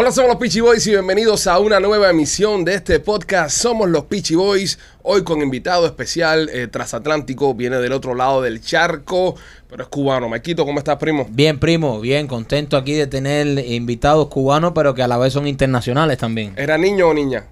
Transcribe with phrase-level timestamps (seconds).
[0.00, 3.50] Hola, somos los Peachy Boys y bienvenidos a una nueva emisión de este podcast.
[3.50, 8.62] Somos los Peachy Boys, hoy con invitado especial eh, transatlántico, viene del otro lado del
[8.62, 9.34] charco,
[9.68, 10.28] pero es cubano.
[10.28, 11.26] Maquito, ¿cómo estás, primo?
[11.28, 15.48] Bien, primo, bien, contento aquí de tener invitados cubanos, pero que a la vez son
[15.48, 16.52] internacionales también.
[16.56, 17.46] ¿Era niño o niña?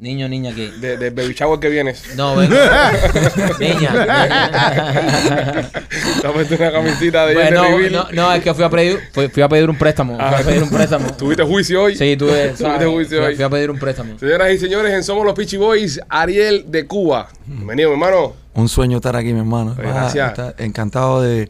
[0.00, 0.70] Niño, niña aquí.
[0.80, 2.14] De, de Baby Shower que vienes.
[2.14, 2.54] No, vengo.
[3.58, 3.92] niña.
[6.22, 9.28] Te puesto una camisita de Bueno, no, no, no, es que fui a pedir, fui,
[9.28, 10.16] fui a pedir un préstamo.
[10.16, 11.12] Fui a pedir un préstamo.
[11.16, 11.96] ¿Tuviste juicio hoy?
[11.96, 12.50] Sí, tuve.
[12.50, 13.34] ¿Tuviste juicio fui, hoy?
[13.34, 14.16] fui a pedir un préstamo.
[14.20, 17.28] Señoras y señores, en Somos los Peachy Boys, Ariel de Cuba.
[17.46, 18.34] Bienvenido, mi hermano.
[18.54, 19.74] Un sueño estar aquí, mi hermano.
[19.78, 20.28] Ah, gracias.
[20.30, 21.48] está- encantado de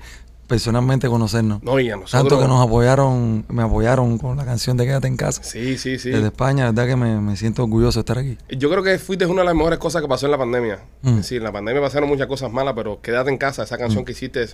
[0.48, 1.62] personalmente conocernos.
[1.62, 2.10] No, y a nosotros.
[2.22, 5.42] Tanto que nos apoyaron, me apoyaron con la canción de Quédate en casa.
[5.44, 6.10] Sí, sí, sí.
[6.10, 8.36] Desde España, la verdad que me, me siento orgulloso de estar aquí.
[8.56, 10.80] Yo creo que fuiste una de las mejores cosas que pasó en la pandemia.
[11.02, 11.08] Mm.
[11.10, 13.78] Es decir, en la pandemia pasaron muchas cosas malas, pero quédate en casa, esa Mm.
[13.78, 14.48] canción que hiciste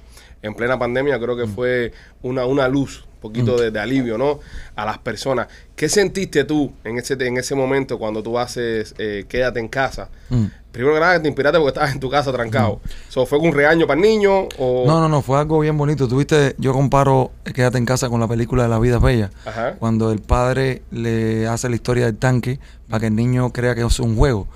[0.44, 1.92] en plena pandemia, creo que fue
[2.22, 3.20] una, una luz, un Mm.
[3.24, 4.38] poquito de, de alivio, ¿no?
[4.76, 5.48] A las personas.
[5.74, 10.10] ¿Qué sentiste tú en ese, en ese momento cuando tú haces eh, Quédate en casa?
[10.28, 10.44] Mm.
[10.70, 12.80] Primero que nada, te inspiraste porque estabas en tu casa trancado.
[13.08, 14.84] So, ¿Fue un regaño para el niño o...?
[14.86, 16.06] No, no, no, fue algo bien bonito.
[16.06, 19.30] Tuviste, yo comparo eh, Quédate en casa con la película de La vida es bella.
[19.46, 19.76] Ajá.
[19.78, 22.58] Cuando el padre le hace la historia del tanque
[22.90, 24.48] para que el niño crea que es un juego.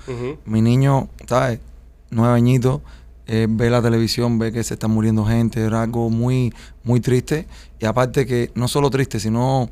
[0.45, 1.59] Mi niño, ¿sabes?
[2.11, 2.81] Nueve añitos,
[3.31, 6.51] eh, ve la televisión, ve que se está muriendo gente, era algo muy,
[6.83, 7.45] muy triste.
[7.79, 9.69] Y aparte que no solo triste, sino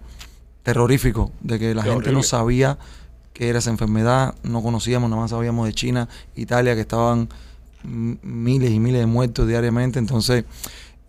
[0.61, 2.17] terrorífico, de que la Qué gente horrible.
[2.17, 2.77] no sabía
[3.33, 7.29] que era esa enfermedad, no conocíamos, nada más sabíamos de China, Italia, que estaban
[7.83, 9.97] miles y miles de muertos diariamente.
[9.97, 10.45] Entonces,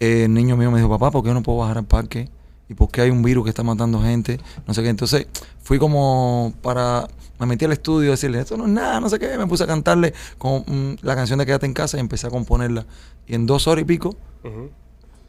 [0.01, 2.31] eh, el niño mío me dijo, papá, ¿por qué no puedo bajar al parque?
[2.69, 4.39] ¿Y por qué hay un virus que está matando gente?
[4.67, 4.89] No sé qué.
[4.89, 5.27] Entonces,
[5.63, 7.09] fui como para...
[7.39, 9.39] Me metí al estudio y decirle, esto no es nada, no sé qué.
[9.39, 12.31] Me puse a cantarle con mm, la canción de Quédate en casa y empecé a
[12.31, 12.85] componerla.
[13.27, 14.17] Y en dos horas y pico,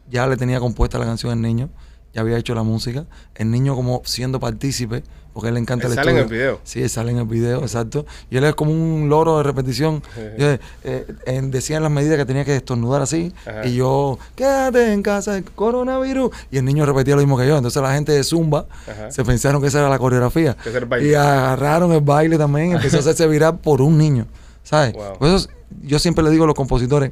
[0.09, 1.69] ya le tenía compuesta la canción al niño,
[2.13, 3.05] ya había hecho la música.
[3.35, 5.03] El niño como siendo partícipe,
[5.33, 6.59] porque a él le encanta Él el sale en el video.
[6.63, 8.05] Sí, él sale en el video, exacto.
[8.29, 10.01] Y él es como un loro de repetición.
[10.37, 13.31] Yo, eh, eh, decía en las medidas que tenía que estornudar así.
[13.45, 13.65] Ajá.
[13.65, 16.31] Y yo, quédate en casa, el coronavirus.
[16.51, 17.55] Y el niño repetía lo mismo que yo.
[17.55, 19.11] Entonces la gente de Zumba Ajá.
[19.11, 20.57] se pensaron que esa era la coreografía.
[20.65, 21.01] Era.
[21.01, 22.73] Y agarraron el baile también.
[22.73, 24.25] Empezó a hacerse viral por un niño.
[24.63, 24.93] ¿Sabes?
[24.93, 25.17] Wow.
[25.19, 25.49] Por eso
[25.83, 27.11] yo siempre le digo a los compositores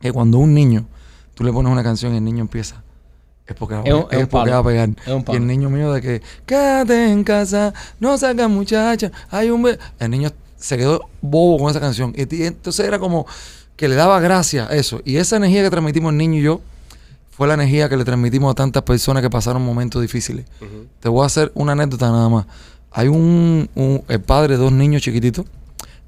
[0.00, 0.86] que cuando un niño,
[1.34, 2.82] tú le pones una canción y el niño empieza.
[3.50, 3.82] Es porque, va,
[4.22, 4.88] Es porque va a pegar.
[4.90, 9.50] Es un y el niño mío de que, quédate en casa, no salgas muchacha, hay
[9.50, 9.62] un...
[9.62, 9.78] be-".
[9.98, 12.12] El niño se quedó bobo con esa canción.
[12.16, 13.26] Y, entonces era como
[13.76, 15.00] que le daba gracia a eso.
[15.04, 16.60] Y esa energía que transmitimos el niño y yo
[17.30, 20.44] fue la energía que le transmitimos a tantas personas que pasaron momentos difíciles.
[21.00, 22.46] Te voy a hacer una anécdota nada más.
[22.92, 25.46] Hay un, un- el padre de dos niños chiquititos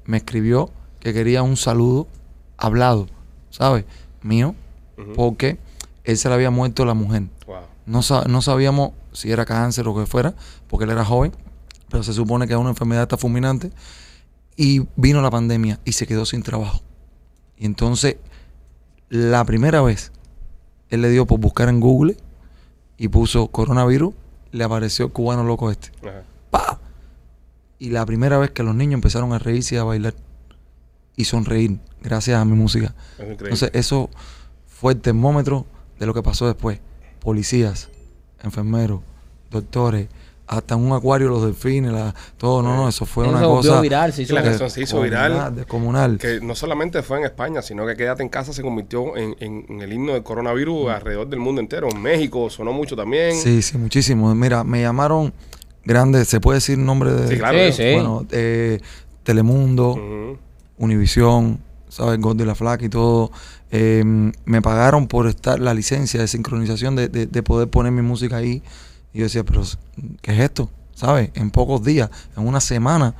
[0.05, 2.07] me escribió que quería un saludo
[2.57, 3.07] hablado,
[3.49, 3.83] ¿sabes?
[4.21, 4.55] Mío,
[5.15, 5.57] porque
[6.03, 7.23] él se le había muerto la mujer.
[7.85, 10.33] No, sa- no sabíamos si era cáncer o que fuera,
[10.67, 11.33] porque él era joven,
[11.89, 13.71] pero se supone que es una enfermedad esta fulminante.
[14.55, 16.81] Y vino la pandemia y se quedó sin trabajo.
[17.57, 18.17] Y entonces,
[19.09, 20.11] la primera vez,
[20.89, 22.17] él le dio por buscar en Google
[22.97, 24.13] y puso coronavirus,
[24.51, 25.91] le apareció el cubano loco este.
[26.07, 26.21] Ajá.
[26.51, 26.79] ¡Pa!
[27.79, 30.13] Y la primera vez que los niños empezaron a reírse y a bailar
[31.15, 32.93] y sonreír gracias a mi música.
[33.17, 33.27] Es.
[33.27, 34.09] Entonces eso
[34.67, 35.65] fue el termómetro
[35.99, 36.79] de lo que pasó después.
[37.23, 37.89] Policías,
[38.43, 38.99] enfermeros,
[39.49, 40.07] doctores,
[40.45, 43.79] hasta en un acuario los delfines, la- todo, no, no, eso fue Eso una cosa...
[43.81, 45.31] viral, se hizo La de- canción se hizo viral.
[45.31, 46.17] comunal, descomunal.
[46.17, 49.65] que no solamente fue en España, sino que Quédate en casa se convirtió en, en-
[49.69, 51.87] en el himno del coronavirus alrededor del mundo entero.
[51.89, 53.35] En México sonó mucho también.
[53.37, 53.39] Mm.
[53.39, 54.35] Sí, sí, muchísimo.
[54.35, 55.33] Mira, me llamaron
[55.85, 57.27] grandes, ¿se puede decir nombre de...?
[57.29, 57.57] Sí, claro.
[57.57, 57.93] Sí, sí.
[57.93, 58.81] Bueno, eh,
[59.23, 59.97] Telemundo.
[60.77, 61.59] Univisión,
[61.93, 62.19] ¿sabes?
[62.19, 63.31] God de la Flaca y todo.
[63.71, 64.03] Eh,
[64.45, 68.37] me pagaron por estar la licencia de sincronización de, de- de poder poner mi música
[68.37, 68.61] ahí.
[69.13, 69.61] Y yo decía, pero
[70.21, 70.69] ¿qué es esto?
[70.95, 71.29] ¿Sabes?
[71.35, 73.13] En pocos días, en una semana.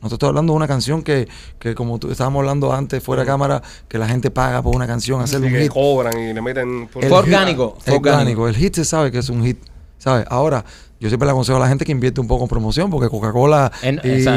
[0.00, 1.26] No te estoy hablando de una canción que,
[1.58, 4.86] que como tú estábamos hablando antes, fuera de cámara, que la gente paga por una
[4.86, 5.72] canción, hacer Sí, un que hit.
[5.72, 6.86] cobran y le meten...
[6.86, 8.46] por- El Fue orgánico, fue orgánico.
[8.46, 9.58] El hit se sabe que es un hit.
[9.98, 10.26] ¿Sabes?
[10.30, 10.64] Ahora,
[11.00, 13.70] yo siempre le aconsejo a la gente que invierte un poco en promoción, porque Coca-Cola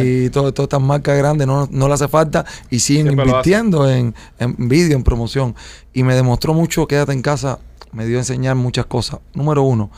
[0.03, 4.13] y todas estas marcas grandes no, no le hace falta y siguen Siempre invirtiendo en,
[4.39, 5.55] en vídeo, en promoción.
[5.93, 7.59] Y me demostró mucho, quédate en casa,
[7.91, 9.19] me dio a enseñar muchas cosas.
[9.33, 9.89] Número uno,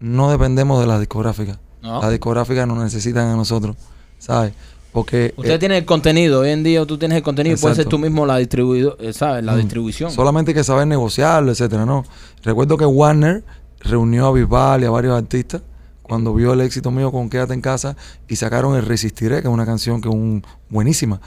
[0.00, 1.58] no dependemos de la discográfica.
[1.82, 2.00] No.
[2.00, 3.76] Las discográficas nos necesitan a nosotros,
[4.18, 4.52] ¿sabes?
[4.92, 7.76] Porque Usted eh, tiene el contenido, hoy en día tú tienes el contenido y puedes
[7.76, 9.44] ser tú mismo la distribuido, eh, ¿sabes?
[9.44, 9.58] La Mm.
[9.58, 10.10] distribución.
[10.10, 12.04] Solamente hay que saber negociarlo, etcétera, ¿no?
[12.42, 13.44] Recuerdo que Warner
[13.80, 15.62] reunió a Bisbal y a varios artistas
[16.08, 17.96] cuando vio el éxito mío con Quédate en casa
[18.26, 21.20] y sacaron el Resistiré, que es una canción que es un, buenísima.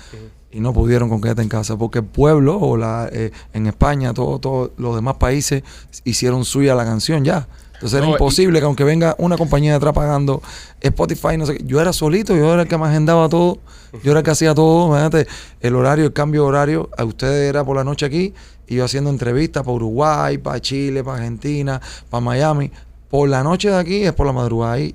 [0.52, 4.14] Y no pudieron con Quédate en casa, porque el pueblo, o la, eh, en España,
[4.14, 5.64] todos todo, los demás países
[6.04, 7.48] hicieron suya la canción ya.
[7.76, 10.42] Entonces era imposible que aunque venga una compañía de atrás pagando
[10.82, 13.58] Spotify, no sé qué, yo era solito, yo era el que me agendaba todo,
[14.04, 15.28] yo era el que hacía todo, imagínate,
[15.62, 18.36] el horario, el cambio de horario, a ustedes era por la noche aquí,
[18.68, 22.72] y yo haciendo entrevistas para Uruguay, para Chile, para Argentina, para Miami.
[23.10, 24.94] Por la noche de aquí es por la madrugada y,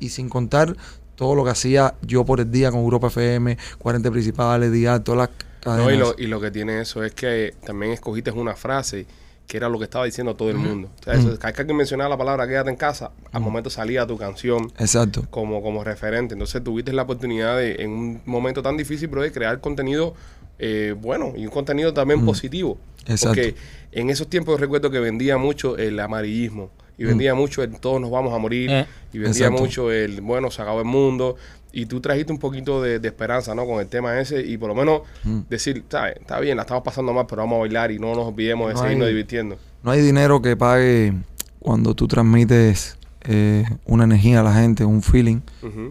[0.00, 0.76] y, sin contar
[1.14, 5.28] todo lo que hacía yo por el día con Europa FM, 40 principales, día, todas
[5.28, 5.86] las cadenas.
[5.86, 9.06] No, y, lo, y lo que tiene eso es que también escogiste una frase
[9.46, 10.88] que era lo que estaba diciendo todo el mundo.
[10.98, 14.06] O sea, eso, cada vez que mencionaba la palabra quédate en casa, al momento salía
[14.06, 15.26] tu canción Exacto.
[15.30, 16.34] Como, como referente.
[16.34, 20.14] Entonces tuviste la oportunidad de, en un momento tan difícil, pero de crear contenido
[20.58, 22.78] eh, bueno y un contenido también positivo.
[23.22, 23.54] Porque
[23.90, 28.10] en esos tiempos recuerdo que vendía mucho el amarillismo y vendía mucho el todos nos
[28.10, 28.86] vamos a morir eh.
[29.12, 31.36] y vendía mucho el bueno, se acabó el mundo
[31.72, 33.66] y tú trajiste un poquito de, esperanza, ¿no?
[33.66, 35.02] Con el tema ese y por lo menos
[35.48, 36.16] decir, ¿sabes?
[36.20, 38.78] Está bien, la estamos pasando mal, pero vamos a bailar y no nos olvidemos de
[38.78, 39.56] seguirnos divirtiendo.
[39.82, 41.14] No hay dinero que pague
[41.58, 45.40] cuando tú transmites eh, una energía a la gente, un feeling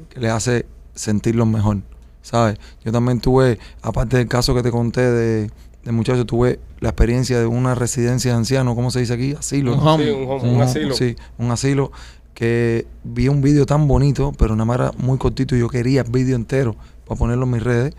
[0.10, 1.78] que le hace sentirlo mejor,
[2.21, 2.57] ¿sabes?
[2.83, 5.51] Yo también tuve, aparte del caso que te conté de
[5.83, 9.33] de muchacho tuve la experiencia de una residencia de ancianos, ¿cómo se dice aquí?
[9.33, 9.73] Asilo.
[9.73, 10.95] Un, sí, un, asilo.
[10.95, 11.91] Sí, un asilo
[12.33, 16.01] que vi un vídeo tan bonito, pero nada más era muy cortito y yo quería
[16.01, 16.75] el vídeo entero
[17.06, 17.95] para ponerlo en mis redes.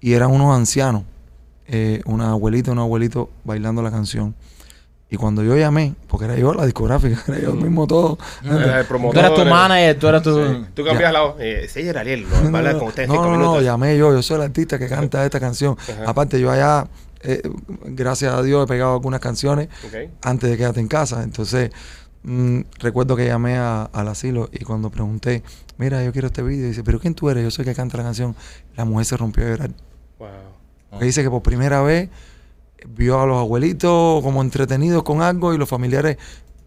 [0.00, 1.02] Y eran unos ancianos,
[1.66, 4.34] eh, una abuelita y un abuelito bailando la canción.
[5.12, 8.16] Y cuando yo llamé, porque era yo la discográfica, era yo mismo todo.
[8.44, 10.64] el promotor, tú eras tu manager, tú eras tu...
[10.72, 11.34] Tú cambias la voz.
[11.40, 14.42] Eh, sí, era Ariel, no, no, con no, no, no, llamé yo, yo soy el
[14.42, 15.76] artista que canta esta canción.
[16.06, 16.86] Aparte, yo allá
[17.22, 17.42] eh,
[17.84, 19.68] gracias a Dios he pegado algunas canciones
[20.22, 21.22] antes de quedarte en casa.
[21.22, 21.70] Entonces,
[22.22, 25.42] mm, recuerdo que llamé al asilo y cuando pregunté,
[25.76, 27.42] mira, yo quiero este vídeo, dice, pero ¿quién tú eres?
[27.42, 28.34] Yo soy que canta la canción.
[28.76, 29.70] La mujer se rompió a llorar.
[31.00, 32.10] Dice que por primera vez
[32.88, 36.16] vio a los abuelitos como entretenidos con algo y los familiares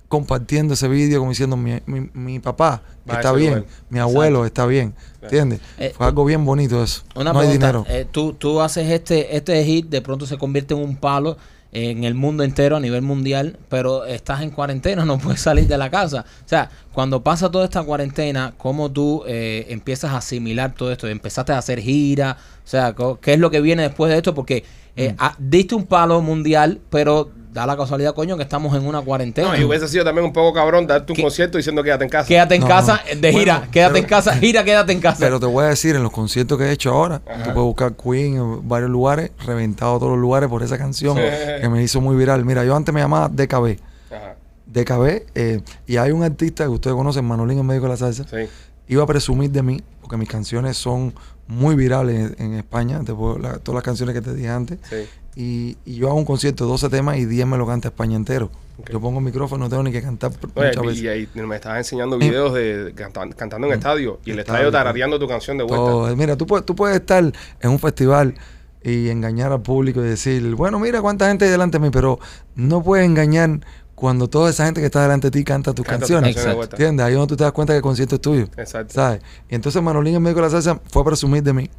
[0.07, 4.94] compartiendo ese vídeo como diciendo mi, mi, papá está bien, mi abuelo está bien,
[5.24, 5.60] ¿entiendes?
[5.80, 7.01] Eh, Fue algo bien bonito eso.
[7.15, 7.83] no hay dinero.
[7.89, 11.38] Eh, tú, tú haces este, este hit, de pronto se convierte en un palo
[11.74, 15.77] en el mundo entero a nivel mundial, pero estás en cuarentena, no puedes salir de
[15.77, 16.25] la casa.
[16.45, 21.07] O sea, cuando pasa toda esta cuarentena, ¿cómo tú eh, empiezas a asimilar todo esto?
[21.07, 22.38] ¿Empezaste a hacer gira?
[22.63, 24.36] O sea, ¿qué es lo que viene después de esto?
[24.36, 24.63] Porque
[24.95, 25.15] mm.
[25.17, 29.49] ah, diste un palo mundial, pero da la casualidad, coño, que estamos en una cuarentena.
[29.49, 32.27] No, y hubiese sido también un poco cabrón darte un concierto diciendo quédate en casa.
[32.27, 35.19] Quédate en casa de gira, quédate en casa, gira, quédate en casa.
[35.19, 37.93] Pero te voy a decir, en los conciertos que he hecho ahora, tú puedes buscar
[37.95, 42.15] Queen en varios lugares, reventado todos los lugares por esa canción que me hizo muy
[42.15, 42.43] viral.
[42.43, 43.77] Mira, yo antes me llamaba DKB.
[44.11, 44.35] Ajá.
[44.65, 48.23] DKB, eh, y hay un artista que ustedes conocen, Manolín, en medio de la salsa.
[48.27, 48.49] Sí.
[48.87, 51.13] Iba a presumir de mí, porque mis canciones son
[51.47, 54.79] muy virales en, España, todas las canciones que te dije antes.
[54.89, 55.07] Sí.
[55.35, 58.51] Y, yo hago un concierto de 12 temas y 10 me lo canta España entero.
[58.91, 60.31] Yo pongo el micrófono, no tengo ni que cantar
[60.95, 65.27] Y ahí me estabas enseñando videos de cantando en estadio y el estadio tarareando tu
[65.27, 66.15] canción de vuelta.
[66.15, 67.23] Mira, tú puedes, tú puedes estar
[67.61, 68.35] en un festival
[68.83, 72.19] y engañar al público y decir, bueno, mira cuánta gente hay delante de mí, pero
[72.55, 73.61] no puedes engañar
[73.95, 76.35] cuando toda esa gente que está delante de ti canta tus canciones.
[76.35, 77.05] ¿Entiendes?
[77.05, 78.47] Ahí donde tú te das cuenta que el concierto es tuyo.
[78.57, 78.93] Exacto.
[78.93, 79.21] ¿Sabes?
[79.49, 81.69] Y entonces Manolín en medio de la salsa fue a presumir de mí.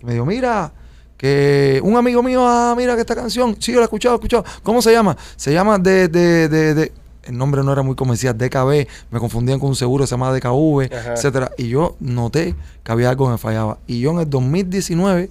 [0.00, 0.72] Y me dijo, mira,
[1.16, 4.18] que un amigo mío, ah, mira que esta canción, sí, yo la he escuchado, he
[4.18, 4.44] escuchado.
[4.62, 5.16] ¿Cómo se llama?
[5.36, 6.92] Se llama de, de, de, de
[7.24, 10.88] el nombre no era muy comercial, DKB, me confundían con un seguro, se llama DKV,
[11.12, 11.50] etcétera.
[11.58, 13.78] Y yo noté que había algo que me fallaba.
[13.86, 15.28] Y yo en el 2019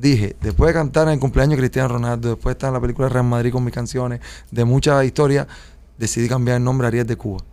[0.00, 2.80] dije, después de cantar en el cumpleaños de Cristiano Ronaldo, después de estar en la
[2.80, 5.46] película Real Madrid con mis canciones, de mucha historia,
[5.98, 7.44] decidí cambiar el nombre a Ariel de Cuba.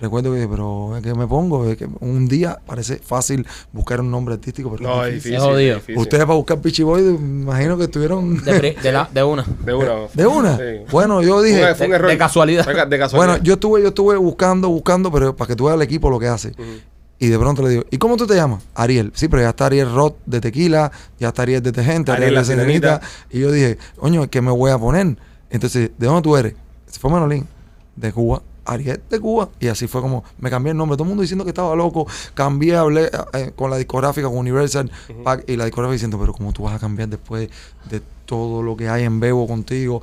[0.00, 4.70] Recuerdo que, pero que me pongo, que un día parece fácil buscar un nombre artístico,
[4.70, 5.98] pero no, es difícil.
[5.98, 8.78] Ustedes para buscar Pichi Boy, imagino que estuvieron de,
[9.24, 9.44] una.
[9.64, 10.08] De una.
[10.14, 10.58] ¿De una?
[10.90, 11.74] Bueno, yo dije.
[11.74, 12.10] Fue un error.
[12.10, 12.66] De, casualidad.
[13.12, 16.18] Bueno, yo estuve, yo estuve buscando, buscando, pero para que tú veas el equipo lo
[16.18, 16.54] que hace.
[17.18, 18.62] Y de pronto le digo, ¿y cómo tú te llamas?
[18.74, 19.10] Ariel.
[19.14, 22.44] Sí, pero ya está Ariel Roth de Tequila, ya está Ariel de Tejente, Ariel, de
[22.44, 23.00] Serenita.
[23.30, 25.16] Y yo dije, coño, ¿qué me voy a poner?
[25.50, 26.54] Entonces, ¿de dónde tú eres?
[26.86, 27.46] Se fue Manolín,
[27.96, 28.42] de Cuba.
[28.64, 29.48] Ariel de Cuba.
[29.58, 30.96] Y así fue como me cambié el nombre.
[30.96, 32.06] Todo el mundo diciendo que estaba loco.
[32.34, 34.90] Cambié, hablé eh, con la discográfica, con Universal,
[35.46, 37.48] y la discográfica diciendo, pero ¿cómo tú vas a cambiar después
[37.90, 40.02] de todo lo que hay en Bebo contigo?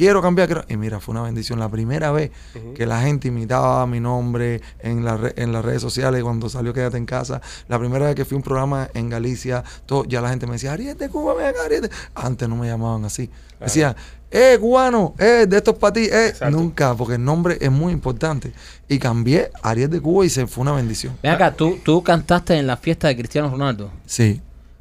[0.00, 0.48] Quiero cambiar.
[0.48, 1.58] quiero- Y mira, fue una bendición.
[1.58, 2.30] La primera vez
[2.74, 6.72] que la gente imitaba mi nombre en, la re- en las redes sociales cuando salió
[6.72, 7.40] Quédate en casa.
[7.68, 10.52] La primera vez que fui a un programa en Galicia, todo, ya la gente me
[10.54, 11.90] decía, Ariel de Cuba, Ariel de-".
[12.14, 13.28] Antes no me llamaban así.
[13.60, 13.94] Decían,
[14.30, 16.28] eh, cubano, eh, de estos para ti, eh.
[16.28, 16.56] Exacto.
[16.56, 18.52] Nunca, porque el nombre es muy importante.
[18.88, 21.18] Y cambié Ariel de Cuba y se fue una bendición.
[21.22, 23.90] Ven acá, ¿tú, tú cantaste en la fiesta de Cristiano Ronaldo.
[24.06, 24.40] Sí.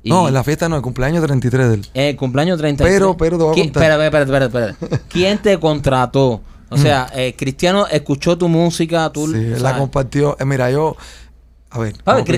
[0.10, 1.86] Y- No, en la fiesta no, el cumpleaños 33 de él.
[1.94, 2.94] El cumpleaños 33.
[2.96, 3.84] Pero- pero te voy a ¿Quién- contar.
[3.84, 5.02] Espera, espera, espera, espera.
[5.10, 6.42] ¿Quién te contrató?
[6.72, 9.28] O sea, eh, Cristiano escuchó tu música, tú...
[9.28, 10.38] Sí, él la compartió.
[10.40, 10.96] Eh, mira, yo.
[11.72, 11.96] A ver.
[12.06, 12.38] A porque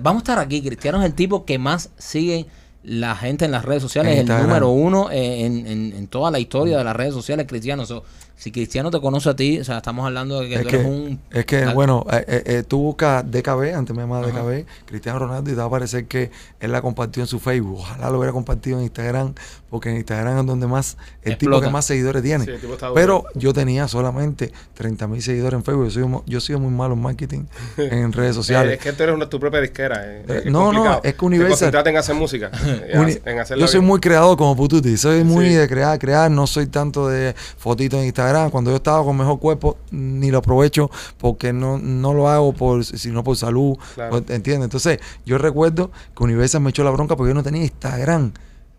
[0.00, 0.60] vamos a estar aquí.
[0.62, 2.46] Cristiano es el tipo que más sigue
[2.82, 4.12] la gente en las redes sociales.
[4.14, 7.46] Es el número uno eh, en, en- en toda la historia de las redes sociales
[7.48, 7.86] Cristiano.
[7.86, 8.02] So,
[8.44, 10.76] si Cristiano te conoce a ti, o sea, estamos hablando de que es tú que,
[10.76, 11.18] eres un...
[11.32, 14.42] es que tal- bueno, eh, eh, eh, tú buscas DKB, antes me llamaba Ajá.
[14.42, 17.78] DKB, Cristiano Ronaldo, y te va a parecer que él la compartió en su Facebook.
[17.78, 19.32] Ojalá lo hubiera compartido en Instagram,
[19.70, 22.44] porque en Instagram es donde más, el tipo que más seguidores tiene.
[22.44, 22.52] Sí,
[22.94, 25.84] Pero yo tenía solamente 30 mil seguidores en Facebook.
[25.88, 27.44] Yo soy, yo soy muy malo en marketing
[27.78, 28.74] en redes Eh, sociales.
[28.74, 30.02] es que tú eres una, tu propia disquera.
[30.04, 32.50] eh, Eh, es no, no, es que Universal- Te en hacer música.
[32.66, 33.88] eh, Uni- en hacerla yo soy bien.
[33.88, 35.54] muy creador como Pututi, soy muy Sí.
[35.54, 38.33] de crear, crear, no soy tanto de fotitos en Instagram.
[38.50, 42.84] Cuando yo estaba con mejor cuerpo, ni lo aprovecho porque no, no lo hago por
[42.84, 44.16] sino por salud, Claro.
[44.28, 44.64] ¿entiendes?
[44.64, 48.32] Entonces, yo recuerdo que Universal me echó la bronca porque yo no tenía Instagram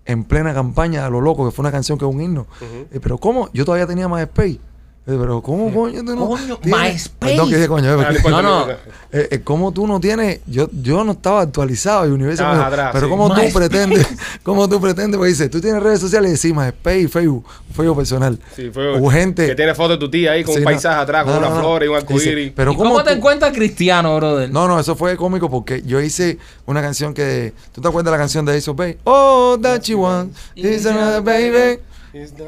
[0.06, 2.46] en plena campaña a lo loco, que fue una canción que es un himno.
[2.92, 3.50] Eh, pero ¿cómo?
[3.54, 4.60] Yo todavía tenía MySpace.
[5.06, 7.10] Pero ¿cómo coño tú no Coño, tienes- MySpace.
[7.36, 8.78] Perdón coño, Ah, porque- no No, eh,
[9.12, 10.40] eh, ¿Cómo tú no tienes?
[10.48, 13.12] Yo, yo no estaba actualizado y Universal atrás, pero sí.
[13.12, 14.08] ¿cómo tú pretendes?
[14.44, 15.16] ¿Cómo tú pretendes?
[15.18, 18.40] Porque dice, tú tienes redes sociales y decís MySpace, Facebook, Facebook personal.
[18.56, 19.46] Sí, fue o gente...
[19.46, 20.70] que tiene foto de tu tía ahí con Sí, un no.
[20.72, 22.52] paisaje atrás, con No, una no, flor y un Dice, arcoíris.
[22.56, 24.50] Pero ¿Y ¿Cómo, ¿cómo te tú- encuentras Cristiano, brother?
[24.50, 27.54] No, no, eso fue cómico porque yo hice una canción que...
[27.74, 28.98] ¿Tú te acuerdas de la canción de Ace of Base?
[29.04, 31.80] Oh, that she wants is another baby.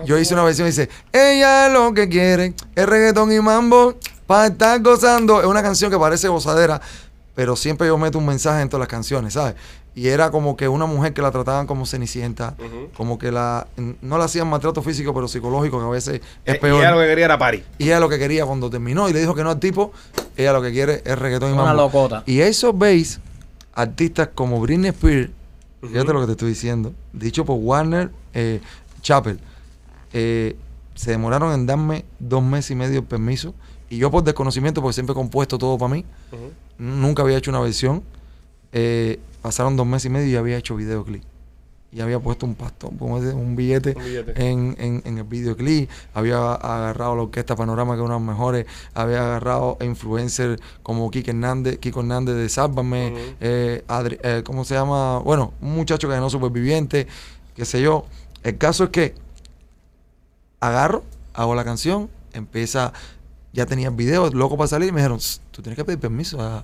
[0.06, 3.96] Yo hice una versión y dice, ella es lo que quiere, es reggaetón y mambo,
[4.26, 5.40] para estar gozando.
[5.42, 6.80] Es una canción que parece gozadera,
[7.36, 9.56] pero siempre yo meto un mensaje en todas las canciones, ¿sabes?
[9.94, 12.56] Y era como que una mujer que la trataban como cenicienta,
[12.96, 13.66] como que la
[14.02, 16.76] no le hacían maltrato físico, pero psicológico, que a veces es Eh, peor.
[16.78, 17.64] Y ella lo que quería era party.
[17.80, 19.92] Y ella lo que quería cuando terminó y le dijo que no al tipo,
[20.38, 21.82] ella lo que quiere es reggaetón y Una mambo.
[21.84, 22.22] locota.
[22.28, 23.20] Y eso veis
[23.74, 25.32] artistas como Britney Spears,
[25.82, 26.14] fíjate Ujú.
[26.14, 28.62] lo que te estoy diciendo, dicho por Warner eh,
[29.02, 29.40] Chappell,
[30.14, 30.56] eh,
[30.96, 33.54] se demoraron en darme dos meses y medio el permiso.
[33.90, 36.04] Y yo por desconocimiento, porque siempre he compuesto todo para mí,
[36.78, 38.04] nunca había hecho una versión.
[38.74, 41.24] eh, pasaron dos meses y medio y había hecho videoclip.
[41.90, 44.32] Y había puesto un pastón, como ese, un billete, Un billete.
[44.50, 45.90] En, en, en el videoclip.
[46.14, 48.66] Había agarrado la orquesta Panorama, que es una de las mejores.
[48.94, 53.14] Había agarrado influencers como Kiko Hernández, Kiko Hernández de Sálvame.
[53.40, 55.20] Eh, Adri- eh, ¿Cómo se llama?
[55.20, 57.08] Bueno, un muchacho que ganó superviviente,
[57.56, 58.06] qué sé yo.
[58.44, 59.16] El caso es que
[60.60, 62.94] agarro, hago la canción, empieza,
[63.54, 66.00] ya tenía el video, loco para salir, y me dijeron, "Sss, tú tienes que pedir
[66.00, 66.58] permiso a,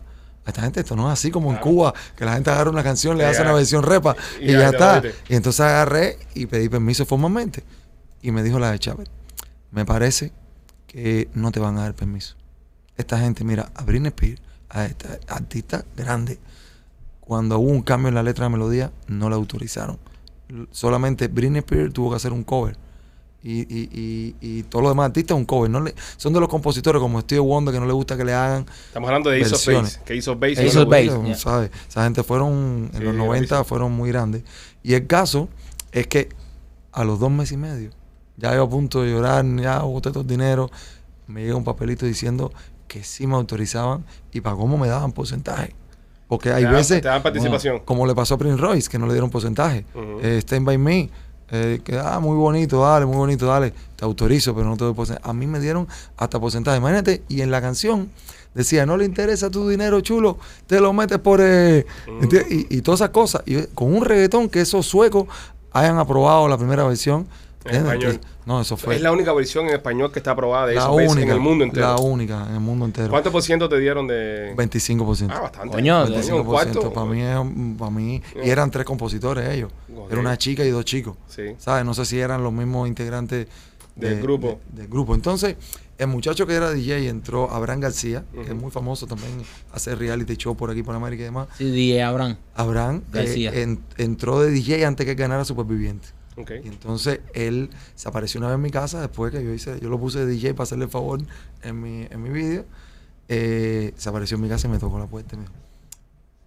[0.46, 1.58] a esta gente, esto no es así como en.
[1.58, 4.70] Cuba, que la gente agarra una canción, le hace una versión repa Y y, ya
[4.70, 5.02] está.
[5.30, 7.64] Y entonces agarré y pedí permiso formalmente.
[8.22, 9.10] Y me dijo la de Chávez,
[9.72, 10.32] me parece
[10.88, 12.36] que no te van a dar permiso.
[12.98, 16.40] Esta gente, mira, a Britney Spears, a esta artista grande,
[17.20, 19.98] cuando hubo un cambio en la letra de la melodía, no la autorizaron.
[20.72, 22.78] Solamente Britney Spears tuvo que hacer un cover.
[23.46, 25.70] Y, y, y, y todos los demás artistas un cover.
[25.70, 28.34] No le, son de los compositores como Steve Wonder que no le gusta que le
[28.34, 28.66] hagan.
[28.88, 29.66] Estamos hablando de Ace of.
[29.84, 30.00] Base.
[30.06, 30.54] Que of Base.
[30.66, 31.04] Ace no of le Base.
[31.04, 31.16] gusta.
[31.18, 31.38] Bueno, yeah.
[31.38, 31.72] ¿sabes?
[31.90, 33.64] Esa gente fueron, en Sí, los 90 buenísimo.
[33.66, 34.44] fueron muy grandes.
[34.82, 35.50] Y el caso
[35.92, 36.30] es que
[36.94, 37.90] a los dos meses y medio,
[38.38, 40.70] ya yo a punto de llorar, ya boté todo el dinero,
[41.28, 42.52] me llega un papelito diciendo
[42.88, 45.76] que sí me autorizaban y para cómo me daban porcentaje.
[46.28, 47.80] Porque hay Te dan- veces, Te dan participación.
[47.86, 49.86] como le pasó a Prince Royce, que no le dieron porcentaje.
[49.94, 50.20] Ujú.
[50.22, 51.10] Eh, Stand by Me,
[51.56, 54.94] eh, que ah, muy bonito, dale, muy bonito, dale, te autorizo, pero no te doy
[54.96, 55.30] porcentaje.
[55.30, 56.78] A mí me dieron hasta porcentaje.
[56.78, 58.10] Imagínate, y en la canción
[58.56, 61.42] decía, no le interesa tu dinero, chulo, te lo metes por...
[61.42, 61.86] eh".
[62.08, 62.52] ¿entiendes?
[62.52, 63.44] y, y todas esas cosas.
[63.46, 65.28] Y con un reggaetón que esos suecos
[65.74, 67.28] hayan aprobado la primera versión.
[67.66, 68.20] Español.
[68.46, 71.08] No, eso fue Es la única versión en español que está aprobada de la Base
[71.08, 71.86] única, en el mundo entero.
[71.88, 73.10] La única en el mundo entero.
[73.10, 74.54] ¿Cuánto por ciento te dieron de...?
[74.56, 75.28] 25%.
[75.32, 75.74] Ah, bastante.
[75.76, 76.46] Coño, Coño, un 25%.
[76.46, 76.94] cuarto.
[76.94, 79.72] Para mí, para mí, y eran tres compositores ellos.
[80.10, 81.16] Era una chica y dos chicos.
[81.28, 81.56] Sí.
[81.58, 81.86] ¿Sabes?
[81.86, 83.48] No sé si eran los mismos integrantes
[83.96, 84.60] Del grupo.
[84.72, 85.16] de- del grupo.
[85.16, 85.56] Entonces,
[86.00, 89.32] el muchacho que era DJ entró, Abraham García, que es muy famoso también,
[89.72, 91.48] hace reality show por aquí, por América y demás.
[91.58, 92.36] Sí, DJ Abraham.
[92.56, 93.52] Abraham eh, García.
[93.54, 96.10] en- entró de DJ antes que ganara Superviviente.
[96.38, 99.90] Y entonces él se apareció una vez en mi casa después que yo hice, yo
[99.90, 101.20] lo puse de DJ para hacerle el favor
[101.62, 102.66] en mi, en mi vídeo.
[103.30, 105.54] Eh, se apareció en mi casa y me tocó la puerta y me dijo,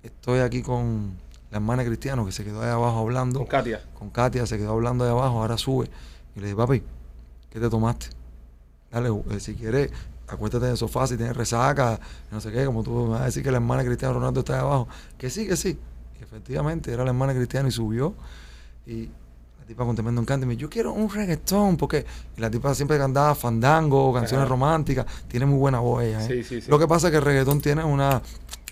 [0.02, 1.14] estoy aquí con
[1.50, 3.80] la hermana Cristiano que se quedó ahí abajo hablando Con Katia.
[3.98, 5.88] con Katia, se quedó hablando de abajo, ahora sube.
[6.34, 6.82] Y le dije, papi,
[7.50, 8.08] ¿qué te tomaste?
[8.90, 9.90] Dale, eh, si quieres,
[10.28, 11.98] acuéstate en el sofá si tienes resaca,
[12.30, 14.54] no sé qué, como tú me vas a decir que la hermana Cristiano Ronaldo está
[14.54, 14.88] ahí abajo.
[15.16, 15.78] Que sí, que sí.
[16.20, 18.14] Y efectivamente, era la hermana Cristiano y subió.
[18.86, 19.10] Y
[19.66, 22.06] tipa con tremendo encanto y me dijo, yo quiero un reggaetón, porque
[22.36, 24.50] la tipa siempre cantaba fandango, canciones Ajá.
[24.50, 26.22] románticas, tiene muy buena voz ella.
[26.24, 26.26] ¿eh?
[26.28, 26.70] Sí, sí, sí.
[26.70, 28.22] Lo que pasa es que el reggaetón tiene una,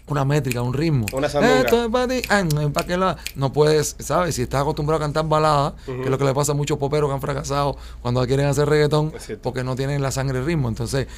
[0.06, 1.06] una métrica, un ritmo.
[1.12, 1.26] Una.
[1.26, 4.36] Esto es para ti, ah, no, pa' que la- No puedes, ¿sabes?
[4.36, 7.08] Si estás acostumbrado a cantar baladas, que es lo que le pasa a muchos poperos
[7.10, 10.68] que han fracasado cuando quieren hacer reggaetón, porque no tienen la sangre el ritmo.
[10.68, 11.08] Entonces,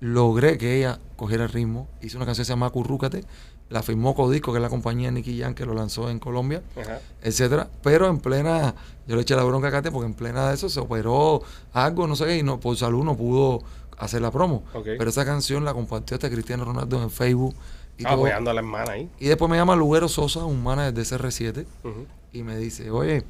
[0.00, 1.86] logré que ella cogiera el ritmo.
[2.00, 3.24] Hizo una canción que se llama Currúcate.
[3.72, 6.62] La firmó Codisco, que es la compañía de Nicky Jam que lo lanzó en Colombia,
[6.78, 7.00] Ajá.
[7.22, 7.68] etcétera.
[7.82, 8.74] Pero en plena,
[9.06, 12.06] yo le eché la bronca a Kate porque en plena de eso se operó algo,
[12.06, 13.62] no sé qué, y no, por salud no pudo
[13.96, 14.62] hacer la promo.
[14.84, 17.54] Pero esa canción la compartió hasta Cristiano Ronaldo en Facebook.
[17.98, 19.08] Y, Ah, apoyando a la hermana ahí.
[19.20, 22.06] y después me llama Lugero Sosa, un manager de CR7, Ujú.
[22.32, 23.22] y me dice, oye,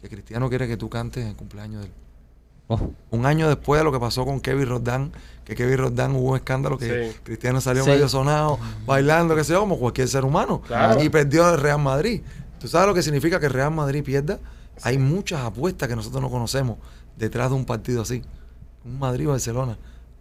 [0.00, 1.92] que Cristiano quiere que tú cantes en el cumpleaños de él.
[2.72, 5.12] Oh, Un año después de lo que pasó con Kevin Roldán,
[5.44, 7.16] que Kevin Roldán hubo un escándalo que Sí.
[7.24, 7.90] Cristiano salió Sí.
[7.90, 10.62] medio sonado, bailando, que sé yo, como cualquier ser humano.
[10.64, 11.02] Claro.
[11.02, 12.20] Y perdió el Real Madrid.
[12.60, 14.38] ¿Tú sabes lo que significa que el Real Madrid pierda?
[14.82, 16.76] Hay muchas apuestas que nosotros no conocemos
[17.16, 18.22] detrás de un partido así.
[18.84, 19.76] Un Madrid-Barcelona.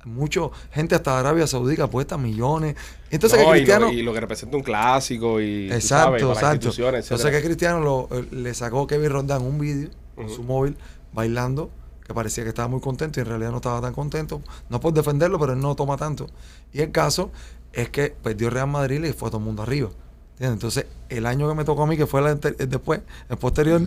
[0.06, 2.76] Mucho gente hasta Arabia Saudita apuesta millones.
[3.12, 3.86] Entonces No, que y, Cristiano...
[3.88, 5.88] lo, y lo que representa un clásico y Exacto,
[6.20, 6.54] sabes, exacto.
[6.56, 10.34] instituciones, Entonces que Cristiano lo- eh, le sacó Kevin Roldán un vídeo en Ujú.
[10.36, 10.78] su móvil
[11.14, 11.70] bailando,
[12.10, 14.42] que parecía que estaba muy contento y en realidad no estaba tan contento.
[14.68, 16.26] No por defenderlo, pero él no toma tanto.
[16.74, 17.30] Y el caso
[17.72, 19.90] es que perdió Real Madrid y fue todo el mundo arriba.
[20.32, 20.56] ¿Entiendes?
[20.56, 23.80] Entonces, el año que me tocó a mí, que fue el, después, el posterior,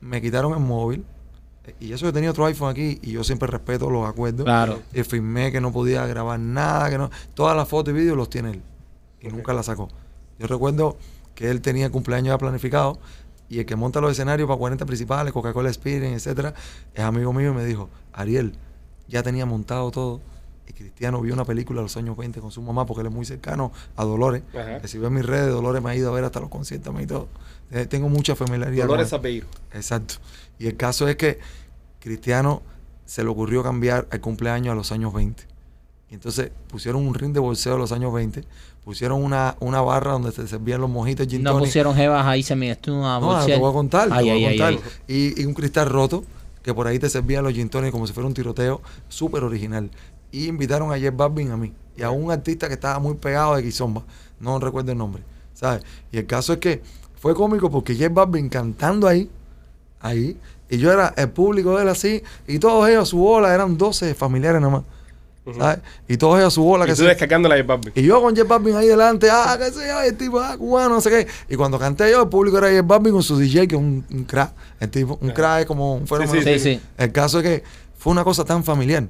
[0.00, 1.04] me quitaron el móvil.
[1.78, 4.44] Y eso que tenía otro iPhone aquí y yo siempre respeto los acuerdos.
[4.44, 4.80] Claro.
[4.92, 7.08] Y firmé que no podía grabar nada, que no.
[7.34, 8.62] Todas las fotos y vídeos los tiene él.
[9.20, 9.88] Y nunca las sacó.
[10.40, 10.96] Yo recuerdo
[11.36, 12.98] que él tenía el cumpleaños ya planificado
[13.54, 16.54] y el que monta los escenarios para 40 principales, Coca-Cola Experience, etcétera,
[16.92, 18.54] es amigo mío y me dijo, Ariel,
[19.08, 20.20] ya tenía montado todo.
[20.66, 23.12] Y Cristiano vio una película de los años 20 con su mamá porque él es
[23.12, 24.42] muy cercano a Dolores.
[24.58, 24.80] Ajá.
[24.80, 27.06] Que si ve mis redes, Dolores me ha ido a ver hasta los conciertos y
[27.06, 27.28] todo.
[27.70, 28.86] Eh, Tengo mucha familiaridad.
[28.86, 29.18] Dolores él.
[29.18, 29.46] apellido.
[29.72, 30.14] Exacto.
[30.58, 31.38] Y el caso es que
[32.00, 32.62] Cristiano
[33.04, 35.44] se le ocurrió cambiar el cumpleaños a los años 20.
[36.10, 38.42] Y entonces pusieron un ring de bolseo a los años 20,
[38.84, 43.16] pusieron una, una barra donde se servían los mojitos gin no pusieron jevas ahí semiestunas
[43.16, 44.72] a No, ahora te voy a contar, te Ay, voy a ay, contar.
[44.74, 44.80] ay.
[45.08, 46.24] Y, y un cristal roto,
[46.62, 49.90] que por ahí te servían los gin como si fuera un tiroteo, súper original.
[50.30, 53.56] Y invitaron a Jeff Balvin a mí, y a un artista que estaba muy pegado
[53.56, 54.02] de Kizomba,
[54.40, 55.22] no recuerdo el nombre,
[55.54, 55.82] ¿sabes?
[56.12, 56.82] Y el caso es que
[57.20, 59.30] fue cómico porque Jeff Balvin cantando ahí,
[60.00, 60.36] ahí,
[60.68, 64.14] y yo era el público de él así, y todos ellos su bola, eran 12
[64.14, 64.82] familiares nada más.
[65.58, 65.78] ¿Sabes?
[66.08, 67.90] Y todos ellos a su bola, Y que tú se- descargándola de papi.
[67.94, 70.90] y yo con Jeff Balvin ahí delante, ah, qué sé yo, el tipo, ah, cubano,
[70.94, 71.26] no sé qué.
[71.48, 74.04] Y cuando canté yo, el público era Jeff Balvin con su DJ, que es un,
[74.10, 74.52] un crack.
[74.80, 76.32] El tipo, un crack es como un fenómeno.
[76.32, 76.80] sí, Sí, sí.
[76.96, 77.64] El caso es que
[77.98, 79.04] fue una cosa tan familiar.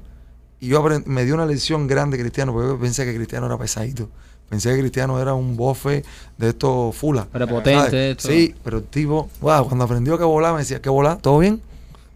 [0.61, 3.59] Y yo aprend- me dio una lección grande Cristiano, porque yo pensé que Cristiano era
[3.59, 4.09] pesadito.
[4.49, 6.05] Pensé que Cristiano era un bofe
[6.39, 7.27] de estos fula.
[7.31, 8.15] Prepotente.
[8.19, 11.19] Sí, pero el tipo, wow, cuando aprendió que volar, me decía, ¿qué volar?
[11.21, 11.61] ¿Todo bien?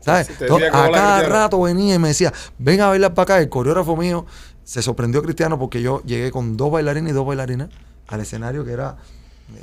[0.01, 0.29] ¿Sabes?
[0.29, 3.39] Que a cada rato venía y me decía, ven a bailar para acá.
[3.41, 4.27] El coreógrafo mío
[4.65, 7.69] se sorprendió Cristiano porque yo llegué con dos bailarines y dos bailarinas
[8.07, 8.97] al escenario que era,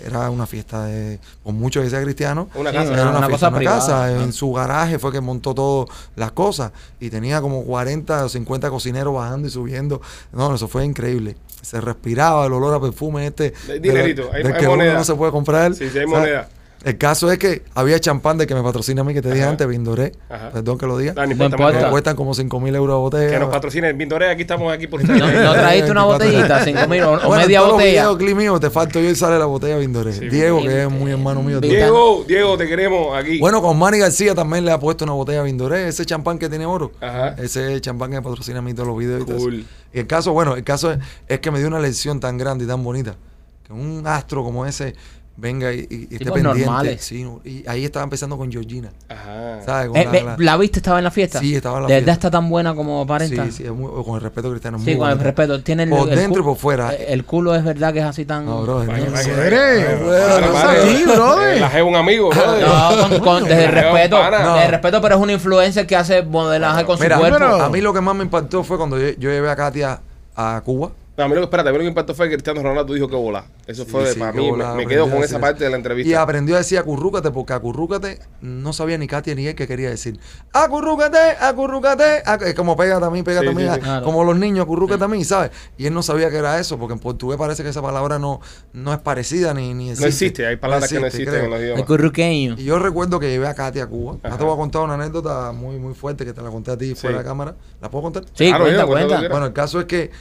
[0.05, 2.49] era una fiesta de, con mucho que sea cristiano.
[2.55, 2.93] Una Sí, casa.
[2.93, 3.79] Era una, una fiesta, cosa una privada.
[3.79, 4.23] casa.
[4.23, 6.71] En su garaje fue que montó todas las cosas.
[6.99, 10.01] Y tenía como 40 o 50 cocineros bajando y subiendo.
[10.31, 11.37] No, eso fue increíble.
[11.61, 13.53] Se respiraba el olor a perfume este.
[13.67, 14.93] De- dinerito, del- hay- del hay que uno moneda.
[14.95, 15.73] no se puede comprar.
[15.73, 16.49] Sí, sí, hay moneda.
[16.83, 19.41] El caso es que había champán de que me patrocina a mí, que te dije
[19.41, 19.51] Ajá.
[19.51, 20.11] antes, Vindoré.
[20.29, 20.51] Ajá.
[20.51, 21.13] Perdón que lo diga.
[21.15, 21.85] No, importa, importa.
[21.85, 23.31] Que cuestan como 5 mil euros a botella.
[23.31, 25.19] Que nos patrocine el Vindoré, aquí estamos aquí por ustedes.
[25.19, 28.01] No, no trajiste una botellita, cinco mil o, o Bueno, en media todos los botella.
[28.03, 30.13] videos, clip mío, te falto yo y sale la botella Vindoré.
[30.13, 30.69] Sí, Diego, bien.
[30.69, 31.59] que es muy hermano mío.
[31.59, 33.39] Diego, Diego, te queremos aquí.
[33.39, 36.67] Bueno, con Manny García también le ha puesto una botella Vindoré, ese champán que tiene
[36.67, 36.91] oro.
[37.01, 37.29] Ajá.
[37.39, 39.25] Ese champán que me patrocina a mí todos los videos y.
[39.25, 39.65] Cool.
[39.91, 42.65] Y el caso, bueno, el caso es, es que me dio una lección tan grande
[42.65, 43.15] y tan bonita.
[43.65, 44.93] Que un astro como ese
[45.37, 46.43] venga y, y- esté pendiente.
[46.65, 47.01] normales.
[47.03, 48.89] Sí, y ahí estaba empezando con Georgina.
[49.09, 49.61] Ajá.
[49.65, 49.87] ¿Sabes?
[49.89, 50.79] Con Eh, la- la- la, viste?
[50.79, 51.39] ¿Estaba en la fiesta?
[51.39, 52.27] Sí, estaba en la ¿De verdad fiesta.
[52.27, 53.45] está tan buena como aparenta?
[53.45, 54.77] Sí, sí, es muy- con el respeto cristiano.
[54.79, 55.61] Sí, muy con el respeto.
[55.61, 56.93] Tiene el, Por el dentro y por fuera.
[56.93, 58.45] eh, El culo es verdad que es así tan...
[58.45, 59.29] No, bro, Vaya, no, sí.
[59.29, 59.35] no
[61.15, 61.59] brother.
[61.61, 62.65] La jeva un amigo, brother.
[62.67, 64.17] No, con, con- desde el respeto.
[64.17, 67.45] Desde el respeto, pero es un influencer que hace modelaje con su cuerpo.
[67.45, 69.99] a mí lo que más me impactó fue cuando yo, yo llevé a Katia
[70.35, 72.33] a Cuba No, a mí lo que, espérate, a mí lo que impactó fue que
[72.35, 73.45] Cristiano Ronaldo dijo que volá.
[73.67, 75.69] Eso Sí, fue, sí, para que mí, volá, me, me quedo con esa parte de
[75.69, 76.21] la Y entrevista.
[76.21, 80.19] aprendió a decir acurrúcate, porque acurrúcate no sabía ni Katia ni él qué quería decir.
[80.51, 82.23] Acurrúcate, acurrúcate.
[82.25, 83.63] acu- Es como pégate a mí, pégate Sí, a mí.
[83.63, 83.79] sí, sí.
[83.81, 84.05] Claro.
[84.05, 85.51] Como los niños, acurrúcate a mí, ¿sabes?
[85.77, 88.41] Y él no sabía que era eso, porque en portugués parece que esa palabra no,
[88.73, 90.01] no es parecida ni, ni existe.
[90.05, 91.49] no existe, hay palabras que no existe, existen en creo.
[91.51, 91.85] los El idiomas.
[91.85, 92.55] curruqueño.
[92.57, 94.17] Y yo recuerdo que llevé a Katia a Cuba.
[94.23, 94.37] Ya Ajá.
[94.37, 96.93] te voy a contar una anécdota muy, muy fuerte que te la conté a ti
[96.95, 97.55] fuera de cámara.
[97.81, 98.23] ¿La puedo contar?
[98.33, 100.11] Sí, Claro, cuenta, cuenta que Bueno, el caso es que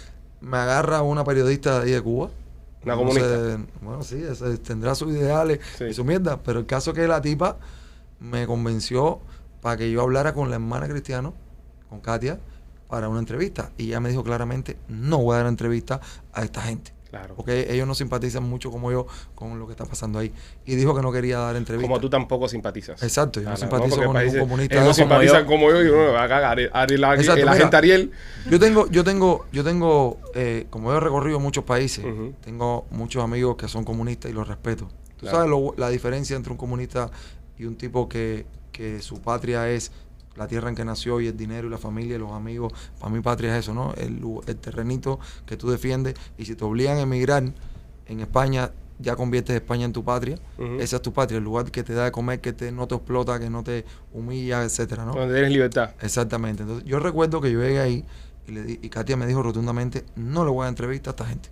[0.45, 2.31] me agarra una periodista de ahí de Cuba.
[2.85, 3.59] Una comunista.
[3.81, 5.85] bueno, sí, ese tendrá sus ideales Sí.
[5.85, 6.43] y su mierda.
[6.43, 7.57] Pero el caso es que la tipa
[8.21, 9.21] me convenció
[9.63, 11.33] para que yo hablara con la hermana cristiano,
[11.89, 12.39] con Katia,
[12.89, 13.71] para una entrevista.
[13.79, 16.01] Y ella me dijo claramente, no voy a dar entrevista
[16.35, 16.93] a esta gente.
[17.15, 17.35] Claro.
[17.37, 20.33] Porque ellos no simpatizan mucho como yo con lo que está pasando ahí.
[20.67, 21.87] Y dijo que no quería dar entrevista.
[21.89, 23.01] Como tú tampoco simpatizas.
[23.03, 24.75] Exacto, yo no Claro, simpatizo con ningún comunista.
[24.75, 25.47] Ellos no simpatizan yo.
[25.47, 26.59] como yo y uno me va a cagar.
[26.59, 27.53] Ari- Ari- la- Exacto, el mira.
[27.53, 28.11] agente Ariel.
[28.51, 32.05] Yo tengo, yo tengo, yo tengo, eh, como he recorrido muchos países,
[32.43, 34.89] tengo muchos amigos que son comunistas y los respeto.
[35.17, 35.37] Tú Claro.
[35.37, 37.11] sabes lo- la diferencia entre un comunista
[37.59, 39.93] y un tipo que, que su patria es
[40.37, 42.73] la tierra en que nació y el dinero y la familia y los amigos.
[42.99, 43.93] Para mi patria es eso, ¿no?
[43.97, 47.45] El, el terrenito que tú defiendes y si te obligan a emigrar
[48.07, 50.39] en España, ya conviertes España en tu patria.
[50.81, 52.95] Esa es tu patria, el lugar que te da de comer, que te, no te
[52.95, 55.15] explota, que no te humilla, etcétera, ¿no?
[55.15, 55.91] Donde tienes libertad.
[56.01, 56.63] Exactamente.
[56.63, 58.05] Entonces, yo recuerdo que yo llegué ahí
[58.47, 61.13] y, le di- y Katia me dijo rotundamente, no le voy a dar entrevista a
[61.13, 61.49] esta gente.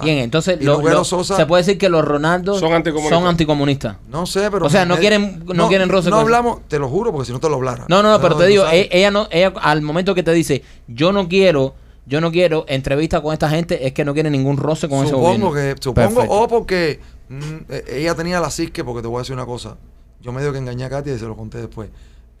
[0.00, 0.12] ¿Sabes?
[0.12, 3.18] Bien, entonces Y lo- lo- Sosa- se puede decir que los Ronaldos Son anticomunistas.
[3.18, 3.96] son anticomunistas.
[4.10, 4.66] No sé, pero...
[4.66, 7.26] O sea, no me- quieren- no quieren roce No con- hablamos, te lo juro, porque
[7.26, 7.86] si no te lo hablara.
[7.88, 8.86] No, no, no, pero te digo, sabes.
[8.86, 11.74] e- ella no, ella al momento que te dice, yo no quiero,
[12.06, 15.10] yo no quiero entrevista con esta gente, es que no quiere ningún roce con ese
[15.10, 15.52] supongo gobierno.
[15.52, 16.34] que, supongo, Perfecto.
[16.34, 19.76] o porque mm, eh, ella tenía la cisque, porque te voy a decir una cosa.
[20.20, 21.88] Yo medio que engañé a Katia y se lo conté después.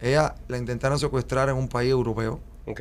[0.00, 2.40] Ella la intentaron secuestrar en un país europeo.
[2.66, 2.80] Ok.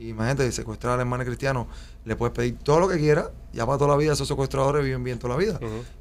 [0.00, 1.68] Y imagínate, secuestrar al hermano cristiano,
[2.06, 5.04] le puedes pedir todo lo que quiera, ya para toda la vida esos secuestradores viven
[5.04, 5.60] bien toda la vida.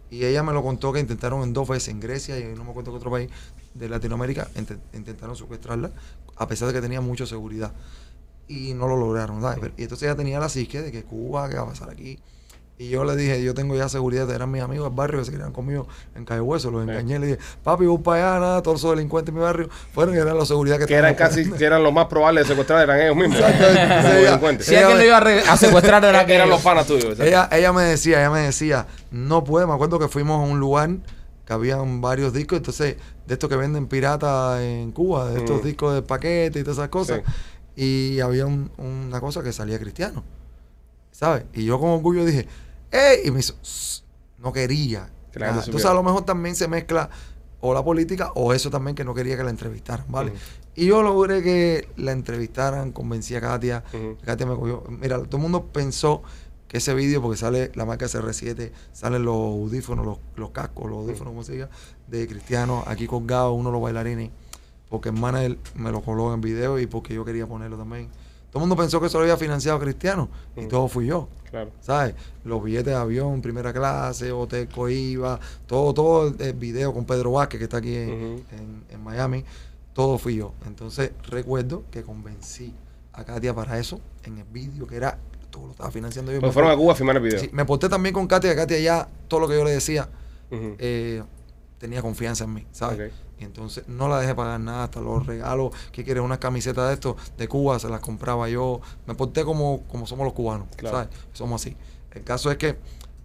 [0.09, 2.71] Y ella me lo contó que intentaron en dos veces en Grecia y no me
[2.71, 3.29] acuerdo qué otro país
[3.73, 5.91] de Latinoamérica, int- intentaron secuestrarla,
[6.37, 7.73] a pesar de que tenía mucha seguridad.
[8.47, 9.41] Y no lo lograron,
[9.77, 12.17] Y entonces ella tenía la psique de que Cuba, ¿qué va a pasar aquí?
[12.81, 15.31] Y yo le dije, yo tengo ya seguridad, eran mis amigos del barrio que se
[15.31, 16.89] quedaban conmigo en Calle Hueso, los Sí.
[16.89, 20.15] engañé, le dije, papi, voy para allá, nada, todos esos delincuentes en mi barrio, fueron
[20.15, 22.81] y eran la seguridad que Que eran casi, que eran los más probables de secuestrar,
[22.83, 23.37] eran ellos mismos.
[23.37, 24.63] Exactamente.
[24.63, 27.19] Si alguien lo iba a, re- a secuestrar era que eran los panas tuyos.
[27.19, 30.61] Ella, ella me decía, ella me decía, no puede, me acuerdo que fuimos a un
[30.61, 30.89] lugar
[31.45, 32.95] que habían varios discos, entonces,
[33.27, 35.65] de estos que venden piratas en Cuba, de estos Mm.
[35.65, 37.21] discos de paquete y todas esas cosas,
[37.75, 38.15] Sí.
[38.15, 40.23] y había un- una cosa que salía cristiano,
[41.11, 41.43] ¿sabes?
[41.53, 42.47] Y yo con orgullo dije,
[42.91, 43.27] ¡ey!
[43.27, 43.55] Y me hizo,
[44.37, 45.09] no quería.
[45.31, 47.09] Gente Entonces, a lo mejor también se mezcla
[47.61, 50.33] o la política o eso también que no quería que la entrevistaran, ¿vale?
[50.75, 53.83] Y yo logré que la entrevistaran, convencí a Katia.
[54.23, 54.83] Katia me cogió.
[54.89, 56.23] Mira, todo el mundo pensó
[56.69, 60.99] que ese vídeo, porque sale la marca CR7, salen los audífonos, los, los cascos, los
[60.99, 61.69] audífonos, como se diga,
[62.07, 64.29] de Cristiano, aquí colgados, uno de los bailarines,
[64.87, 68.09] porque el manager me lo coló en video y porque yo quería ponerlo también.
[68.51, 70.69] Todo el mundo pensó que eso lo había financiado Cristiano, y Ujú.
[70.69, 71.27] todo fui yo.
[71.49, 71.71] Claro.
[71.81, 72.13] ¿Sabes?
[72.43, 77.57] Los billetes de avión, primera clase, hotel Coiba, todo, todo el video con Pedro Vázquez,
[77.59, 78.43] que está aquí en, Ujú.
[78.51, 79.43] en- en Miami,
[79.93, 80.53] todo fui yo.
[80.67, 82.73] Entonces recuerdo que convencí
[83.13, 85.17] a Katia para eso en el vídeo, que era,
[85.49, 86.39] todo lo estaba financiando yo.
[86.39, 87.39] Pues Me fueron a Cuba a filmar el video.
[87.39, 90.07] sí, me porté también con Katia, que Katia ya, todo lo que yo le decía,
[90.51, 91.23] eh,
[91.79, 93.11] tenía confianza en mí, ¿sabes?
[93.11, 93.28] Ok.
[93.39, 96.21] Y entonces no la dejé pagar nada, hasta los regalos, que quieres?
[96.23, 98.81] Unas camisetas de estos de Cuba, se las compraba yo.
[99.07, 100.97] Me porté como, como somos los cubanos, Claro.
[100.97, 101.09] ¿sabes?
[101.33, 101.75] Somos así.
[102.11, 102.77] El caso es que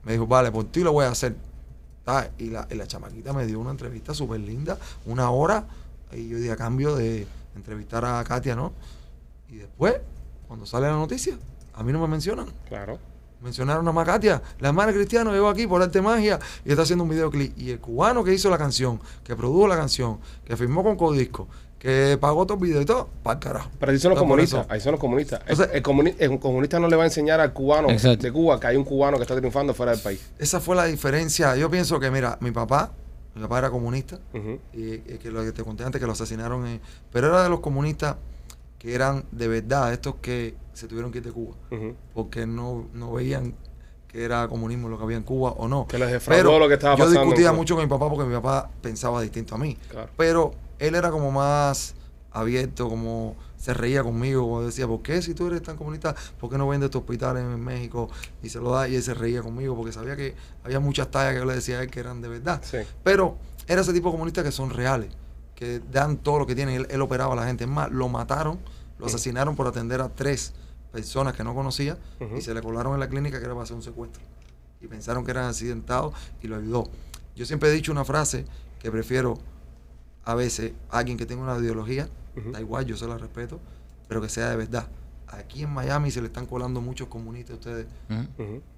[0.05, 1.35] me dijo, vale, por ti lo voy a hacer.
[2.05, 2.31] ¿sabes?
[2.39, 5.65] Y la, y la chamaquita me dio una entrevista súper linda, una hora,
[6.13, 8.73] y yo di a cambio de entrevistar a Katia, ¿no?
[9.49, 9.97] Y después,
[10.47, 11.37] cuando sale la noticia,
[11.75, 12.47] a mí no me mencionan.
[12.69, 12.99] Claro.
[13.45, 17.11] Mencionaron a Macatia, la hermana Cristiano llegó aquí por arte magia y está haciendo un
[17.11, 17.53] videoclip.
[17.59, 21.47] Y el cubano que hizo la canción, que produjo la canción, que firmó con Codisco,
[21.79, 23.69] que pagó todo el video y todo, para carajo.
[23.79, 24.67] Pero ahí son los comunistas.
[24.71, 25.43] Ahí son los comunistas.
[25.45, 28.23] El- Entonces- el, comuni- el comunista no le va a enseñar al cubano Exacto.
[28.23, 30.27] de Cuba que hay un cubano que está triunfando fuera del país.
[30.39, 31.55] Esa fue la diferencia.
[31.55, 32.93] Yo pienso que, mira, mi papá,
[33.35, 34.19] mi papá era comunista,
[34.73, 36.81] y, y que lo que te conté antes que lo asesinaron, en-
[37.13, 38.17] pero era de los comunistas
[38.79, 41.55] que eran de verdad, estos que se tuvieron que ir de Cuba,
[42.13, 43.55] porque no, no veían
[44.09, 45.89] que era comunismo lo que había en Cuba o no.
[45.89, 47.59] Que les defraudó lo que estaba yo pasando en discutía Cuba.
[47.59, 49.77] mucho con mi papá porque mi papá pensaba distinto a mí.
[49.91, 50.11] Claro.
[50.17, 51.95] Pero él era como más
[52.31, 56.51] abierto, como se reía conmigo, como decía, ¿por qué si tú eres tan comunista, por
[56.51, 58.09] qué no vendes tu hospital en México
[58.43, 58.87] y se lo da?
[58.89, 61.79] Y él se reía conmigo porque sabía que había muchas tallas que yo le decía
[61.79, 62.61] a él que eran de verdad.
[62.63, 62.79] Sí.
[63.03, 65.11] Pero era ese tipo de comunistas que son reales,
[65.55, 66.77] que dan todo lo que tienen.
[66.77, 67.65] Él, él operaba a la gente.
[67.65, 68.59] Es más, lo mataron,
[68.99, 70.53] lo asesinaron por atender a tres
[70.95, 71.99] personas que no conocía
[72.37, 74.23] y se le colaron en la clínica que era para hacer un secuestro.
[74.81, 76.89] Y pensaron que eran accidentados y lo ayudó.
[77.35, 78.45] Yo siempre he dicho una frase
[78.79, 79.35] que prefiero
[80.25, 82.09] a veces a alguien que tenga una ideología,
[82.53, 83.59] da igual, yo se la respeto,
[84.07, 84.87] pero que sea de verdad.
[85.27, 87.87] Aquí en Miami se le están colando muchos comunistas a ustedes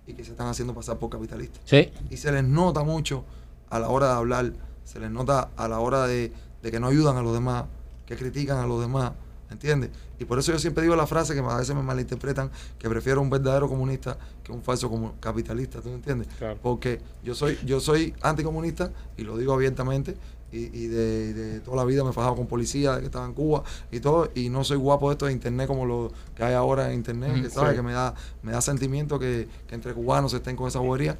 [0.06, 1.60] y que se están haciendo pasar por capitalistas.
[1.66, 1.92] Sí.
[2.08, 3.24] Y se les nota mucho
[3.68, 4.52] a la hora de hablar,
[4.84, 7.66] se les nota a la hora de, de que no ayudan a los demás,
[8.06, 9.12] que critican a los demás,
[9.50, 9.90] ¿entiendes?
[10.18, 13.20] Y por eso yo siempre digo la frase que a veces me malinterpretan, que prefiero
[13.20, 16.28] un verdadero comunista que un falso capitalista, ¿tú me entiendes?
[16.38, 16.58] Claro.
[16.62, 20.16] Porque yo soy, yo soy anticomunista y lo digo abiertamente.
[20.52, 23.34] Y, y de, de toda la vida me he fajado con policía, que estaba en
[23.34, 26.54] Cuba y todo, y no soy guapo de esto de internet como lo que hay
[26.54, 27.42] ahora en internet, Ujú.
[27.42, 27.76] que sabes Sí.
[27.76, 31.18] que me da, me da sentimiento que, que entre cubanos estén con esa bobería.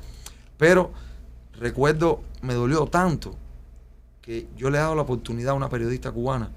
[0.57, 0.93] Pero
[1.59, 3.35] recuerdo, me dolió tanto
[4.23, 6.51] que yo le he dado la oportunidad a una periodista cubana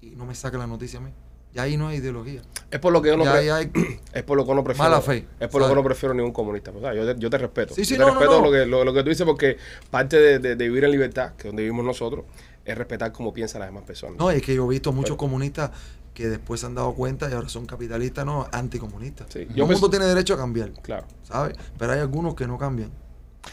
[0.00, 1.10] y no me saque la noticia a mí.
[1.54, 2.42] Y ahí no hay ideología.
[2.70, 3.72] Es por lo que yo no Ya pre- ahí hay-
[4.12, 4.90] es por lo que no prefiero.
[4.90, 6.70] Mala fe, Es por lo que no prefiero ningún comunista.
[6.72, 7.74] O sea, yo, te, yo te respeto.
[7.74, 8.46] Sí, sí, yo te no, no, respeto no.
[8.46, 9.56] Lo, que, lo, lo que tú dices porque
[9.90, 12.26] parte de, de- de vivir en libertad, que es donde vivimos nosotros,
[12.64, 14.18] es respetar cómo piensan las demás personas.
[14.18, 15.70] No, es que yo he visto muchos Pero- comunistas
[16.12, 19.28] que después se han dado cuenta y ahora son capitalistas, no, anticomunistas.
[19.32, 21.06] Sí, Todo el mundo tiene derecho a cambiar, Claro.
[21.22, 21.56] ¿sabes?
[21.78, 22.90] Pero hay algunos que no cambian.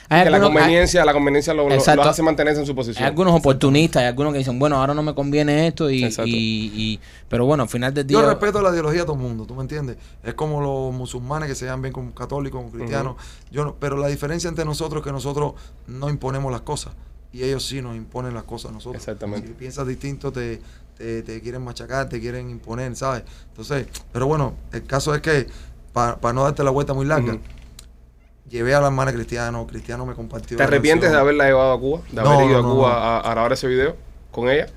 [0.10, 1.67] Hay Que la hay- conveniencia, la conveniencia lo,
[2.04, 3.04] hace mantenerse en su Hay posición.
[3.06, 6.28] algunos oportunistas, hay algunos que dicen, bueno, ahora no me conviene esto, y, Exacto.
[6.30, 8.19] y- y- pero bueno, al final del día.
[8.19, 9.98] Yo respeto la ideología de todo el mundo, ¿tú me entiendes?
[10.24, 13.15] Es como los musulmanes que se llevan bien con católicos, con cristianos.
[13.52, 15.54] Yo no- pero la diferencia entre nosotros es que nosotros
[15.88, 16.93] no imponemos las cosas
[17.32, 19.02] y ellos sí nos imponen las cosas a nosotros.
[19.02, 19.48] Exactamente.
[19.48, 20.62] Si piensas distinto, te,
[20.98, 23.24] te, te quieren machacar, te quieren imponer, ¿sabes?
[23.50, 25.48] Entonces, pero bueno, el caso es que,
[25.93, 27.38] para no darte la vuelta muy larga.
[28.50, 30.58] Llevé a la hermana Cristiano, Cristiano me compartió.
[30.58, 32.02] ¿Te arrepientes de haberla llevado a Cuba?
[32.12, 32.94] De No, haber ido no, a Cuba.
[32.94, 33.96] A, a grabar ese video
[34.32, 34.68] con ella?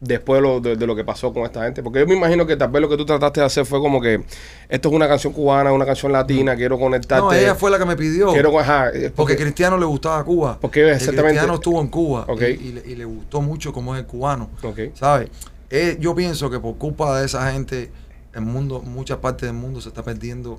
[0.00, 1.80] Después de lo, de, de lo que pasó con esta gente.
[1.80, 4.00] Porque yo me imagino que tal vez lo que tú trataste de hacer fue como
[4.00, 4.24] que
[4.68, 7.22] esto es una canción cubana, una canción latina, quiero conectarte.
[7.24, 8.32] No, ella fue la que me pidió.
[8.32, 10.58] Quiero, ajá, es Porque Cristiano le gustaba Cuba.
[10.60, 12.40] Porque exactamente- Cristiano estuvo en Cuba Ok.
[12.40, 14.50] y, y le, y le gustó mucho como es el cubano.
[14.64, 14.78] Ok.
[14.94, 15.28] ¿Sabes?
[15.70, 17.92] Eh, yo pienso que por culpa de esa gente,
[18.34, 20.58] el mundo, muchas partes del mundo se está perdiendo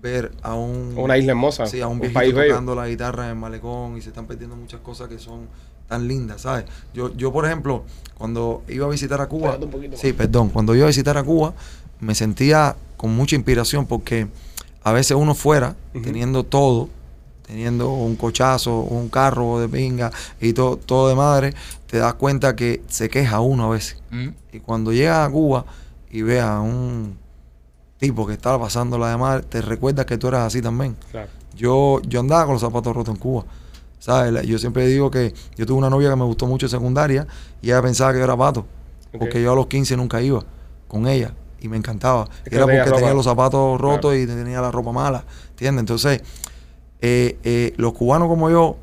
[0.00, 2.50] ver a un, Una isla hermosa, sí, a un un país bello.
[2.50, 5.48] tocando la guitarra en el malecón y se están perdiendo muchas cosas que son
[5.88, 6.64] tan lindas, ¿sabes?
[6.94, 7.84] Yo, yo por ejemplo,
[8.18, 10.00] cuando iba a visitar a Cuba, Espérate un poquito más.
[10.00, 11.54] sí, perdón, cuando iba a visitar a Cuba,
[12.00, 14.26] me sentía con mucha inspiración porque
[14.82, 16.88] a veces uno fuera teniendo todo,
[17.46, 21.54] teniendo un cochazo, un carro de pinga y todo, todo de madre,
[21.86, 24.02] te das cuenta que se queja uno a veces.
[24.10, 24.28] Mm.
[24.52, 25.64] Y cuando llegas a Cuba
[26.10, 27.16] y ves a un
[27.98, 30.96] tipo que estaba pasando la de madre, te recuerdas que tú eras así también.
[31.10, 31.28] Claro.
[31.54, 33.44] Yo, yo andaba con los zapatos rotos en Cuba.
[33.98, 34.46] ¿Sabes?
[34.46, 37.26] Yo siempre digo que yo tuve una novia que me gustó mucho en secundaria
[37.62, 38.66] y ella pensaba que yo era pato.
[39.18, 40.44] Porque yo a los 15 nunca iba
[40.86, 42.28] con ella y me encantaba.
[42.44, 44.16] Es que era porque tenía los zapatos rotos Claro.
[44.22, 45.24] y tenía la ropa mala.
[45.50, 45.80] ¿Entiendes?
[45.80, 46.22] Entonces,
[47.00, 48.76] eh, eh, los cubanos como yo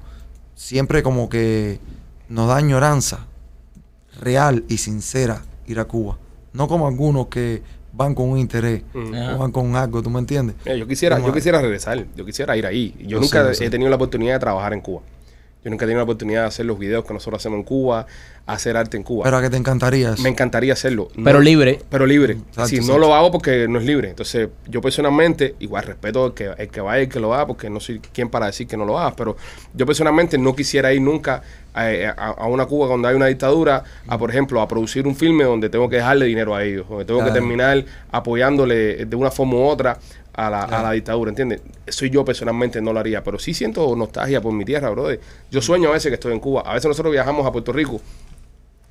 [0.56, 1.80] siempre como que
[2.30, 3.28] nos da añoranza
[4.20, 6.18] real y sincera ir a Cuba.
[6.54, 7.62] No como algunos que
[7.96, 10.56] van con un interés o van con algo, ¿tú me entiendes?
[10.66, 12.96] Mira, yo quisiera, Como- yo quisiera regresar, yo quisiera ir ahí.
[13.00, 13.66] Yo Yo nunca sé, yo sé.
[13.66, 15.02] he tenido la oportunidad de trabajar en Cuba.
[15.64, 18.06] Yo nunca he tenido la oportunidad de hacer los videos que nosotros hacemos en Cuba,
[18.46, 19.24] hacer arte en Cuba.
[19.24, 20.22] Pero a que te encantaría eso.
[20.22, 21.08] Me encantaría hacerlo.
[21.24, 21.80] Pero libre.
[21.90, 22.34] Pero libre.
[22.34, 23.00] Exacto, si no exacto.
[23.00, 24.10] lo hago porque no es libre.
[24.10, 27.48] Entonces, yo personalmente, igual respeto el que, el que vaya y el que lo haga,
[27.48, 29.38] porque no soy quien para decir que no lo hagas, pero
[29.74, 31.42] yo personalmente no quisiera ir nunca
[31.74, 31.86] a,
[32.18, 35.46] a- a una Cuba donde hay una dictadura, a por ejemplo, a producir un filme
[35.46, 39.54] donde tengo que dejarle dinero a ellos, donde tengo que terminar apoyándole de una forma
[39.56, 39.98] u otra
[40.34, 41.62] a la, a la dictadura, ¿entiendes?
[41.86, 45.20] Eso yo personalmente no lo haría, pero sí siento nostalgia por mi tierra, brother.
[45.52, 46.64] Yo sueño a veces que estoy en Cuba.
[46.66, 48.02] A veces nosotros viajamos a Puerto Rico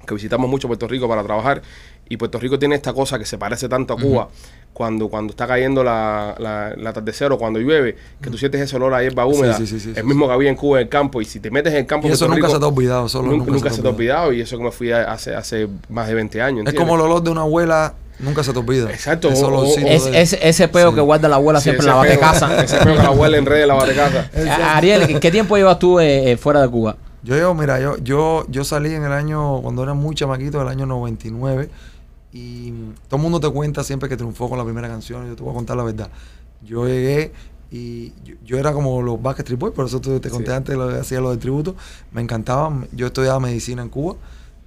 [0.07, 1.63] que visitamos mucho Puerto Rico para trabajar
[2.09, 4.29] y Puerto Rico tiene esta cosa que se parece tanto a Cuba
[4.73, 8.77] cuando, cuando está cayendo la, la, el atardecer o cuando llueve, que tú sientes ese
[8.77, 10.89] olor a hierba húmeda, sí, sí, sí, el mismo que había en Cuba en el
[10.89, 12.65] campo y si te metes en el campo Y eso Puerto nunca Rico, se te
[12.65, 13.09] ha olvidado.
[13.09, 16.09] Solo nunca, nunca se te ha olvidado y eso que me fui hace, hace más
[16.09, 16.67] de 20 años.
[16.67, 18.91] Es como el olor de una abuela, nunca se te olvida.
[18.91, 20.95] Exacto, Ese o- Es, de- es- ese peo Sí.
[20.97, 22.63] que guarda la abuela Sí, siempre en la batecasa.
[22.63, 24.31] Ese peo que la abuela enrede en la batecasa.
[24.51, 26.97] A- Ariel, ¿qué tiempo llevas tú eh, eh, fuera de Cuba?
[27.25, 30.67] Yo, yo, mira, yo, yo, yo salí en el año, cuando era muy chamaquito, el
[30.69, 31.69] año 99,
[32.33, 32.71] y
[33.09, 35.53] todo el mundo te cuenta siempre que triunfó con la primera canción, yo te voy
[35.53, 36.09] a contar la verdad.
[36.63, 37.33] Yo llegué
[37.71, 40.57] y yo, yo era como los Backstreet Boys, por eso te, te conté Sí.
[40.57, 41.75] antes, lo, hacía lo del tributo,
[42.13, 44.17] me encantaba, yo estudiaba medicina en Cuba,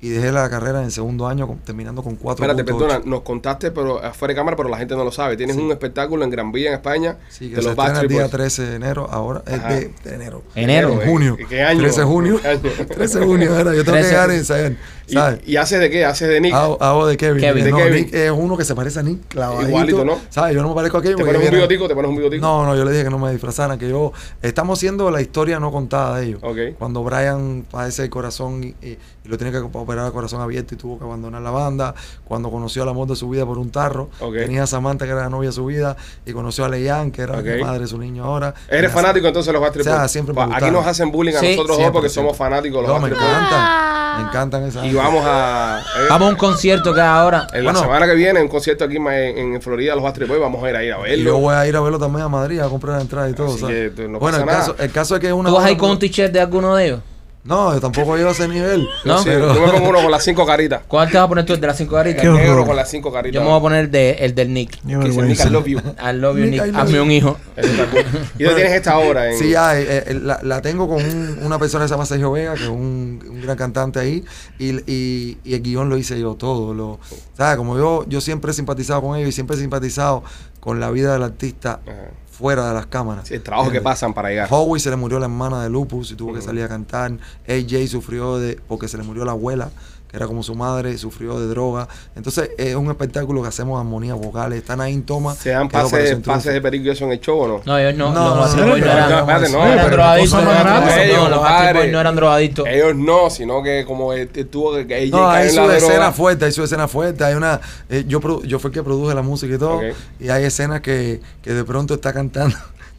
[0.02, 3.22] y dejé la carrera en el segundo año con- terminando con cuatro Espérate, perdona, nos
[3.22, 5.36] contaste pero afuera de cámara, pero la gente no lo sabe.
[5.38, 8.08] Tienes un espectáculo en Gran Vía, en España, Sí, que de se los estrena el
[8.08, 8.32] día Boys.
[8.32, 9.74] 13 de enero, ahora es Ajá.
[9.74, 10.44] de, de enero.
[10.54, 11.02] Enero.
[11.02, 11.38] En junio.
[11.50, 11.80] ¿Qué año?
[11.80, 12.40] 13 de junio.
[12.42, 12.60] ¿Qué año?
[12.96, 13.74] 13 de junio, era.
[13.74, 14.02] Yo tengo 13.
[14.02, 14.74] que llegar a ensayar,
[15.08, 15.40] ¿sabes?
[15.46, 16.04] ¿Y, ¿Y haces de qué?
[16.06, 16.54] ¿Haces de Nick?
[16.54, 17.40] Hago, hago de Kevin.
[17.42, 17.66] Kevin.
[17.68, 18.04] Eh, No, De Kevin.
[18.06, 19.70] Nick es uno que se parece a Nick, clavadito.
[19.70, 20.18] Igualito, ¿no?
[20.30, 20.56] ¿Sabes?
[20.56, 21.18] Yo no me parezco a Kevin.
[21.18, 21.88] ¿Te pones un viene- bigotico?
[21.88, 22.42] ¿Te pones un bigotico?
[22.46, 24.12] No, no, yo le dije que no me disfrazaran, que yo...
[24.42, 26.40] Estamos haciendo la historia no contada de ellos.
[26.44, 26.58] Ok.
[26.78, 30.76] Cuando Brian padece el corazón y, y- y lo tiene que operar a corazón abierto
[30.76, 31.96] y tuvo que abandonar la banda.
[32.24, 34.10] Cuando conoció al amor de su vida por un tarro.
[34.20, 35.98] Tenía a Samantha, que era la novia de su vida.
[36.26, 38.54] Y conoció a Leanne, que era la madre de su niño ahora.
[38.70, 41.34] ¿Eres fanático entonces de los Backstreet O sea, siempre me Pues Aquí nos hacen bullying
[41.36, 42.30] a Sí, nosotros dos porque siempre.
[42.34, 43.96] somos fanáticos de los No, me encantan.
[44.22, 44.86] Me encantan esas.
[44.86, 45.82] Y vamos a...
[45.98, 47.48] eh, Vamos a un concierto que hay ahora.
[47.54, 47.80] En Bueno.
[47.80, 50.64] la semana que viene, un concierto aquí en, en, en Florida, los Backstreet Boys, vamos
[50.64, 51.24] a ir a ir a Y verlo.
[51.26, 53.54] yo voy a ir a verlo también a Madrid a comprar la entrada y todo.
[53.56, 53.64] Así
[54.08, 54.60] no bueno, pasa el nada.
[54.60, 55.50] caso, el caso es que es una.
[55.50, 57.00] ¿Tú vas a ir con un t-shirt de alguno de ellos?
[57.46, 58.88] No, yo tampoco llego a ese nivel.
[59.06, 59.20] ¿No?
[59.20, 60.82] Sí, Pero- Yo me pongo uno con las cinco caritas.
[60.88, 61.54] ¿Cuál te vas a poner tú?
[61.54, 62.22] ¿El de las cinco garitas?
[62.24, 63.36] Qué El negro con las cinco caritas.
[63.36, 64.72] Yo me voy a poner el, de, el del Nick.
[64.82, 65.46] Qué Que dice, Nick.
[65.46, 65.78] I love you.
[65.80, 66.76] I love you, Nick, Nick.
[66.76, 67.04] Hazme you.
[67.04, 67.38] un hijo.
[68.40, 69.38] Y tú tienes esta hora en...
[69.40, 72.32] Sí, ya, eh, eh, la, la tengo con un- una persona que se llama Sergio
[72.32, 74.26] Vega, que es un, un gran cantante ahí,
[74.60, 76.74] y, y, y el guion lo hice yo todo.
[76.74, 77.00] Lo,
[77.38, 77.58] ¿sabes?
[77.58, 80.24] Como yo, yo siempre he simpatizado con ellos y siempre he simpatizado
[80.60, 81.94] con la vida del artista Ajá.
[82.38, 83.28] Fuera de las cámaras.
[83.28, 83.92] Sí, el trabajo que ¿Entiendes?
[83.94, 84.48] pasan para llegar.
[84.52, 86.48] Howie se le murió la hermana de lupus y tuvo que Ujú.
[86.48, 87.12] salir a cantar.
[87.48, 91.40] AJ sufrió de porque se le murió la abuela, que era como su madre, sufrió
[91.40, 91.88] de droga.
[92.16, 94.60] Entonces es un espectáculo que hacemos armonías vocales.
[94.60, 95.36] Están ahí en toma.
[95.36, 96.22] ¿Se dan pases,
[96.54, 97.62] de perico y eso en el show o no?
[97.66, 98.14] No, ellos no.
[98.14, 99.10] No, los no, no, no, no, eran,
[99.52, 100.32] no, drogadictos.
[100.32, 102.68] los no eran drogadictos.
[102.68, 104.12] Ellos no, sino que como
[104.50, 104.96] tuvo que...
[104.96, 107.24] AJ No, hay su escena fuerte, hay su escena fuerte.
[107.24, 109.82] Hay una, eh, yo, produ- yo fui el que produje la música y todo.
[110.20, 112.56] Y hay escenas que, que de pronto está cantando.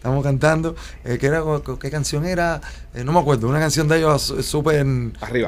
[0.06, 0.76] Estamos cantando.
[1.04, 1.42] eh, que era,
[1.80, 2.60] ¿Qué canción era?
[2.94, 3.48] Eh, no me acuerdo.
[3.48, 4.86] Una canción de ellos su- súper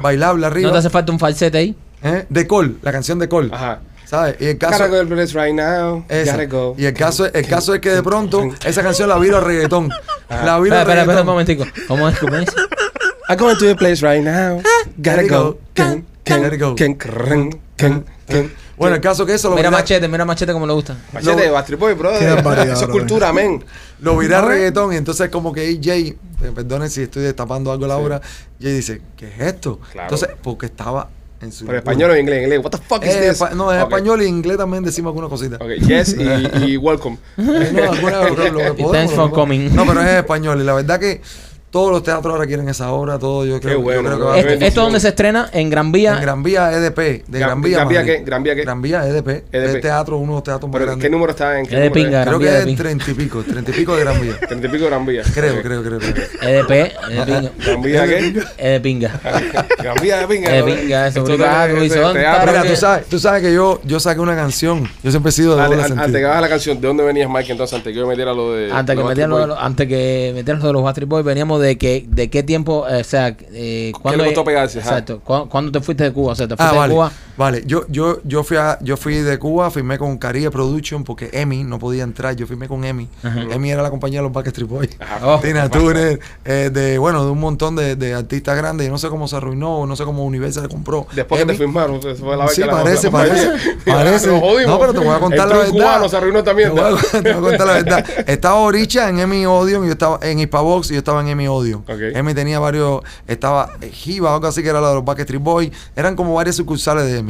[0.02, 0.66] bailable arriba.
[0.66, 1.76] ¿No te hace falta un falsete ahí?
[2.02, 2.26] ¿Eh?
[2.28, 3.50] De Cole, la canción de Cole.
[3.52, 3.78] Ajá.
[4.04, 4.34] ¿Sabes?
[4.40, 4.84] Y el caso.
[4.88, 6.04] Right now.
[6.48, 6.74] Go.
[6.76, 9.90] Y el caso, el caso es que de pronto esa canción la viro a reggaetón.
[10.28, 10.42] Ah.
[10.44, 11.26] La viro Espera, a espera, espera un reggaetón.
[11.26, 11.64] momentico.
[11.86, 12.18] ¿Cómo es?
[12.18, 12.48] ¿Cómo es?
[13.28, 14.60] I go to the place right now.
[14.96, 15.58] Gotta Gotta go.
[15.74, 18.50] can, can, can.
[18.78, 20.96] Bueno, el caso es que eso lo Mira viré, machete, mira machete como le gusta.
[21.12, 22.22] Machete, Lo- Backstreet Boys, brother.
[22.22, 22.88] Eso es brother.
[22.90, 23.64] cultura, men.
[24.00, 24.92] lo viré a reggaetón.
[24.92, 26.16] Y entonces, como que AJ, eh,
[26.54, 28.02] perdonen si estoy destapando algo la Sí.
[28.04, 28.20] hora,
[28.60, 29.80] Jay dice, ¿qué es esto?
[29.92, 30.06] Claro.
[30.14, 31.08] Entonces, porque estaba
[31.40, 31.66] en su.
[31.66, 32.60] Pero español o inglés, inglés.
[32.64, 33.40] What the fuck is Eh, this?
[33.56, 33.88] no, en Ok.
[33.88, 35.56] español y inglés también decimos alguna cosita.
[35.56, 37.18] Ok, yes y, y welcome.
[37.36, 39.74] Eh, no, alguna- lo que- Y podemos, thanks lo for que- coming.
[39.74, 40.60] No, pero es español.
[40.60, 41.20] Y la verdad que
[41.70, 43.44] todos los teatros ahora quieren esa obra, todo.
[43.44, 45.50] Yo creo, yo bueno, creo que va a Esto, haber- ¿Esto dónde se estrena?
[45.52, 46.14] En Gran Vía.
[46.14, 47.76] En Gran Vía EDP, de Gran, Vía.
[47.78, 48.12] Gran Vía Madrid.
[48.18, 48.24] qué?
[48.24, 48.62] Gran Vía qué?
[48.62, 49.28] Gran Vía EDP.
[49.52, 49.74] EDP.
[49.76, 51.04] El teatro, uno de los teatros más Pero, grandes.
[51.04, 51.66] ¿Qué número está en?
[51.66, 52.24] ¿Qué Es de número pinga.
[52.24, 54.38] Creo Gran que de es treinta y pico, treinta y pico de Gran Vía.
[54.46, 55.22] Treinta y pico de Gran Vía.
[55.34, 55.60] Creo, Ok.
[55.62, 56.14] creo, creo, creo.
[56.42, 56.70] EDP,
[57.10, 57.50] es de pinga.
[57.64, 58.18] ¿Gran Vía qué?
[58.58, 59.20] Es de pinga.
[59.78, 60.48] Gran Vía de pinga.
[60.48, 60.80] Es de brother.
[60.80, 62.46] pinga, eso, Esto teatro.
[62.52, 64.88] Mira, que- tú sabes, tú sabes que yo, yo saqué una canción.
[65.02, 66.30] Yo siempre he sido de Antes, doble an- antes que sentido.
[66.30, 67.52] hagas la canción, ¿de dónde venías, Mike?
[67.52, 68.72] Entonces, antes que yo metiera lo de.
[68.72, 71.57] Antes que, metieran lo de los, antes que metieran lo de los Backstreet Boys, veníamos
[71.58, 74.78] de que de qué tiempo, eh, o sea, eh, ¿cuándo, le costó pegarse?
[74.80, 74.88] Ajá.
[74.90, 75.20] Exacto.
[75.20, 76.32] ¿Cu- ¿Cuándo te fuiste de Cuba?
[76.32, 76.94] O sea, te fuiste Ah, de vale.
[76.94, 77.12] Cuba.
[77.38, 81.30] Vale, yo, yo, yo, fui a, yo fui de Cuba, firmé con Caribe Production porque
[81.32, 82.34] Emi no podía entrar.
[82.34, 83.08] Yo firmé con Emi.
[83.22, 84.90] Emi era la compañía de los Backstreet Boys.
[84.98, 85.18] Ajá.
[85.28, 85.38] Oh.
[85.40, 88.86] Tina Turner, eh, de, bueno, de un montón de, de artistas grandes.
[88.86, 91.06] Y no sé cómo se arruinó, no sé cómo Universal compró.
[91.14, 93.50] Después que te firmaron, eso fue la Sí, que parece, la- parece,
[93.84, 94.28] parece.
[94.66, 95.72] No, pero te voy a contar El la verdad.
[95.72, 96.74] cubano se arruinó también.
[96.74, 98.04] Te voy, a, te voy a contar la verdad.
[98.26, 101.82] Estaba Oricha en Emi Odeon, yo estaba en Hispavox y yo estaba en Emi Odeon.
[101.86, 102.00] Ok.
[102.14, 105.70] Emi tenía varios, estaba Jiva, algo así que era la de los Backstreet Boys.
[105.94, 107.27] Eran como varias sucursales de Emi.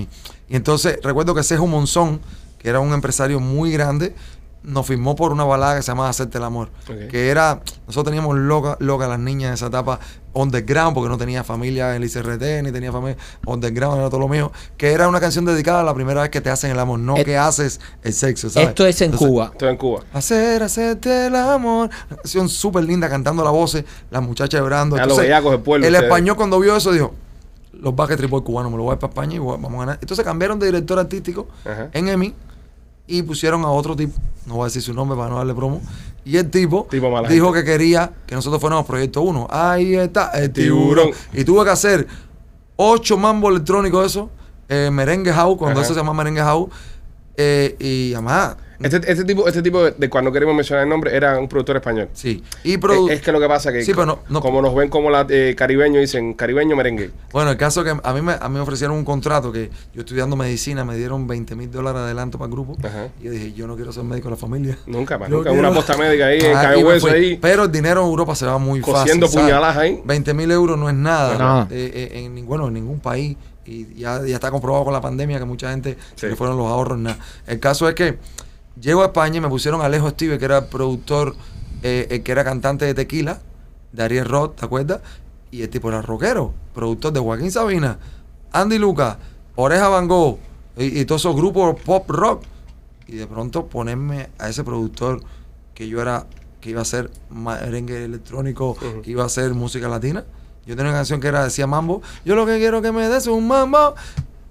[0.48, 2.20] Y entonces recuerdo que Sejo Monzón,
[2.58, 4.14] que era un empresario muy grande,
[4.62, 6.68] nos firmó por una balada que se llamaba Hacerte el Amor.
[7.10, 9.98] Que era, nosotros teníamos loca, loca las niñas en esa etapa
[10.34, 14.28] underground, porque no tenía familia en el ICRT, ni tenía familia underground, era todo lo
[14.28, 14.52] mío.
[14.76, 17.16] Que era una canción dedicada a la primera vez que te hacen el amor, no
[17.16, 18.70] Et- que haces el sexo, ¿sabes?
[18.70, 19.50] Esto es en Entonces, Cuba.
[19.52, 20.00] Estoy en Cuba.
[20.12, 21.88] Hacer, hacerte el amor.
[22.10, 24.96] Una canción súper linda, cantando la voz, las muchachas llorando.
[24.96, 26.10] A los bellacos del pueblo, El ustedes.
[26.10, 27.14] español cuando vio eso dijo,
[27.78, 29.78] los Backstreet Boys cubanos, me lo voy a ir para España y voy- vamos a
[29.86, 29.98] ganar.
[30.00, 31.88] Entonces cambiaron de director artístico Ajá.
[31.92, 32.34] en EMI
[33.06, 35.80] y pusieron a otro tipo, no voy a decir su nombre para no darle promo,
[36.24, 36.86] y el tipo,
[37.28, 39.46] dijo que quería que nosotros fuéramos Proyecto 1.
[39.50, 41.06] Ahí está, el Tiburón.
[41.06, 41.10] tiburón.
[41.32, 42.06] Y tuve que hacer
[42.76, 44.28] ocho mambo electrónicos eso,
[44.68, 45.86] eh, merengue house, cuando Ajá.
[45.86, 46.68] eso se llama merengue house,
[47.36, 48.56] eh, y además...
[48.80, 51.76] Este, este tipo, este tipo de, de cuando queremos mencionar el nombre era un productor
[51.76, 52.08] español.
[52.12, 52.44] Sí.
[52.62, 54.74] Y produ- Es, es que lo que pasa que Sí, pero no- no- como nos
[54.74, 57.10] ven como la eh, caribeños dicen caribeño merengue.
[57.32, 60.00] Bueno, el caso que a mí, me, a mí me ofrecieron un contrato que yo
[60.02, 62.76] estudiando medicina me dieron 20 mil dólares de adelanto para el grupo.
[62.86, 63.08] Ajá.
[63.20, 64.78] Y yo dije, yo no quiero ser médico de la familia.
[64.86, 65.50] Nunca más, nunca.
[65.50, 67.36] quiero- Una posta médica ahí Ah, me Hueso ahí.
[67.40, 69.40] Pero el dinero en Europa se va muy Cosiendo fácil.
[69.42, 70.00] puñaladas ahí.
[70.04, 71.36] 20 mil euros no es nada.
[71.36, 71.62] No.
[71.70, 73.36] Eh, eh, en, bueno, en ningún país.
[73.70, 76.26] y ya, ya está comprobado con la pandemia que mucha gente se Sí.
[76.28, 76.96] le fueron los ahorros.
[76.98, 77.18] Nada.
[77.46, 78.16] El caso es que
[78.80, 81.34] llego a España y me pusieron a Alejo Steve, que era productor,
[81.82, 83.40] eh, eh, que era cantante de Tequila,
[83.92, 85.00] de Ariel Roth, ¿te acuerdas?
[85.50, 87.98] Y el tipo era rockero, productor de Joaquín Sabina,
[88.52, 89.16] Andy Lucas,
[89.56, 90.38] Oreja Van Gogh
[90.76, 92.44] y, y todos esos grupos pop rock.
[93.06, 95.22] Y de pronto ponerme a ese productor
[95.74, 96.26] que yo era,
[96.60, 100.24] que iba a hacer merengue electrónico, que iba a hacer música latina.
[100.66, 103.26] Yo tenía una canción que era, decía mambo, yo lo que quiero que me des
[103.26, 103.94] un mambo.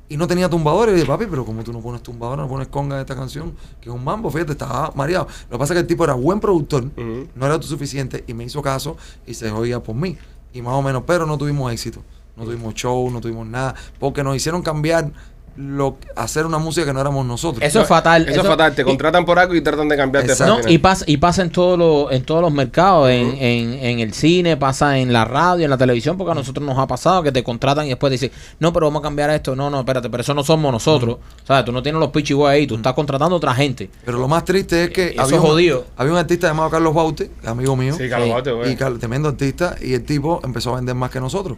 [0.10, 0.94] Y no tenía tumbadores.
[0.94, 3.54] Y dije, papi, pero como tú no pones tumbadores, no pones conga en esta canción,
[3.82, 5.28] que es un mambo, fíjate, estaba mareado.
[5.50, 8.44] Lo que pasa es que el tipo era buen productor, no era autosuficiente y me
[8.46, 10.18] hizo caso y se oía por mí.
[10.54, 12.02] Y más o menos, pero no tuvimos éxito.
[12.36, 15.12] No tuvimos show, no tuvimos nada, porque nos hicieron cambiar
[15.58, 17.64] lo hacer una música que no éramos nosotros.
[17.64, 18.28] Eso es fatal.
[18.30, 18.76] Eso, es fatal.
[18.76, 20.60] Te y- contratan por algo y tratan de cambiarte Exacto.
[20.64, 24.00] No, y pasa, y pasa en todos los, en todos los mercados, en, en, en
[24.00, 27.24] el cine, pasa en la radio, en la televisión, porque a nosotros nos ha pasado
[27.24, 29.56] que te contratan y después dicen, no, pero vamos a cambiar esto.
[29.56, 31.18] No, no, espérate, pero eso no somos nosotros.
[31.44, 33.90] O sea, tú no tienes los pitchy boys ahí, tú estás contratando a otra gente.
[34.06, 35.86] Pero lo más triste es que Eso había, un, jodido.
[35.98, 38.34] había un artista llamado Carlos Baute, amigo mío, Sí, Carlos Sí.
[38.34, 38.72] Baute, güey.
[38.72, 41.58] y Carlos, tremendo artista, y el tipo empezó a vender más que nosotros.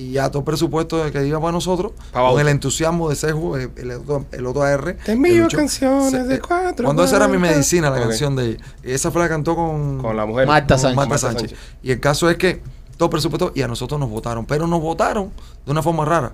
[0.00, 3.16] Y ya todo el presupuesto de que iba para nosotros, Pa' con el entusiasmo de
[3.16, 4.96] Seju, el, el, otro- el otro AR.
[5.04, 8.34] Te envío el canciones Se- de eh, cuatro Cuando esa era mi medicina, la canción
[8.34, 8.64] de ella.
[8.82, 10.46] Esa fue la que cantó con, Con la mujer.
[10.46, 10.96] Marta con Sánchez.
[10.96, 11.50] Marta Marta Sánchez.
[11.50, 11.58] Sánchez.
[11.82, 12.62] Y el caso es que
[12.96, 15.32] todo presupuesto, y a nosotros nos votaron, pero nos votaron
[15.66, 16.32] de una forma rara,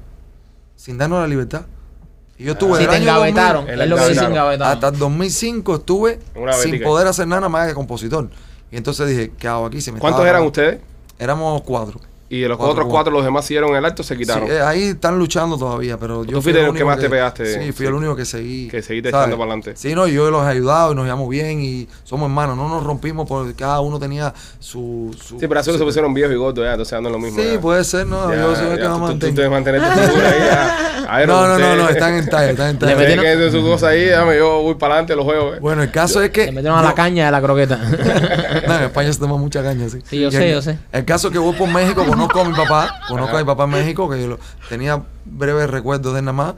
[0.77, 1.63] sin darnos la libertad.
[2.39, 4.89] Y yo estuve Si del te año 2000 engavetaron, el es lo que dicen hasta
[4.89, 6.21] el 2005 estuve
[6.63, 8.31] sin poder hacer nada más que compositor.
[8.71, 9.81] Y entonces dije, ¿qué hago aquí?
[9.81, 10.81] Se me ¿Cuántos eran ustedes?
[11.19, 11.99] Éramos cuatro.
[12.29, 13.13] Y de los Cuatro, otros cuatro.
[13.13, 14.49] los demás siguieron el acto, se quitaron.
[14.49, 16.99] Sí, eh, ahí están luchando todavía, pero yo Tú fui fuiste el único que más
[16.99, 17.47] te pegaste.
[17.47, 17.89] Sí, fui Sí.
[17.89, 18.67] el único que seguí.
[18.69, 19.27] Que seguiste ¿sabes?
[19.29, 19.77] echando para adelante.
[19.77, 22.57] Sí, no, yo los he ayudado y nos llevamos bien y somos hermanos.
[22.57, 25.15] No nos rompimos porque cada uno tenía su...
[25.25, 27.41] su Sí, pero así su- se pusieron viejos y gordos ya, entonces en lo mismo.
[27.41, 27.61] Sí, ya.
[27.61, 28.29] puede ser, ¿no?
[28.29, 28.99] Ya, yo soy el que tú-
[29.51, 31.07] mantienes tu figura ahí.
[31.09, 32.97] A ver, No, no, no, no, están en talla, están en Le talla.
[32.97, 35.57] Metieron- que su cosa ahí, déjame, yo voy para adelante, los juegos.
[35.57, 35.61] eh.
[35.61, 36.47] Bueno, el caso es que...
[36.47, 37.79] Le metieron a la caña de la croqueta.
[38.67, 39.99] No, en España se toma mucha caña, sí.
[40.09, 40.79] Sí, yo sé, el- yo sé.
[40.93, 43.39] El caso es que voy por México, conozco a mi papá, conozco Ajá.
[43.39, 44.39] a mi papá en México, que yo lo-
[44.69, 46.55] tenía breves recuerdos de él nada más,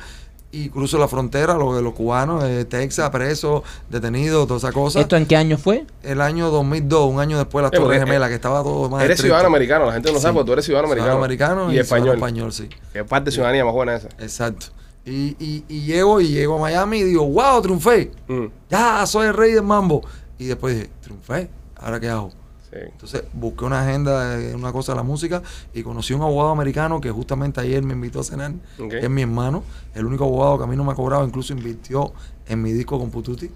[0.50, 4.98] y cruzo la frontera, lo de los cubanos, eh, Texas, presos, detenidos, toda esa cosa.
[5.00, 5.84] ¿Esto en qué año fue?
[6.02, 8.88] El año 2002, un año después de las Eh, Torres Gemelas, eh, que estaba todo
[8.88, 9.26] más Eres estricto.
[9.34, 10.34] ciudadano americano, la gente no sabe, Sí.
[10.36, 11.18] porque tú eres ciudadano americano.
[11.18, 12.14] americano y, y español.
[12.14, 12.68] español, sí.
[12.94, 14.08] Que parte de ciudadanía más buena esa.
[14.20, 14.68] Exacto.
[15.04, 18.10] Y, y, y llego y llego a Miami y digo, wow, triunfé.
[18.26, 20.02] Mm, Ya, soy el rey del mambo.
[20.38, 22.32] Y después dije, triunfé, ¿ahora qué hago?
[22.80, 22.88] Sí.
[22.92, 25.42] Entonces busqué una agenda, de una cosa de la música
[25.74, 29.10] y conocí a un abogado americano que justamente ayer me invitó a cenar, que es
[29.10, 29.64] mi hermano,
[29.94, 32.12] el único abogado que a mí no me ha cobrado, incluso invirtió
[32.46, 33.50] en mi disco con Pututi,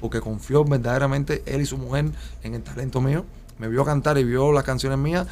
[0.00, 2.06] porque confió verdaderamente él y su mujer
[2.42, 3.24] en el talento mío,
[3.58, 5.26] me vio cantar y vio las canciones mías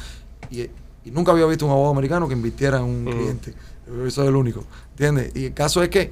[0.49, 3.17] y, y nunca había visto un abogado americano que invirtiera en un Ujú.
[3.17, 3.53] cliente.
[3.87, 5.31] Yo soy el único, ¿entiendes?
[5.35, 6.11] Y el caso es que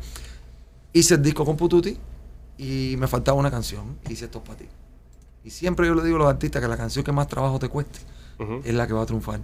[0.94, 1.98] hice el disco con Pututi
[2.58, 4.66] y me faltaba una canción, hice esto para ti.
[5.46, 7.68] Y siempre yo le digo a los artistas que la canción que más trabajo te
[7.70, 8.00] cueste
[8.66, 9.40] es la que va a triunfar.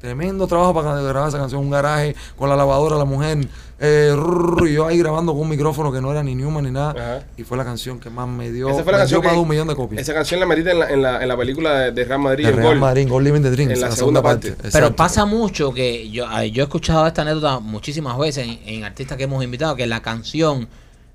[0.00, 3.48] Tremendo trabajo para grabar esa canción, un garaje con la lavadora, la mujer,
[3.80, 6.70] eh, rrr, y yo ahí grabando con un micrófono que no era ni Newman ni
[6.70, 6.90] nada.
[6.90, 7.26] Ajá.
[7.38, 9.42] Y fue la canción que más me dio, Esa fue la canción más que- de
[9.42, 10.02] un millón de copias.
[10.02, 12.44] Esa canción la metiste en la, en la, en la película de, de Real Madrid,
[12.46, 12.78] de Real Gol.
[12.80, 14.52] Madrid, Gold Living the Dreams, En la la segunda segunda parte.
[14.52, 14.68] parte.
[14.72, 18.84] Pero pasa mucho que yo, ay, yo he escuchado esta anécdota muchísimas veces en, en
[18.84, 20.68] artistas que hemos invitado, que la canción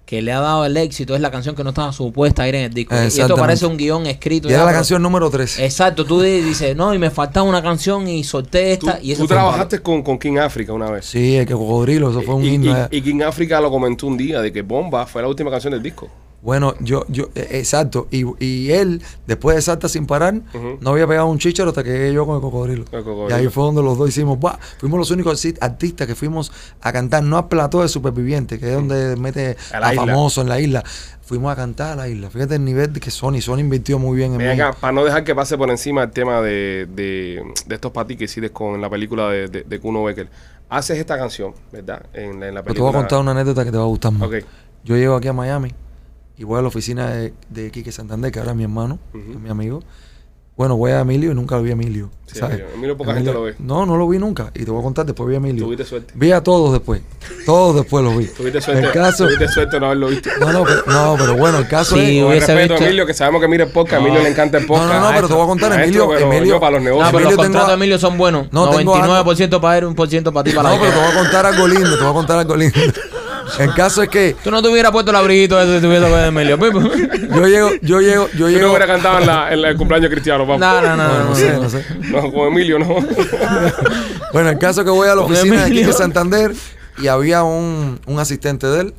[0.09, 2.55] que le ha dado el éxito es la canción que no estaba supuesta a ir
[2.55, 2.95] en el disco.
[2.95, 4.49] Y esto parece un guion escrito.
[4.49, 5.59] Y era la canción número 3.
[5.59, 8.99] Exacto, tú di- dices, no, y me faltaba una canción y solté Tú, esta.
[9.03, 11.05] y eso tú un trabajaste con, con King Africa una vez.
[11.05, 12.71] Sí, el que cocodrilo, eso fue un y, himno.
[12.71, 12.87] y- eh.
[12.89, 15.83] y King Africa lo comentó un día de que Bomba fue la última canción del
[15.83, 16.09] disco.
[16.41, 18.07] Bueno, yo, yo, eh, exacto.
[18.11, 20.35] Y, y él, después de Salta sin parar,
[20.79, 22.85] no había pegado un chicharo hasta que llegué yo con el cocodrilo.
[22.91, 23.29] El cocodrilo.
[23.29, 24.57] Y ahí fue donde los dos hicimos, ¡buah!
[24.79, 28.69] Fuimos los únicos arti- artistas que fuimos a cantar, no al plató de superviviente, que
[28.69, 30.83] es donde mete A a, famoso en la isla.
[31.21, 32.29] Fuimos a cantar a la isla.
[32.29, 34.45] Fíjate el nivel que Sony, Sony invirtió muy bien en mí.
[34.47, 38.17] acá, para no dejar que pase por encima el tema de, de, de estos patis
[38.17, 40.27] que hiciste con la película de, de, de Kuno Becker.
[40.69, 42.03] Haces esta canción, ¿verdad?
[42.13, 42.91] En, la- en la Pero te película.
[42.91, 44.29] voy a contar una anécdota que te va a gustar más.
[44.85, 45.71] Yo llego aquí a Miami
[46.39, 49.39] y voy a la oficina de, de Quique Santander, que ahora es mi hermano, es
[49.39, 49.83] mi amigo.
[50.57, 52.09] Bueno, voy a Emilio y nunca lo vi a Emilio.
[52.25, 52.55] Sí, ¿sabes?
[52.59, 52.73] Emilio.
[52.75, 53.55] Emilio poca gente lo ve.
[53.59, 54.51] No, no lo vi nunca.
[54.53, 55.63] Y te voy a contar, después vi a Emilio.
[55.63, 56.13] Tuviste suerte.
[56.17, 57.01] Vi a todos después.
[57.45, 58.25] Todos después los vi.
[58.37, 58.87] Tuviste suerte.
[58.87, 60.29] El caso, Tuviste suerte no haberlo visto.
[60.41, 62.23] no, no, pero, no, pero bueno, el caso Sí, es...
[62.25, 64.01] Con respeto a visto- Emilio, que sabemos que mira el podcast.
[64.01, 64.93] A Emilio le encanta el No, podcast.
[64.93, 67.07] no, no, pero te voy a contar, Emilio, pero Emilio, yo para los No, negocios.
[67.13, 68.51] pero los Emilio tengo contratos de Emilio son buenos.
[68.51, 70.99] No, tengo 99% para él, un por ciento para ti, para No, la pero te
[70.99, 72.77] voy a contar algo lindo, te voy a contar algo lindo.
[73.57, 76.05] El caso es que Tú no te hubieras puesto el abriguito ese si te hubiera
[76.07, 76.59] tocado Emilio.
[76.59, 76.79] Pipo.
[77.35, 78.69] yo llego, yo llego, yo Yo no llego...
[78.69, 80.57] hubiera cantado en, la, en la- el cumpleaños cristiano, papá.
[80.59, 81.61] No, no, no, No, no, no no, sé, no.
[81.63, 81.85] no sé.
[82.11, 82.95] No, con Emilio, no.
[84.33, 85.83] Bueno, el caso es que voy a la oficina de Emilio.
[85.85, 86.53] Quique Santander
[87.01, 88.93] Y había un, un asistente de él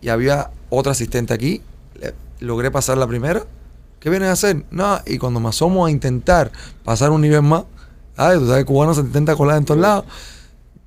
[0.00, 1.60] y había otro asistente aquí.
[2.00, 3.42] Le- logré pasar la primera.
[3.98, 4.64] ¿Qué vienes a hacer?
[4.70, 5.02] Nada.
[5.06, 6.50] Y cuando me asomo a intentar
[6.84, 7.64] pasar un nivel más,
[8.16, 10.04] ay, tú sabes, cubano se intenta colar en todos lados.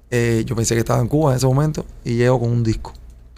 [0.09, 2.93] Eh, yo pensé que estaba en Cuba en ese momento y llego con un disco.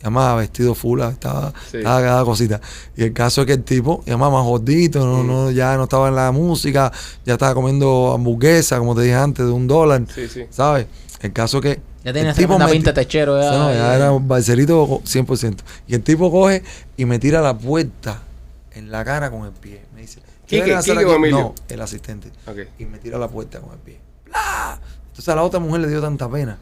[0.06, 1.78] Llamaba vestido full, estaba, Sí.
[1.78, 2.62] estaba cada cosita.
[2.96, 6.10] Y el caso es que el tipo, llamaba más gordito, no, no, ya no estaba
[6.10, 6.92] en la música,
[7.26, 10.46] ya estaba comiendo hamburguesa, como te dije antes, de un dólar, Sí, sí.
[10.52, 10.86] ¿sabes?
[11.22, 11.82] El caso que.
[12.04, 13.42] Ya tenía el tipo tremenda me- pinta de techero.
[13.42, 15.64] Ya, no, ya era un balserito 100%.
[15.88, 16.62] Y el tipo coge
[16.98, 18.22] y me tira la puerta
[18.74, 19.82] en la cara con el pie.
[19.96, 21.12] Me dice, ¿qué ¿Quique- vienes a hacer aquí?
[21.12, 21.40] Emilio?
[21.40, 22.32] No, el asistente.
[22.78, 23.98] Y me tira la puerta con el pie.
[24.26, 24.80] ¡Bla!
[25.08, 26.60] Entonces a la otra mujer le dio tanta pena.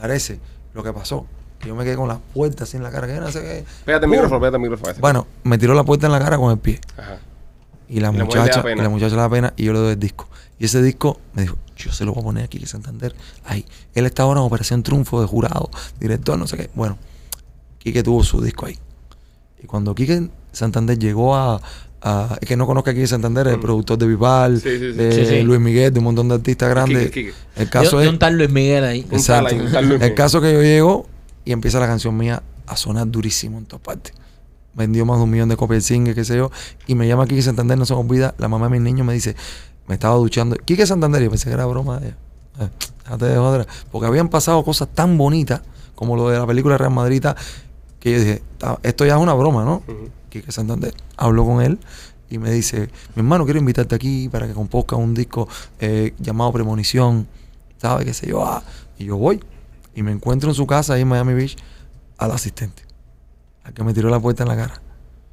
[0.00, 0.38] Parece
[0.72, 1.26] lo que pasó.
[1.60, 3.06] Que yo me quedé con la puerta así en la cara.
[3.06, 3.64] Que no sé qué.
[3.84, 4.90] Pégate el micrófono, pégate el micrófono.
[4.92, 5.00] ese.
[5.00, 6.80] Bueno, me tiró la puerta en la cara con el pie.
[6.96, 7.18] Ajá.
[7.88, 8.80] Y la, Y la muchacha, pena.
[8.80, 10.28] y la muchacha le da pena y yo le doy el disco.
[10.58, 13.14] Y ese disco me dijo, yo se lo voy a poner aquí en Santander.
[13.44, 13.64] Ahí.
[13.94, 16.70] Él está ahora en Operación Triunfo de jurado, director, no sé qué.
[16.74, 16.98] Bueno,
[17.78, 18.76] Quique tuvo su disco ahí.
[19.62, 21.60] Y cuando Quique Santander llegó a...
[22.02, 23.60] a- es que no conozca a Quique Santander, el Mm.
[23.60, 24.92] productor de Vival, Sí, sí, sí.
[24.92, 25.42] de Sí, sí.
[25.42, 27.10] Luis Miguel, de un montón de artistas grandes.
[27.10, 27.34] Quique, Quique.
[27.56, 28.04] El caso es...
[28.06, 29.00] de un tal Luis Miguel ahí.
[29.02, 29.54] Un tal Exacto.
[29.54, 31.06] ahí, un tal Luis El caso que yo llego
[31.46, 34.12] y empieza la canción mía a sonar durísimo en todas partes.
[34.74, 36.50] Vendió más de un millón de copias de single, qué sé yo.
[36.86, 38.34] Y me llama Quique Santander, no se me olvida.
[38.36, 39.34] La mamá de mis niños me dice,
[39.88, 40.54] me estaba duchando.
[40.56, 42.16] Quique Santander, yo pensé que era broma de ella.
[42.60, 42.68] Eh,
[43.04, 43.66] déjate de joder.
[43.90, 45.62] Porque habían pasado cosas tan bonitas
[45.94, 47.24] como lo de la película Real Madrid,
[48.00, 49.76] que yo dije, "Ta- esto ya es una broma, ¿no?
[49.88, 50.10] Ujú.
[50.28, 50.92] Quique Santander.
[51.16, 51.78] Habló con él
[52.28, 56.52] y me dice, mi hermano, quiero invitarte aquí para que compozcas un disco eh, llamado
[56.52, 57.26] Premonición,
[57.78, 58.04] ¿sabes?
[58.04, 58.44] qué sé yo?
[58.44, 58.62] Ah,
[58.98, 59.40] y yo voy.
[59.96, 61.56] Y me encuentro en su casa ahí en Miami Beach
[62.18, 62.82] al asistente,
[63.64, 64.82] al que me tiró la puerta en la cara,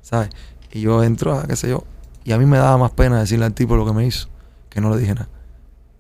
[0.02, 0.30] ¿sabes?
[0.72, 1.84] Y yo entro, a qué sé yo.
[2.24, 4.30] Y a mí me daba más pena decirle al tipo lo que me hizo,
[4.70, 5.28] que no le dije nada.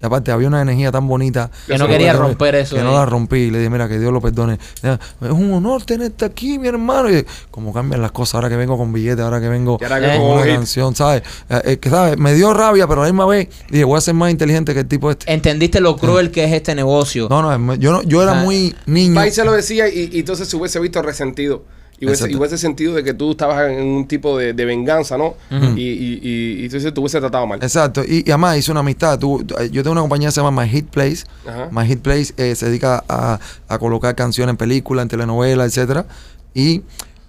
[0.03, 1.49] Y aparte había una energía tan bonita.
[1.65, 2.75] Que no quería romper eso.
[2.75, 3.37] Que no la rompí.
[3.37, 4.59] Y le dije, mira, que Dios lo perdone.
[4.81, 7.09] Es un honor tenerte aquí, mi hermano.
[7.09, 8.35] Y como cambian las cosas.
[8.35, 10.47] Ahora que vengo con billetes, ahora que vengo Y ahora que con como una un
[10.47, 10.55] hit.
[10.55, 11.23] canción, ¿sabes?
[11.49, 12.17] Eh, eh, que, ¿sabes?
[12.17, 14.81] Me dio rabia, pero a la misma vez dije, voy a ser más inteligente que
[14.81, 15.31] el tipo este.
[15.33, 17.27] Entendiste lo cruel que es este negocio.
[17.29, 18.43] No, no, yo, no, yo era Ah.
[18.43, 19.25] muy niño.
[19.25, 21.63] Y se lo decía y, y entonces se hubiese visto resentido.
[22.03, 25.17] Y hubiese, y hubiese sentido de que tú estabas en un tipo de, de venganza,
[25.17, 25.35] ¿no?
[25.51, 25.77] Ujú.
[25.77, 27.59] y, y, y, te hubiese tratado mal.
[27.63, 28.03] Exacto.
[28.03, 29.17] Y, y además hice una amistad.
[29.19, 31.23] Tú- tú- yo tengo una compañía que se llama My Hit Place.
[31.47, 31.69] Ajá.
[31.71, 36.05] My Hit Place eh, se dedica a, a colocar canciones en películas, en telenovelas, etcétera.
[36.53, 36.81] Y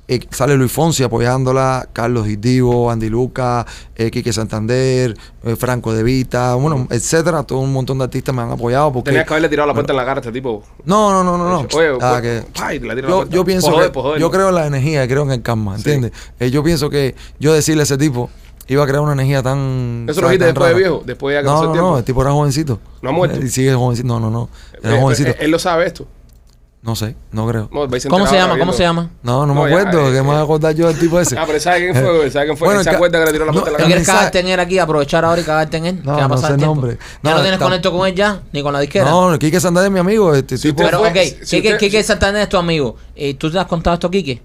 [0.07, 3.65] eh, sale Luis Fonsi apoyándola, Carlos Divo, Andy Luca,
[3.97, 7.43] eh, Quique Santander, eh, Franco De Vita, bueno, etcétera.
[7.43, 9.93] Todo un montón de artistas me han apoyado porque Tenías que haberle tirado la puerta
[9.93, 10.63] en la cara a este tipo.
[10.85, 11.67] no, no, no, no, no.
[11.75, 12.45] Oye, Ah, que-
[12.75, 13.35] y te la tira la yo, puerta.
[13.35, 16.13] yo pienso joder, que joder, yo creo en la energía, creo en el karma, ¿entiendes?
[16.39, 18.29] Eh, yo pienso que yo decirle a ese tipo
[18.67, 21.47] iba a crear una energía tan Eso lo dijiste después de viejo, después ya que
[21.47, 22.79] No, no, no, el tipo era jovencito.
[23.03, 23.39] ¿No ha muerto?
[23.39, 24.09] Él sigue jovencito.
[24.09, 24.49] No, no, no.
[24.83, 25.31] Era Eh, jovencito.
[25.31, 26.07] eh, él lo sabe esto.
[26.85, 27.71] No sé, no creo.
[27.73, 28.59] No, a ¿Cómo se llama?
[28.59, 29.09] ¿Cómo se llama?
[29.23, 30.01] No, no, No, me ya, acuerdo.
[30.07, 31.35] eh, ¿Qué me voy a acordar yo del tipo ese?
[31.39, 32.31] Ah, pero ¿sabe quién fue?
[32.31, 32.69] ¿Sabe quién fue?
[32.69, 34.61] Bueno, ¿Se acuerda que le tiró la puerta no, la ¿No quieres cagarte en él
[34.61, 35.97] aquí, aprovechar ahora y cagarte en él?
[36.05, 36.99] No, ¿Qué va a no sé el nombre.
[37.23, 38.43] ¿Ya No, tienes conecto con él ya?
[38.53, 39.07] ¿Ni con la disquera?
[39.11, 40.35] No, Quique Santander es mi amigo.
[40.35, 40.83] Este Si tipo.
[40.85, 42.97] Pero, fue- ok, si Quique, usted- Quique si- Santander es tu amigo.
[43.17, 44.43] ¿Y tú te has contado esto a Quique?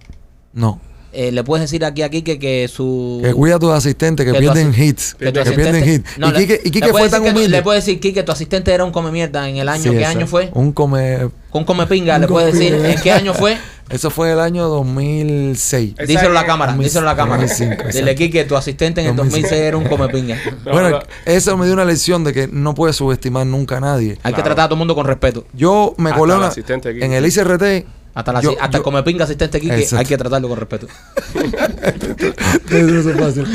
[0.53, 0.79] No.
[1.11, 3.19] Eh, le puedes decir aquí a Quique que su...
[3.23, 5.15] Que cuida a tus asistentes que, pierden asi- hits.
[5.15, 6.17] que pierden hits.
[6.17, 7.47] No, y Quique, y le Quique fue tan humilde.
[7.49, 9.81] Le puedes decir, Quique, tu asistente era un come mierda en el año.
[9.83, 10.51] Sí, ¿Qué año fue?
[10.53, 11.29] Un come.
[11.51, 12.73] Un come pinga, Un le puedes decir.
[12.75, 13.57] ¿En qué año fue?
[13.89, 15.93] Eso fue el año 2006.
[15.97, 17.41] Esa Díselo a la cámara, 2005, díselo a la cámara.
[17.41, 18.13] 2005, Dile.
[18.15, 20.37] Quique, tu asistente en el 2006 era un come pinga.
[20.65, 20.99] No, bueno, no.
[21.25, 24.19] eso me dio una lección de que no puedes subestimar nunca a nadie.
[24.21, 25.45] Hay que tratar a todo el mundo con respeto.
[25.53, 26.99] Yo me colé el una- asistente aquí.
[27.01, 27.85] en el ICRT.
[28.19, 29.97] Hasta, la, yo- hasta yo- el come pinga asistente Quique Exacto.
[29.99, 30.87] hay que tratarlo con respeto.
[32.69, 33.45] Eso es fácil.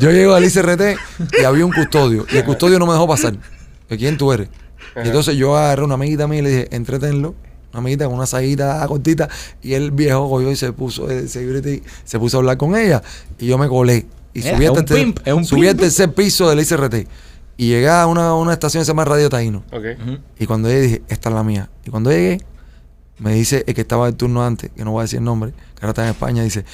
[0.00, 0.96] Yo llego al ICRT
[1.40, 2.26] y había un custodio.
[2.32, 3.34] Y el custodio no me dejó pasar.
[3.88, 4.48] ¿De quién tú eres?
[4.96, 7.34] Y entonces yo agarré una amiguita mía y le dije, entretenlo.
[7.72, 9.28] Una amiguita con una saguita cortita.
[9.62, 13.02] Y el viejo cogió y se puso de security, se puso a hablar con ella.
[13.38, 14.06] Y yo me colé.
[14.32, 15.70] Y Mira, subí, es al un tercer- pimp, es un subí pimp.
[15.72, 17.08] al tercer piso del ICRT.
[17.56, 19.62] Y llegué a una, una estación que se llama Radio Taíno.
[20.38, 21.68] Y cuando llegué dije, esta es la mía.
[21.84, 22.40] Y cuando llegué,
[23.18, 25.52] me dice el que estaba el turno antes, que no voy a decir el nombre,
[25.52, 26.64] que ahora está en España, dice,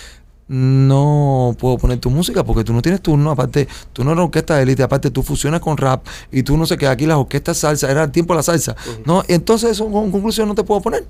[0.48, 4.56] no puedo poner tu música porque tú no tienes turno, aparte, tú no eres orquesta
[4.56, 7.58] de élite, aparte tú fusionas con rap y tú no sé qué, aquí las orquestas
[7.58, 8.74] salsa, era el tiempo de la salsa.
[9.04, 11.06] No, entonces eso con conclusión no te puedo poner.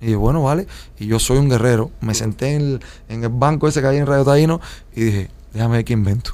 [0.00, 0.66] Y yo, bueno, vale.
[0.98, 1.90] Y yo soy un guerrero.
[2.00, 4.60] Me senté en el, en el banco ese que hay en Radio Taíno
[4.94, 6.32] y dije, déjame ver qué invento.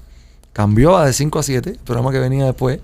[0.52, 2.80] Cambió a de 5 a 7, el programa que venía después.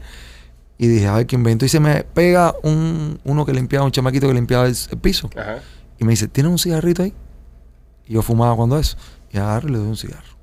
[0.78, 1.64] Y dije, a ver qué invento.
[1.64, 5.28] Y se me pega un, uno que limpiaba, un chamaquito que limpiaba el, el piso.
[5.36, 5.58] Ajá.
[5.98, 7.12] Y me dice, ¿tienes un cigarrito ahí?
[8.06, 8.96] Y yo fumaba cuando eso.
[9.32, 10.38] Y agarro y le doy un cigarro.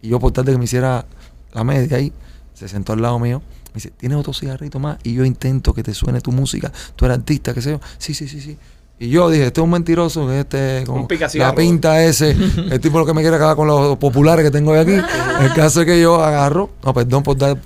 [0.00, 1.04] Y yo por tal de que me hiciera
[1.52, 2.12] la media ahí,
[2.54, 3.42] se sentó al lado mío.
[3.68, 4.98] Me dice, ¿tienes otro cigarrito más?
[5.02, 6.72] Y yo intento que te suene tu música.
[6.96, 7.80] Tú eres artista, qué sé yo.
[7.98, 8.56] Sí, sí, sí, sí.
[8.98, 12.36] Y yo dije, este es un mentiroso, este con Un la pinta ese,
[12.70, 14.92] el tipo lo que me quiere acabar con los populares que tengo de aquí.
[15.40, 17.56] El caso es que yo agarro, no, perdón por dar...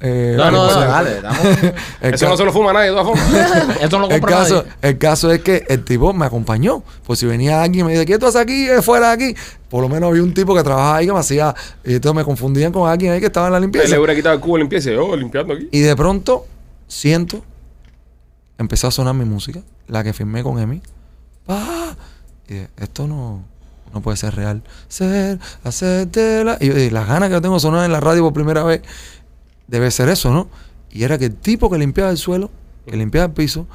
[0.00, 1.10] eh, No, no, no, pues, dale,
[2.00, 3.76] el Eso no se lo fuma nadie de todas formas.
[3.80, 4.70] Esto no lo el caso, nadie.
[4.82, 6.82] el caso es que el tipo me acompañó.
[7.04, 8.68] Pues si venía alguien y me dice, ¿qué tú haces aquí?
[8.68, 9.40] Eh, fuera de aquí.
[9.68, 11.54] Por lo menos había un tipo que trabajaba ahí que me hacía.
[11.84, 13.88] Y entonces me confundían con alguien ahí que estaba en la Él limpieza.
[13.88, 15.68] le hubiera quitado el cubo de limpieza y yo limpiando aquí.
[15.70, 16.46] Y de pronto
[16.88, 17.44] siento,
[18.58, 20.80] empezó a sonar mi música, la que firmé con Emi.
[21.46, 21.94] ¡Pah!
[22.48, 23.44] Y dije, esto no,
[23.94, 24.62] no puede ser real.
[24.88, 26.56] Ser, hacerte la.
[26.60, 28.62] Y, yo dije, las ganas que yo tengo de sonar en la radio por primera
[28.64, 28.82] vez,
[29.70, 30.48] debe ser eso, ¿no?
[30.90, 32.50] Y era que el tipo que limpiaba el suelo,
[32.84, 33.66] que limpiaba el piso,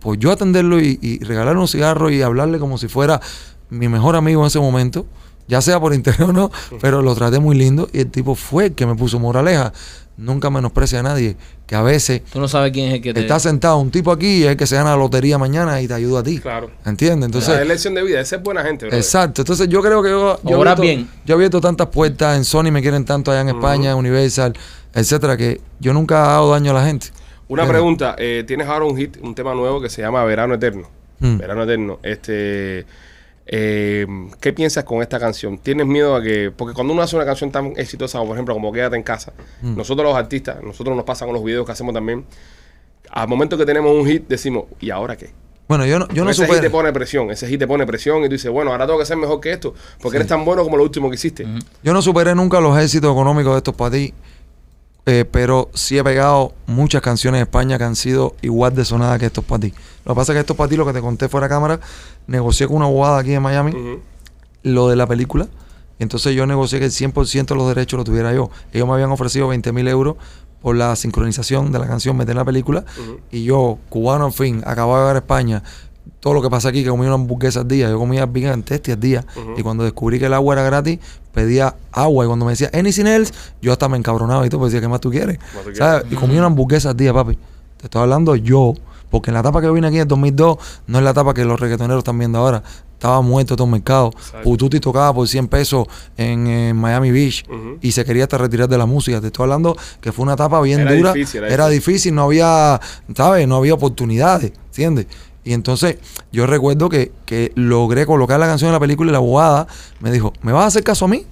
[0.00, 3.20] pues yo atenderlo y regalarle un cigarro y hablarle como si fuera
[3.68, 5.06] mi mejor amigo en ese momento,
[5.48, 8.66] ya sea por interés o no, pero lo traté muy lindo y el tipo fue
[8.66, 9.72] el que me puso moraleja.
[10.16, 11.34] Nunca menosprecia a nadie,
[11.66, 13.20] que a veces Tú no sabes quién es el que te...
[13.20, 15.88] está sentado un tipo aquí y es el que se gana la lotería mañana y
[15.88, 16.38] te ayuda a ti.
[16.40, 16.70] Claro.
[16.84, 17.24] ¿Entiendes?
[17.24, 18.84] Entonces, Entonces, es lección de vida, esa es buena gente.
[18.84, 18.98] brother.
[19.00, 19.40] Exacto.
[19.40, 21.08] Entonces yo creo que yo, yo he abierto- bien.
[21.24, 24.52] yo he abierto tantas puertas en Sony, me quieren tanto allá en España, Universal,
[24.94, 27.06] etcétera, que yo nunca he dado daño a la gente.
[27.48, 30.52] Una Pero- pregunta, eh, tienes ahora un hit, un tema nuevo que se llama Verano
[30.54, 30.86] Eterno.
[31.20, 31.38] Mm.
[31.38, 31.98] Verano Eterno.
[32.02, 32.84] Este,
[33.46, 34.06] eh,
[34.40, 35.58] ¿Qué piensas con esta canción?
[35.58, 36.52] ¿Tienes miedo a que.?
[36.56, 39.32] Porque cuando uno hace una canción tan exitosa, como por ejemplo, como Quédate en casa,
[39.62, 39.76] Mm.
[39.76, 42.24] nosotros los artistas, nosotros nos pasa con los videos que hacemos también.
[43.10, 45.30] Al momento que tenemos un hit, decimos, ¿y ahora qué?
[45.66, 48.20] Bueno, yo no, yo no ese hit te pone presión, ese hit te pone presión
[48.20, 50.62] y tú dices, bueno, ahora tengo que ser mejor que esto, porque eres tan bueno
[50.64, 51.46] como lo último que hiciste.
[51.82, 54.12] Yo no superé nunca los éxitos económicos de estos para ti,
[55.10, 59.18] eh, pero sí he pegado muchas canciones de España que han sido igual de sonadas
[59.18, 59.74] que estos para ti.
[60.04, 61.80] Lo que pasa es que estos para ti, lo que te conté fuera de cámara,
[62.28, 63.74] negocié con una abogada aquí en Miami
[64.62, 65.48] lo de la película.
[65.98, 68.50] Entonces yo negocié que el 100% de los derechos lo tuviera yo.
[68.72, 70.16] Ellos me habían ofrecido 20 mil euros
[70.62, 72.84] por la sincronización de la canción, meter en la película.
[73.32, 75.62] Y yo, cubano al fin, acababa de ver a España,
[76.20, 78.28] todo lo que pasa aquí, que comía una hamburguesa al día, yo comía
[78.62, 79.24] tasty al día.
[79.56, 80.98] Y cuando descubrí que el agua era gratis,
[81.32, 82.24] pedía agua.
[82.24, 84.88] Y cuando me decía anything else, yo hasta me encabronaba y todo, pues decía, ¿qué
[84.88, 85.38] más tú quieres?
[85.54, 86.04] Más tú ¿Sabes?
[86.10, 87.38] Y comía una hamburguesa al día, papi.
[87.78, 88.74] Te estoy hablando yo,
[89.10, 91.32] porque en la etapa que yo vine aquí en el 2002, no es la etapa
[91.32, 92.62] que los reggaetoneros están viendo ahora.
[92.92, 94.10] Estaba muerto todo el mercado.
[94.44, 95.86] Pututi tocaba por 100 pesos
[96.18, 97.46] en, Miami Beach
[97.80, 99.22] y se quería hasta retirar de la música.
[99.22, 101.12] Te estoy hablando que fue una etapa bien Era dura.
[101.14, 102.78] difícil, era era difícil, no había,
[103.16, 103.48] ¿sabes?
[103.48, 105.06] No había oportunidades, ¿entiendes?
[105.44, 105.96] Y entonces
[106.32, 109.66] yo recuerdo que, que logré colocar la canción en la película y la abogada
[110.00, 111.24] me dijo, ¿me vas a hacer caso a mí?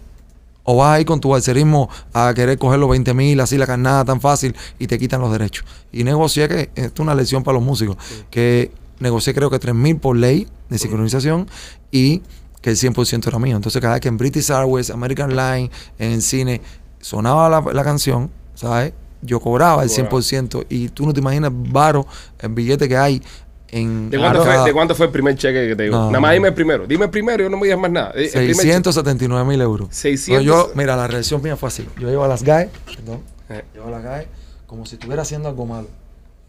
[0.64, 3.66] ¿O vas a ir con tu balserismo a querer coger los 20 mil, así la
[3.66, 5.64] carnada tan fácil y te quitan los derechos?
[5.92, 7.96] Y negocié que, esto es una lección para los músicos,
[8.30, 11.48] que negocié creo que 3 mil por ley de sincronización
[11.90, 12.22] y
[12.60, 13.56] que el 100% era mío.
[13.56, 16.60] Entonces cada vez que en British Airways, American Line, en cine,
[17.00, 18.92] sonaba la, la canción, ¿sabes?
[19.22, 20.10] Yo cobraba el Cobraba.
[20.10, 22.06] 100% y tú no te imaginas, varo,
[22.38, 23.22] el billete que hay
[23.70, 24.10] en...
[24.10, 25.96] ¿De cuánto, fue, ¿De cuánto fue el primer cheque que te digo?
[25.96, 26.06] No.
[26.06, 26.86] Nada más dime el primero.
[26.86, 28.12] Dime el primero y no me digas más nada.
[28.14, 28.62] Eh, el primer cheque.
[28.62, 29.88] 679 mil euros.
[29.90, 30.44] 600.
[30.44, 31.86] No, yo, mira, la reacción mía fue así.
[31.98, 34.28] Yo llevo a las GAE, perdón, Eh, llevo a las GAE
[34.66, 35.88] como si estuviera haciendo algo malo.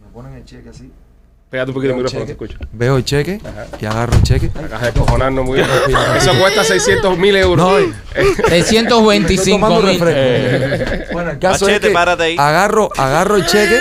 [0.02, 0.92] Me ponen el cheque así.
[1.50, 2.70] Pégate un poquito el veo el micrófono, te cheque, escucho.
[2.74, 3.66] Veo el cheque Ajá.
[3.82, 4.50] y agarro el cheque.
[4.70, 5.68] Caja de cojonarnos muy bien.
[6.16, 7.66] Eso cuesta 600 mil euros.
[7.66, 10.00] No, y- Estoy 625 tomando mil.
[10.00, 11.14] refresco.
[11.14, 12.36] Bueno, el caso Machete, es que párate ahí.
[12.38, 13.80] agarro, agarro el cheque,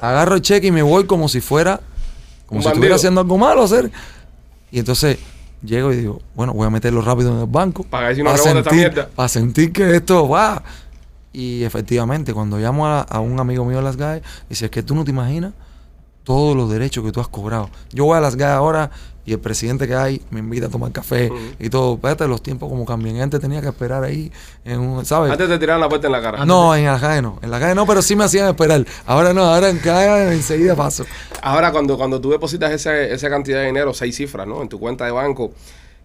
[0.00, 1.80] agarro el cheque y me voy como si fuera,
[2.50, 2.70] como si bandido.
[2.72, 3.90] estuviera haciendo algo malo hacer.
[4.70, 5.18] Y entonces
[5.62, 7.84] llego y digo, bueno, voy a meterlo rápido en el banco.
[7.84, 9.08] Para si no pa' rebota esta sentir, mierda.
[9.14, 10.62] para sentir que esto va.
[11.32, 14.82] Y efectivamente, cuando llamo a, a un amigo mío de las GAE, dice, es que
[14.82, 15.52] tú no te imaginas
[16.24, 17.70] todos los derechos que tú has cobrado.
[17.92, 18.90] Yo voy a las GAE ahora
[19.30, 21.96] y el presidente que hay me invita a tomar café y todo.
[21.98, 23.20] Fíjate los tiempos como cambian.
[23.20, 24.32] Antes tenía que esperar ahí
[24.64, 25.30] en un, ¿sabes?
[25.30, 26.44] Antes te tiraron la puerta en la cara.
[26.44, 27.38] No, en la calle no.
[27.42, 28.84] En la calle no, pero sí me hacían esperar.
[29.06, 31.04] Ahora no, ahora en calle enseguida paso.
[31.42, 34.60] Ahora, cuando, cuando tú depositas esa, esa cantidad de dinero, seis cifras, ¿no?
[34.62, 35.52] En tu cuenta de banco,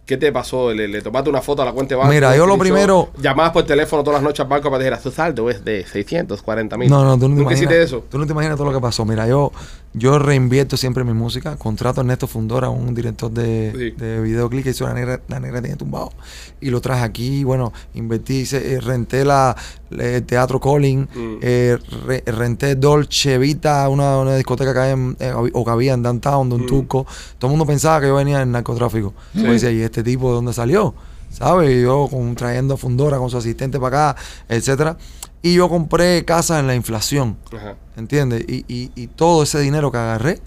[0.06, 0.72] ¿qué te pasó?
[0.72, 2.14] ¿Le, le tomaste una foto a la cuenta de banco?
[2.14, 4.98] Mira, yo lo ¿Utilizó- primero- Llamabas por teléfono todas las noches al banco para decir,
[5.02, 6.90] tu saldo es de 640 mil.
[6.92, 7.62] No, no, tú no te ¿Nunca imaginas.
[7.74, 8.06] hiciste eso?
[8.10, 9.04] Tú no te imaginas todo lo que pasó.
[9.04, 9.52] Mira, yo,
[9.98, 11.56] yo reinvierto siempre mi música.
[11.56, 13.92] Contrato a Ernesto Fundora, un director de, Sí.
[14.04, 16.12] de videoclip que hizo La Negra, la Negra Tiene Tumbado.
[16.60, 17.44] Y lo traje aquí.
[17.44, 19.56] Bueno, invertí, eh, renté la,
[19.92, 21.38] el Teatro Colin, Mm.
[21.42, 26.04] eh, re- renté Dolce Vita, una, una discoteca que, en, eh, o que había en
[26.04, 26.68] Downtown, de un Mm.
[26.68, 27.06] turco.
[27.40, 29.14] Todo el mundo pensaba que yo venía del narcotráfico.
[29.34, 30.94] Decía, ¿y este tipo de dónde salió?
[31.32, 31.82] ¿Sabes?
[31.84, 34.98] Yo con, trayendo a Fundora con su asistente para acá, etcétera.
[35.46, 37.38] Y yo compré casas en la inflación.
[37.56, 37.76] Ajá.
[37.98, 38.44] ¿Entiendes?
[38.48, 40.42] Y, y, y todo ese dinero que agarré,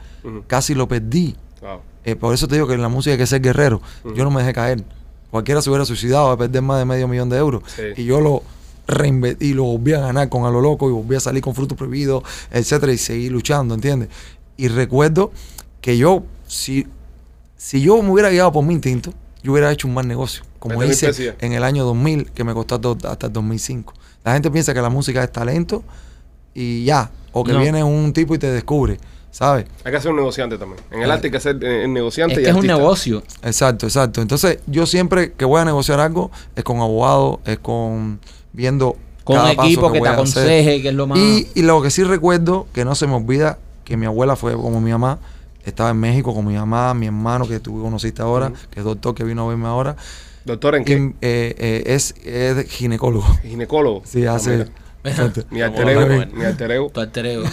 [0.49, 1.36] casi lo perdí.
[1.61, 1.80] Wow.
[2.05, 3.80] Eh, por eso te digo que en la música hay que ser guerrero.
[4.16, 4.82] Yo no me dejé caer.
[5.30, 7.62] Cualquiera se hubiera suicidado a perder más de medio millón de euros.
[7.76, 7.82] Sí.
[7.96, 8.42] Y yo lo
[8.88, 11.55] reinvertí y lo volví a ganar con a lo loco y volví a salir con
[11.55, 14.09] frutos prohibidos, etcétera, y seguí luchando, ¿entiendes?
[14.57, 15.30] Y recuerdo
[15.80, 16.86] que yo, si
[17.57, 20.42] si yo me hubiera guiado por mi instinto, yo hubiera hecho un mal negocio.
[20.59, 21.07] Como hice
[21.40, 23.94] en el año 2000, que me costó hasta- hasta el 2005.
[24.29, 25.83] La gente piensa que la música es talento
[26.53, 27.11] y ya.
[27.33, 27.61] O que No.
[27.61, 28.99] viene un tipo y te descubre,
[29.31, 29.64] ¿sabes?
[29.85, 30.83] Hay que ser un negociante también.
[30.91, 31.14] En el Ah.
[31.14, 33.22] arte hay que ser eh, negociante Es y que es un negocio.
[33.43, 34.20] Exacto, exacto.
[34.20, 38.20] Entonces, yo siempre que voy a negociar algo, es con abogado, es con
[38.53, 41.18] viendo Con un cada paso equipo que te aconseje, que es lo más...
[41.18, 44.53] Y, y lo que sí recuerdo, que no se me olvida, que mi abuela fue
[44.53, 45.18] como mi mamá,
[45.64, 49.14] estaba en México con mi mamá, mi hermano que tú conociste ahora, que es doctor
[49.14, 49.97] que vino a verme ahora,
[50.49, 50.94] Doctor, ¿en qué?
[50.94, 53.26] eh, eh, es, es ginecólogo.
[53.42, 54.03] Ginecólogo.
[54.05, 54.51] Sí, Ah, hace...
[54.51, 54.68] mira.
[55.51, 56.90] Mi alter ego, mi alter ego.
[56.90, 57.44] Tu alter ego.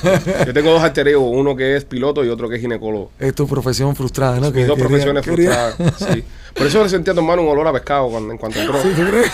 [0.45, 3.11] Yo tengo dos alter ego, uno que es piloto y otro que es ginecólogo.
[3.19, 4.47] Es tu profesión frustrada, ¿no?
[4.47, 6.13] Mis Que dos quería- profesiones quería- frustradas.
[6.15, 6.23] Sí.
[6.55, 8.81] Por eso le sentí a tu hermano un olor a pescado cuando, en cuanto entró.
[8.81, 9.31] ¿Sí, tú crees?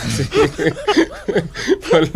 [1.91, 2.07] Por lo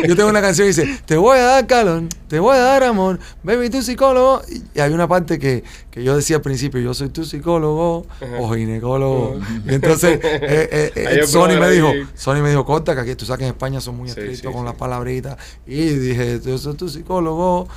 [0.00, 2.60] de- Yo tengo una canción que dice, te voy a dar calor, te voy a
[2.60, 4.42] dar amor, baby, tu psicólogo.
[4.74, 8.06] Y hay una parte que, que yo decía al principio, yo soy tu psicólogo
[8.38, 9.38] o ginecólogo.
[9.68, 11.92] Y entonces eh, eh, eh, Sony me dijo.
[12.14, 14.50] Sony me dijo, corta, que aquí tú sabes que en España son muy Sí, estrictos
[14.50, 14.64] sí, con sí.
[14.70, 15.35] las palabritas.
[15.66, 17.68] Y dije, yo soy tu psicólogo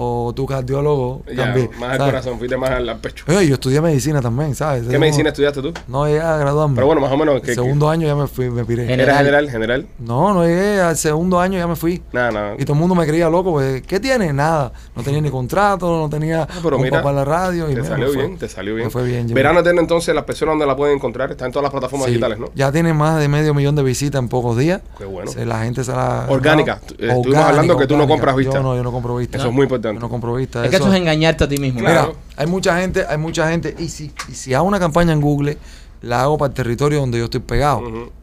[0.00, 1.22] o tu cardiólogo.
[1.28, 3.24] Ya, también, más al corazón, fuiste más al al pecho.
[3.26, 4.86] Oye, yo estudié medicina también, ¿sabes?
[4.86, 5.72] ¿Qué medicina estudiaste tú?
[5.88, 6.76] No llegué a graduarme.
[6.76, 7.40] Pero bueno, más o menos.
[7.42, 8.86] que el segundo año ya me fui, me piré.
[8.86, 9.08] General.
[9.08, 9.50] ¿Era general?
[9.50, 9.86] ¿General?
[9.98, 12.00] No, no llegué, al segundo año ya me fui.
[12.12, 12.54] Nada, nada.
[12.58, 14.32] Y todo el mundo me creía loco, pues, ¿qué tiene?
[14.32, 14.72] Nada.
[14.94, 17.64] No tenía ni contrato, no tenía Ah, pero mira, la radio.
[17.68, 18.86] Y Te mira, salió me fue- bien, te salió bien.
[18.86, 19.26] Me fue bien.
[19.34, 22.12] Verano Eterno, entonces, las personas donde la pueden encontrar, está en todas las plataformas Sí,
[22.12, 22.46] digitales, ¿no?
[22.54, 24.80] Ya tiene más de medio millón de visitas en pocos días.
[24.96, 25.28] Qué bueno.
[25.28, 26.26] Se- la gente se la...
[26.28, 26.80] Orgánica.
[26.98, 28.54] Eh, estuvimos hablando que tú no compras vista.
[28.54, 29.38] Yo no, yo no compro vista.
[29.38, 29.87] Eso es muy importante.
[29.94, 30.64] Yo no compro vista.
[30.64, 31.80] Es que eso es engañarte a ti mismo.
[31.80, 32.08] Claro.
[32.08, 33.74] Mira, hay mucha gente, hay mucha gente.
[33.78, 35.58] Y si, y si hago una campaña en Google,
[36.02, 37.82] la hago para el territorio donde yo estoy pegado.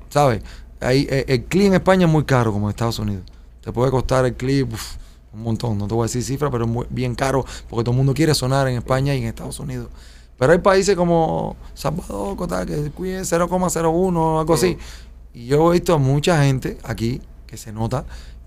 [0.09, 0.41] ¿Sabes?
[0.80, 3.24] Ahí, eh, el clip en España es muy caro, como en Estados Unidos.
[3.61, 4.95] Te puede costar el clip uf,
[5.34, 5.78] un montón.
[5.78, 8.13] No te voy a decir cifras, pero es muy- bien caro porque todo el mundo
[8.13, 9.88] quiere sonar en España y en Estados Unidos.
[10.38, 14.78] Pero hay países como Salvador, Cotal, que cuiden 0,01 algo así.
[15.34, 18.05] Y yo he visto a mucha gente aquí que se nota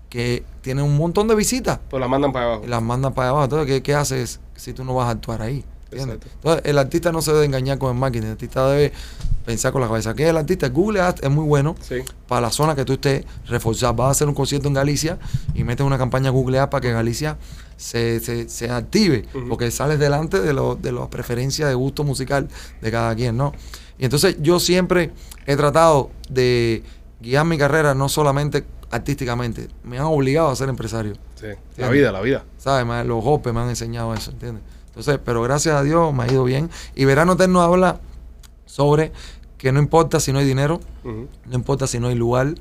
[0.09, 2.61] que tiene un montón de visitas Pues la mandan para abajo.
[2.65, 3.43] y las mandan para abajo.
[3.45, 5.63] Entonces, ¿qué, qué haces si tú no vas a actuar ahí?
[5.91, 6.19] Entonces,
[6.65, 8.25] el artista no se debe engañar con el marketing.
[8.27, 8.93] El artista debe
[9.43, 10.13] pensar con la cabeza.
[10.13, 10.69] ¿Qué es el artista?
[10.69, 11.95] Google Ads es muy bueno Sí.
[12.27, 13.95] para la zona que tú estés reforzar.
[13.95, 15.17] Vas a hacer un concierto en Galicia
[15.55, 17.37] y metes una campaña Google Ads para que Galicia
[17.75, 19.25] se, se, se active.
[19.47, 22.47] Porque sales delante de, lo- de las preferencias de gusto musical
[22.81, 23.53] de cada quien, ¿no?
[23.97, 25.11] Y entonces yo siempre
[25.47, 26.83] he tratado de
[27.19, 29.67] guiar mi carrera no solamente artísticamente.
[29.83, 31.13] Me han obligado a ser empresario.
[31.35, 31.47] Sí.
[31.77, 32.43] La vida, la vida.
[32.57, 33.05] ¿Sabes?
[33.05, 34.63] Los golpes me han enseñado eso, ¿entiendes?
[34.87, 36.69] Entonces, pero gracias a Dios me ha ido bien.
[36.95, 37.99] Y Verano Eterno habla
[38.65, 39.11] sobre
[39.57, 42.55] que no importa si no hay dinero, no importa si no hay lugar,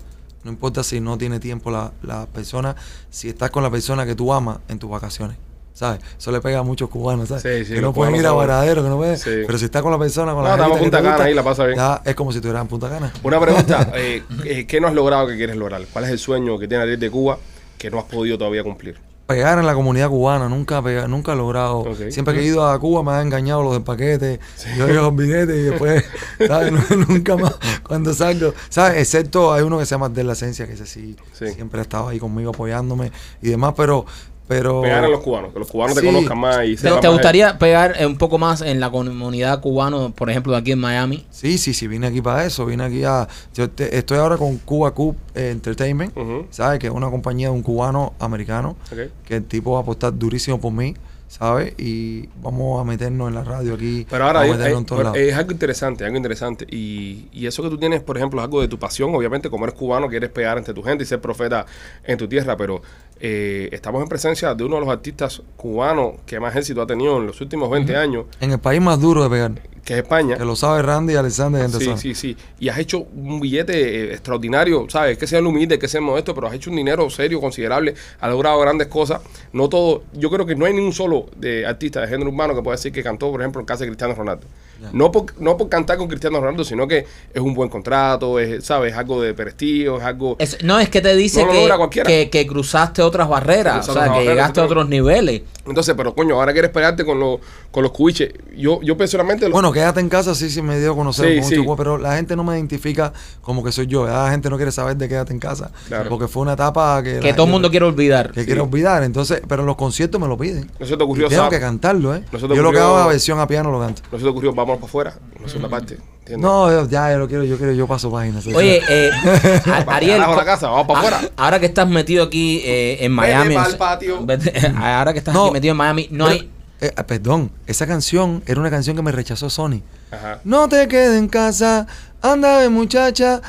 [0.45, 2.77] no importa si no tiene tiempo la, la persona,
[3.11, 5.37] si estás con la persona que tú amas en tus vacaciones.
[5.79, 6.01] ¿Sabes?
[6.19, 7.43] Eso le pega a muchos cubanos, ¿sabes?
[7.45, 9.17] Sí, sí, que no pueden ir a Varadero, que no pueden.
[9.17, 9.31] Sí.
[9.47, 11.35] Pero si estás con la persona, con No, la estamos gente que Punta Cana ahí,
[11.35, 11.79] la pasa bien.
[11.79, 13.13] ya es como si estuvieras en Punta Cana.
[13.23, 13.93] Una pregunta.
[13.95, 15.83] eh, eh, ¿Qué no has logrado que quieres lograr?
[15.93, 17.39] ¿Cuál es el sueño que tienes de Cuba
[17.79, 18.97] que no has podido todavía cumplir?
[19.29, 21.85] pegar en la comunidad cubana, nunca pega- nunca he logrado.
[22.09, 24.41] Siempre que he ido a Cuba me han engañado los del paquete,
[24.79, 26.03] yo he ido a los billetes y después,
[26.49, 26.73] ¿sabes?
[27.07, 27.55] Nunca más
[27.87, 28.97] cuando salgo, ¿sabes?
[29.03, 31.47] Excepto hay uno que se llama De la Esencia, que ese sí, Sí.
[31.53, 33.13] siempre ha estado ahí conmigo apoyándome
[33.43, 34.07] y demás, pero...
[34.49, 37.07] pero Pegar a los cubanos, que los cubanos te conozcan más y ¿Te, sepan te
[37.09, 40.73] más gustaría pegar eh, un poco más en la comunidad cubana, por ejemplo, de aquí
[40.73, 41.27] en Miami?
[41.31, 43.29] Sí, sí, sí, vine aquí para eso, vine aquí a...
[43.55, 46.13] Yo te- estoy ahora con Cuba Cub eh, Entertainment.
[46.51, 46.79] ¿sabes?
[46.81, 48.99] Que es una compañía de un cubano americano, Ok.
[49.25, 50.95] que el tipo va a apostar durísimo por mí,
[51.29, 51.75] ¿sabes?
[51.79, 54.07] Y vamos a meternos en la radio aquí.
[54.09, 55.29] Pero ahora vamos hay- a meternos hay- en todos pero lados.
[55.29, 56.67] es algo interesante, algo interesante.
[56.71, 59.15] Y, y eso que tú tienes, por ejemplo, es algo de tu pasión.
[59.15, 61.67] Obviamente, como eres cubano, quieres pegar entre tu gente y ser profeta
[62.05, 62.57] en tu tierra.
[62.57, 62.81] Pero
[63.21, 67.19] eh, estamos en presencia de uno de los artistas cubanos que más éxito ha tenido
[67.19, 69.53] en los últimos 20 años, En el país más duro de pegar,
[69.85, 70.37] que es España.
[70.37, 72.37] que lo sabe Randy y Alexander Sí, sí, sí.
[72.61, 75.19] Y has hecho un billete eh, extraordinario, ¿sabes?
[75.19, 78.61] Que sea humilde, que sea modesto, pero has hecho un dinero serio, considerable, has logrado
[78.61, 79.21] grandes cosas.
[79.53, 82.55] No todo, yo creo que no hay ni un solo de artista de género humano
[82.55, 84.47] que pueda decir que cantó, por ejemplo, en casa de Cristiano Ronaldo.
[84.93, 88.65] No, por, no por cantar con Cristiano Ronaldo, sino que es un buen contrato, es,
[88.65, 88.93] ¿sabes?
[88.93, 90.37] Es algo de prestigio, es algo...
[90.39, 93.91] Es- no, es que te dice No lo que, que, que cruzaste otras barreras, Cruzaste
[93.91, 95.43] o sea, que barreras, llegaste a otros niveles.
[95.67, 97.41] Entonces, pero coño, ahora quieres pegarte con, los
[97.71, 98.33] con los cubiches.
[98.57, 99.47] Yo, yo personalmente...
[99.47, 101.75] lo- Bueno, quédate en casa, sí, sí me dio a conocer Sí, mucho, sí.
[101.77, 103.13] pero la gente no me identifica
[103.43, 104.07] como que soy yo.
[104.07, 105.71] ya La gente no quiere saber de quédate en casa.
[105.87, 106.09] Claro.
[106.09, 107.21] Porque fue una etapa que...
[107.21, 108.33] Que la todo el mundo quiere olvidar.
[108.33, 109.03] Que quiere olvidar.
[109.03, 110.71] Entonces, pero en los conciertos me lo piden.
[110.81, 112.25] no se te ocurrió, Y tengo que cantarlo, ¿eh?
[112.33, 114.03] No Yo lo que hago es la versión a piano lo canto.
[114.11, 115.99] No se te ocurrió, vámonos para afuera, una segunda parte.
[116.21, 116.43] ¿entiendes?
[116.43, 118.47] No, yo- ya, yo lo quiero, yo quiero, yo paso páginas.
[118.49, 119.11] Oye, eh,
[119.87, 121.21] Ariel, la casa, vamos pa' a- afuera.
[121.37, 124.25] ahora que estás metido aquí eh, en Miami, sea, patio.
[124.25, 126.51] vete- ahora que estás No, aquí metido en Miami, no Pero, hay,
[126.81, 129.83] eh, perdón, esa canción era una canción que me rechazó Sony.
[130.11, 130.41] Ajá.
[130.45, 131.87] No te quedes en casa,
[132.23, 133.41] anda ve muchacha.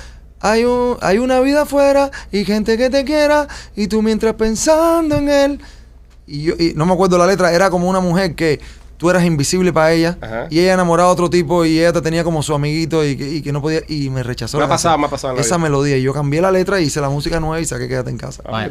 [0.41, 5.17] Hay, un, hay una vida afuera y gente que te quiera y tú mientras pensando
[5.17, 5.59] en él.
[6.25, 8.61] Y yo y no me acuerdo la letra, era como una mujer que
[8.95, 10.47] tú eras invisible para ella Ajá.
[10.49, 13.27] y ella enamoraba a otro tipo y ella te tenía como su amiguito y que,
[13.29, 14.57] y que no podía y me rechazó.
[14.59, 15.63] Me ha pasado, me ha pasado Esa vida.
[15.69, 18.17] melodía y yo cambié la letra y hice la música nueva y saqué Quédate en
[18.17, 18.41] casa.
[18.45, 18.69] Ah,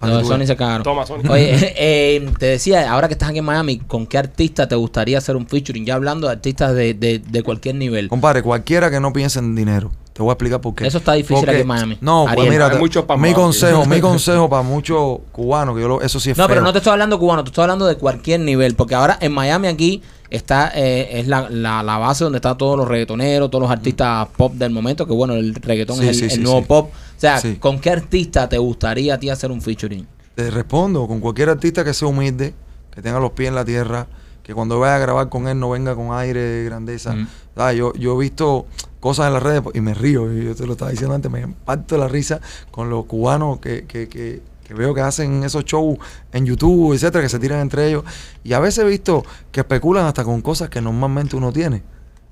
[0.00, 0.82] Tú Sony se cagaron.
[0.82, 1.20] Toma, Sony.
[1.28, 5.18] Oye, eh, te decía, ahora que estás aquí en Miami, ¿con qué artista te gustaría
[5.18, 5.84] hacer un featuring?
[5.86, 8.08] Ya hablando de artistas de, de, de cualquier nivel.
[8.08, 9.90] Compadre, cualquiera que no piense en dinero.
[10.16, 10.86] Te voy a explicar por qué.
[10.86, 11.98] Eso está difícil Porque- aquí en Miami.
[12.00, 12.50] No, pues Ariel.
[12.50, 16.38] mira, Hay mi consejo, mi consejo para muchos cubanos, que yo lo, eso sí es
[16.38, 18.74] No, pero no te estoy hablando cubano, te estoy hablando de cualquier nivel.
[18.76, 22.76] Porque ahora en Miami aquí está eh, es la, la, la base donde están todos
[22.76, 25.06] los reggaetoneros, todos los artistas pop del momento.
[25.06, 26.90] Que bueno, el reggaetón Sí, es el, sí, el sí, nuevo pop.
[26.92, 27.40] O sea.
[27.60, 30.06] ¿con qué artista te gustaría a ti hacer un featuring?
[30.34, 32.54] Te respondo con cualquier artista que sea humilde,
[32.94, 34.06] que tenga los pies en la tierra,
[34.42, 37.14] que cuando vaya a grabar con él no venga con aire de grandeza.
[37.14, 37.28] Mm.
[37.56, 38.66] Ah, yo, yo he visto
[39.00, 41.46] cosas en las redes y me río, y yo te lo estaba diciendo antes, me
[41.48, 45.96] parto la risa con los cubanos que, que, que, que veo que hacen esos shows
[46.32, 48.02] en YouTube, etcétera, que se tiran entre ellos.
[48.42, 51.84] Y a veces he visto que especulan hasta con cosas que normalmente uno tiene.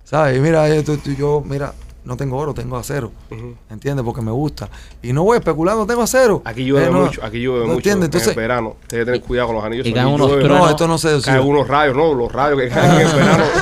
[0.02, 0.40] ¿Sabes?
[0.40, 1.72] Mira, esto, yo, mira,
[2.04, 3.12] no tengo oro, tengo acero.
[3.30, 3.54] Ujú.
[3.70, 4.04] ¿Entiendes?
[4.04, 4.68] Porque me gusta.
[5.02, 6.42] Y no voy no tengo acero.
[6.44, 7.78] Aquí llueve Eh, no, mucho, aquí llueve ¿no mucho.
[7.78, 8.08] entiendes?
[8.08, 8.76] En el Entonces, verano.
[8.86, 9.86] Tienes que tener cuidado con los anillos.
[9.86, 10.64] Y caen unos llueve, truenos.
[10.66, 13.44] no, esto no se Caen unos rayos, no, los rayos que caen en el verano.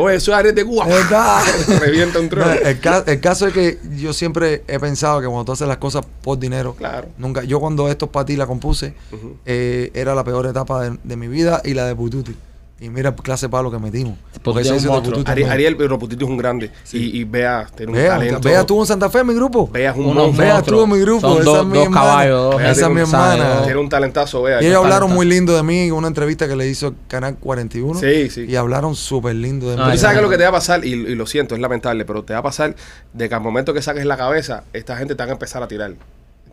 [0.00, 0.86] Oye, eso es Ariel de Cuba.
[1.80, 2.52] Revienta un No, trueno.
[2.52, 5.76] el, ca- el caso es que yo siempre he pensado que cuando tú haces las
[5.76, 7.08] cosas por dinero, Claro.
[7.18, 9.36] nunca, yo cuando esto para ti la compuse, Ujú.
[9.44, 12.34] eh, era la peor etapa de, de mi vida y la de Pututi.
[12.80, 14.18] Y mira el clase de palo que metimos.
[14.32, 15.00] Es ese un hizo de monstruo.
[15.18, 16.70] Pututi Ari- es Ariel, pero Putito es un grande.
[16.92, 18.40] Y, y Bea tiene un Vea, talento.
[18.48, 19.68] Vea estuvo en Santa Fe en mi grupo.
[19.72, 20.44] Bea es un Unos monstruo.
[20.46, 21.20] Vea estuvo en mi grupo.
[21.20, 22.06] Son esa dos- es mi dos hermana.
[22.06, 23.62] caballos, Bea Esa es mi hermana.
[23.64, 24.60] Tiene un talentazo, Bea.
[24.60, 25.14] Y ellos hablaron talentazo.
[25.16, 28.00] muy lindo de mí en una entrevista que le hizo el Canal 41.
[28.00, 28.44] Sí, sí.
[28.48, 29.92] Y hablaron súper lindo de No, mí.
[29.92, 32.04] Tú sabes que lo que te va a pasar, y, y lo siento, es lamentable,
[32.04, 32.74] pero te va a pasar
[33.12, 35.68] de que al momento que saques la cabeza, esta gente te va a empezar a
[35.68, 35.92] tirar.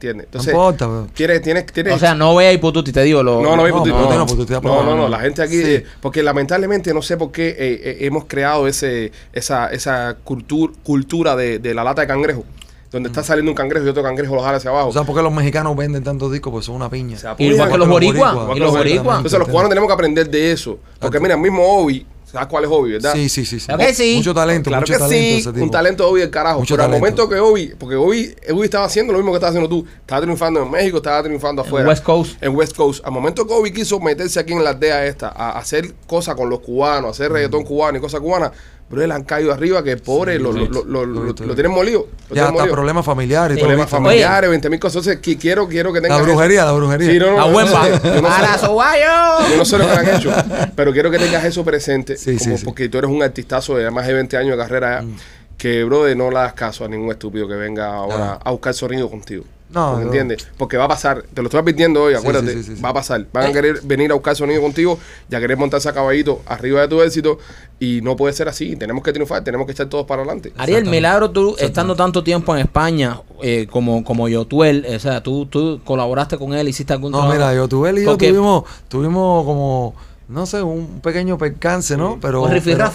[0.02, 0.26] ¿Entiendes?
[0.26, 1.08] No Entonces, importa, bro.
[1.14, 1.94] tienes, tienes, tienes.
[1.94, 3.22] O sea, no vea Hipotuti, te digo.
[3.22, 4.84] Lo, no, no, no, hay no, no, no, probado.
[4.84, 5.74] no, no, la gente aquí, Sí.
[5.76, 10.74] eh, porque lamentablemente no sé por qué eh, eh, hemos creado ese, esa, esa cultura,
[10.84, 12.44] cultura de, de la lata de cangrejo,
[12.92, 14.90] donde está saliendo un cangrejo y otro cangrejo lo jala hacia abajo.
[14.90, 16.52] O sea, ¿por qué los mexicanos venden tantos discos?
[16.52, 17.16] Pues son una piña.
[17.18, 18.34] O sea, Igual que los Igual que los boricuas.
[18.34, 18.58] boricuas.
[18.58, 19.18] Y los boricuas.
[19.18, 20.80] Entonces los cubanos tenemos que aprender de eso.
[21.00, 23.14] Porque mira, el mismo Obi, ¿sabes cuál es Obi, verdad?
[23.14, 23.60] Sí, sí, sí.
[23.60, 23.66] sí.
[23.66, 24.16] Claro que sí.
[24.18, 25.64] Mucho talento, Claro mucho que talento sí, ese tipo.
[25.66, 26.60] un talento de Obi del carajo.
[26.60, 27.24] Mucho pero al talento.
[27.24, 30.22] momento que Obi, porque Obi, Obi estaba haciendo lo mismo que estás haciendo tú, estaba
[30.22, 31.88] triunfando en México, estaba triunfando afuera.
[31.88, 32.42] West Coast.
[32.44, 33.06] En West Coast.
[33.06, 36.50] Al momento que Obi quiso meterse aquí en la aldea esta, a hacer cosas con
[36.50, 38.52] los cubanos, hacer reggaetón cubano y cosas cubanas,
[38.92, 42.08] pero él han caído arriba que pobre lo, lo, lo, lo- tienen molido.
[42.30, 43.66] Ya hasta problemas familiares todo.
[43.66, 45.08] Problemas familiares, 20 mil cosas.
[45.08, 46.34] Entonces, qui- quiero, quiero que tengas La eso.
[46.34, 47.10] brujería, la brujería.
[47.12, 47.88] Sí, no, no, La huemba.
[47.90, 49.50] yo no sé- yo no sé- ¡Para Sobayo!
[49.50, 50.32] yo no sé lo que han hecho,
[50.76, 52.66] pero quiero que tengas eso presente, Sí, como sí, sí.
[52.66, 55.16] porque tú eres un artistazo de más de 20 años de carrera Mm.
[55.58, 59.10] que, brother, no le hagas caso a ningún estúpido que venga ahora a buscar sonido
[59.10, 59.46] contigo.
[59.74, 60.02] No, no.
[60.02, 60.48] ¿Entiendes?
[60.58, 62.94] Porque va a pasar, te lo estoy advirtiendo hoy, acuérdate, sí, sí, sí, va a
[62.94, 63.26] pasar.
[63.32, 65.00] Van a querer venir a buscar sonido contigo,
[65.30, 67.40] ya querer montarse a caballito arriba de tu éxito,
[67.80, 68.76] y no puede ser así.
[68.76, 70.52] Tenemos que triunfar, tenemos que echar todos para adelante.
[70.58, 75.46] Ariel, milagro, tú estando tanto tiempo en España eh, como, como Yotuel, o sea, tú,
[75.46, 77.34] tú colaboraste con él, hiciste algún No, trabajo?
[77.38, 79.96] mira, yo tuve y yo Porque- tuvimos, tuvimos como,
[80.28, 82.20] no sé, un pequeño percance, ¿no?
[82.22, 82.46] Pero-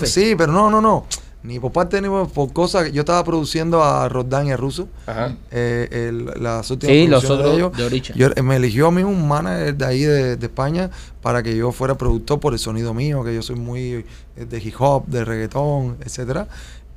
[0.04, 1.06] Sí, pero no, no, no.
[1.46, 2.84] Ni por parte ni por, por cosas.
[2.86, 4.88] que Yo estaba produciendo a Roldán y a Russo.
[5.06, 5.36] Ajá.
[5.50, 7.76] eh, el- las últimas Sí, los otros de ellos.
[7.76, 8.14] de Oricha.
[8.16, 10.90] Yo, me eligió a mí un manager de ahí de, de España
[11.22, 14.04] para que yo fuera productor por el sonido mío, que yo soy muy
[14.36, 16.48] eh, de hip hop, de reggaetón, etcétera,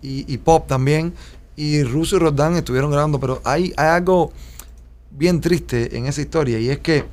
[0.02, 1.14] y, y pop también.
[1.56, 4.32] Y Russo y Roldán estuvieron grabando, pero hay, hay algo
[5.12, 7.04] bien triste en esa historia y es que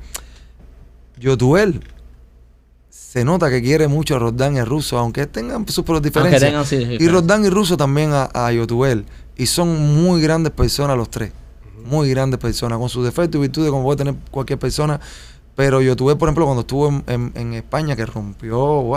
[1.19, 1.81] Yotuel
[3.09, 6.41] se nota que quiere mucho a Roldán y a Russo, aunque tengan sus diferencias.
[6.41, 7.07] tengan, sí, y.
[7.07, 9.05] Roldán y Russo también a, a Yotuel.
[9.37, 11.31] Y son muy grandes personas los tres.
[11.85, 14.99] Muy grandes personas, con sus defectos y virtudes, como puede tener cualquier persona.
[15.55, 18.93] Pero Yotuel, por ejemplo, cuando estuvo en, en- en España, que rompió,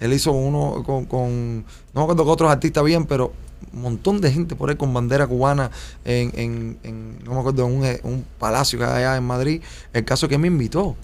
[0.00, 3.32] él hizo uno con, con- no me acuerdo con otros artistas bien, pero
[3.72, 5.70] un montón de gente por ahí con bandera cubana
[6.04, 9.62] en, en- en- no me acuerdo, en un, un palacio que hay allá en Madrid.
[9.92, 10.96] El caso es que me invitó.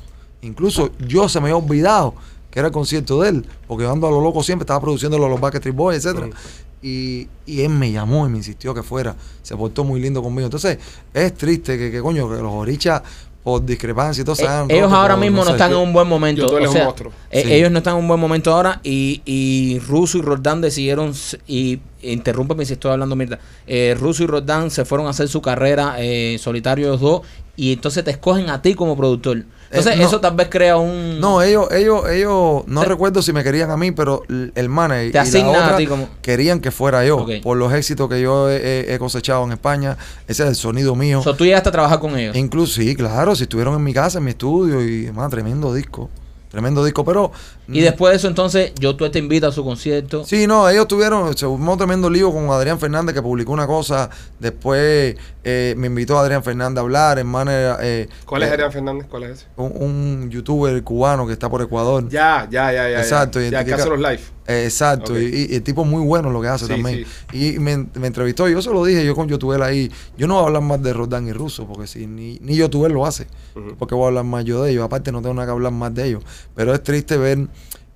[0.42, 2.14] Incluso yo se me había olvidado
[2.50, 5.18] que era el concierto de él, porque yo ando a lo loco siempre, estaba produciendo
[5.18, 6.28] los Backstreet Boys, etcétera.
[6.80, 9.16] Y, y él me llamó y me insistió que fuera.
[9.42, 10.46] Se portó muy lindo conmigo.
[10.46, 10.78] Entonces,
[11.12, 13.02] es triste que, que coño, que los orichas,
[13.42, 15.92] por discrepancia y todo, se Eh, ellos ahora por, mismo no están yo- en un
[15.92, 16.46] buen momento.
[16.46, 16.94] O sea,
[17.30, 17.52] eh, Sí.
[17.52, 21.12] Ellos no están en un buen momento ahora y, y Russo y Roldán decidieron,
[21.46, 25.40] y interrúmpeme si estoy hablando mierda, eh, Russo y Roldán se fueron a hacer su
[25.42, 27.22] carrera eh, solitario los dos
[27.56, 29.44] y entonces te escogen a ti como productor.
[29.70, 30.06] Entonces, Eh, no.
[30.06, 31.20] eso tal vez crea un.
[31.20, 35.12] No, ellos, ellos, ellos, no Te- recuerdo si me querían a mí, pero el manager
[35.12, 38.20] Te y la a otra ti como- querían que fuera yo, por los éxitos que
[38.20, 39.96] yo he, he- he cosechado en España,
[40.26, 41.20] ese es el sonido mío.
[41.20, 42.34] O sea, tú llegaste a trabajar con ellos.
[42.34, 46.08] Incluso, sí, claro, si estuvieron en mi casa, en mi estudio, y más, tremendo disco,
[46.48, 47.30] tremendo disco, pero...
[47.68, 50.24] Y después de eso, entonces, yo tú te invito a su concierto.
[50.24, 53.66] Sí, no, ellos tuvieron, se formó un tremendo lío con Adrián Fernández que publicó una
[53.66, 58.72] cosa, después eh, me invitó Adrián Fernández a hablar, hermano, eh, ¿Cuál es eh, Adrián
[58.72, 59.06] Fernández?
[59.10, 59.46] ¿Cuál es ese?
[59.56, 62.08] un, un youtuber cubano que está por Ecuador.
[62.08, 62.98] Ya, ya, ya, ya.
[63.00, 64.20] Exacto, Ya, ya que hace los live.
[64.50, 67.04] Exacto, y, y el tipo muy bueno lo que hace Sí, también.
[67.32, 70.42] Y me, me entrevistó, yo se lo dije, yo con Youtubel ahí, yo no voy
[70.44, 73.26] a hablar más de Roldán y Russo, porque si ni, ni Youtubel lo hace,
[73.78, 75.94] porque voy a hablar más yo de ellos, aparte no tengo nada que hablar más
[75.94, 76.24] de ellos,
[76.54, 77.46] pero es triste ver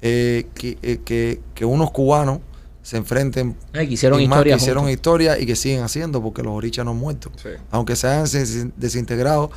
[0.02, 2.40] eh, que, eh, que, que unos cubanos
[2.82, 4.56] se enfrenten Eh, que hicieron y más que historia.
[4.56, 7.30] hicieron historia y que siguen haciendo, porque los orichas no han muerto.
[7.40, 7.50] Sí.
[7.70, 9.50] Aunque se hayan des- desintegrado,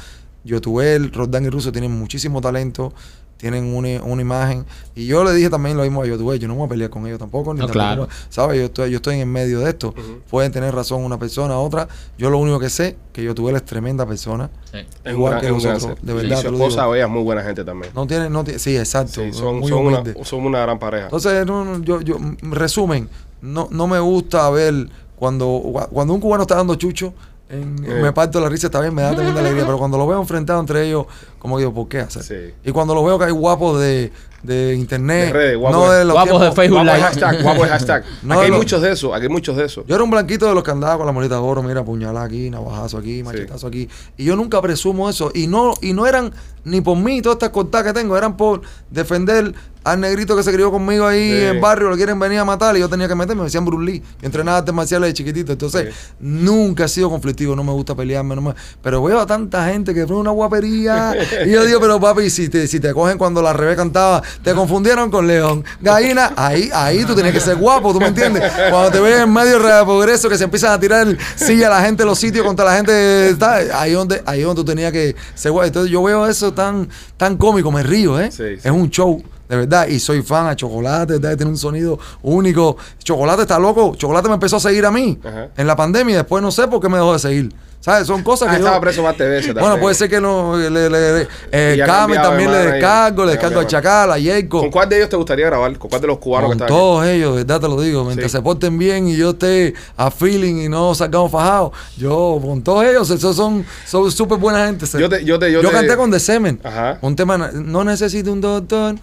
[0.43, 2.93] Youtubel, Roldán y Russo tienen muchísimo talento,
[3.37, 4.65] tienen una, una imagen.
[4.95, 6.89] Y yo le dije también lo mismo a Youtubel, yo no me voy a pelear
[6.89, 7.53] con ellos tampoco.
[7.53, 8.01] Ni No, tampoco claro.
[8.03, 8.57] me- ¿Sabes?
[8.59, 9.93] Yo estoy, yo estoy en el medio de esto.
[10.29, 11.87] Pueden tener razón una persona, otra.
[12.17, 14.49] Yo lo único que sé, que Youtubel es tremenda persona.
[14.71, 14.77] Sí.
[15.03, 17.63] Es Igual un gran- que nosotros, de verdad, te esposa, ella es muy buena gente
[17.63, 17.91] también.
[17.93, 19.21] No tiene, no tiene, sí, exacto.
[19.21, 21.05] Sí, son, muy son, una, son una gran pareja.
[21.05, 23.09] Entonces, no, no, yo, yo, en resumen,
[23.41, 25.61] no, no me gusta ver cuando,
[25.91, 27.13] cuando un cubano está dando chucho,
[27.49, 28.01] en- Eh.
[28.01, 30.59] me parto la risa, está bien, me da tremenda alegría, pero cuando lo veo enfrentado
[30.59, 31.05] entre ellos,
[31.39, 32.23] como digo, ¿por qué hacer?
[32.23, 32.53] Sí.
[32.69, 34.11] Y cuando lo veo que hay guapos de,
[34.43, 37.07] de internet, De redes, guapos no de- de los guapos de Facebook Guapo el Live.
[37.07, 38.03] hashtag, guapo el hashtag.
[38.23, 39.85] No, aquí hay muchos de esos, aquí hay muchos de esos.
[39.87, 42.25] Yo era un blanquito de los que andaba con la molita de oro, mira, puñalada
[42.25, 43.89] aquí, navajazo aquí, machetazo aquí.
[44.17, 45.31] Y yo nunca presumo eso.
[45.33, 46.31] Y no, y no eran
[46.65, 49.53] ni por mí todas estas cortadas que tengo, eran por defender
[49.83, 51.37] al negrito que se crió conmigo ahí Sí.
[51.37, 53.63] en el barrio, lo quieren venir a matar y yo tenía que meterme, me decían
[53.65, 53.99] Bruce Lee.
[54.19, 56.15] Yo entrenaba artes marciales de chiquitito, entonces Sí.
[56.19, 59.93] nunca he sido conflictivo, no me gusta pelearme, no me- pero veo a tanta gente
[59.93, 61.13] que fue una guapería
[61.45, 64.55] y yo digo, pero papi, si te, si te cogen cuando la revés cantaba, te
[64.55, 68.51] confundieron con León, gallina, ahí, ahí tú tienes que ser guapo, ¿tú me entiendes?
[68.71, 71.81] Cuando te ves en medio de progreso que se empiezan a tirar silla a la
[71.85, 73.35] gente en los sitios contra la gente,
[73.75, 75.67] ahí donde, ahí donde tú tenías que ser guapo.
[75.67, 78.31] Entonces yo veo eso tan, tan cómico, me río, ¿eh?
[78.31, 78.61] Sí, sí.
[78.63, 79.21] Es un show.
[79.47, 81.37] De verdad, y soy fan a Chocolate, ¿verdad?
[81.37, 82.77] tiene un sonido único.
[83.03, 83.93] Chocolate está loco.
[83.95, 85.49] Chocolate me empezó a seguir a mí Ajá.
[85.55, 87.53] en la pandemia y después no sé por qué me dejó de seguir.
[87.85, 88.07] ¿Sabes?
[88.07, 90.57] Son cosas Ah, que yo- estaba preso más veces Bueno, puede ser que no.
[90.57, 93.67] Le, le- eh, Carmen también le descargo, le descargo a.
[93.67, 94.61] Chacal, a Jacob.
[94.61, 95.77] ¿Con cuál de ellos te gustaría grabar?
[95.77, 96.83] ¿Con cuál de los cubanos Con que están aquí?
[96.83, 98.03] todos ellos, verdad te lo digo.
[98.03, 98.37] Mientras Sí.
[98.39, 102.85] se porten bien y yo esté a feeling y no sacamos fajados, yo con todos
[102.85, 104.87] ellos, esos son son súper buena gente.
[104.97, 106.59] Yo te- yo te- yo te- canté con The Semen.
[106.63, 106.97] Ajá.
[107.01, 108.95] Un tema, no necesito un doctor.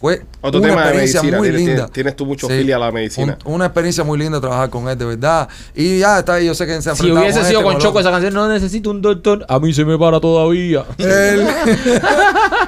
[0.00, 1.38] Fue Otro una tema de experiencia medicina.
[1.38, 1.88] muy Tienes- linda.
[1.88, 3.36] tienes- tú mucho filia a la medicina.
[3.44, 5.46] Un- una experiencia muy linda trabajar con él, de verdad.
[5.74, 7.78] Y ya está ahí, yo sé que se ha Si hubiese con sido este, con
[7.82, 9.44] Choco esa canción, no necesito un doctor.
[9.46, 10.84] A mí se me para todavía.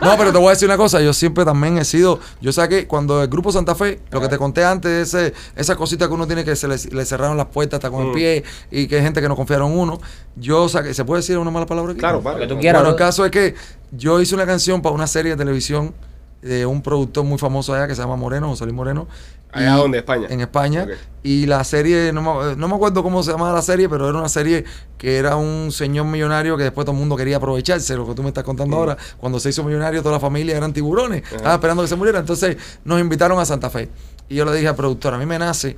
[0.02, 2.86] No, pero te voy a decir una cosa, yo siempre también he sido, yo saqué
[2.88, 6.26] cuando el grupo Santa Fe, lo que te conté antes, ese, esa cosita que uno
[6.26, 8.14] tiene que se le, le cerraron las puertas hasta con el Mm.
[8.14, 10.00] pie y que hay gente que no confiaron en uno,
[10.36, 12.00] yo saqué, ¿se puede decir una mala palabra aquí?
[12.00, 12.40] Claro, vale.
[12.40, 12.82] Lo que tú quieras.
[12.82, 13.54] Bueno, el caso es que
[13.92, 15.94] yo hice una canción para una serie de televisión
[16.42, 19.06] de un productor muy famoso allá que se llama Moreno, José Luis Moreno.
[19.52, 19.98] ¿Allá dónde?
[19.98, 20.26] ¿España?
[20.30, 20.86] En España.
[21.22, 24.18] Y la serie, no me, no me acuerdo cómo se llamaba la serie, pero era
[24.18, 24.64] una serie
[24.96, 28.22] que era un señor millonario que después todo el mundo quería aprovecharse, lo que tú
[28.22, 28.78] me estás contando Mm.
[28.78, 28.96] ahora.
[29.18, 31.36] Cuando se hizo millonario, toda la familia eran tiburones, Ajá.
[31.36, 32.18] estaban esperando que se muriera.
[32.18, 33.90] Entonces nos invitaron a Santa Fe.
[34.28, 35.76] Y yo le dije al productor, a mí me nace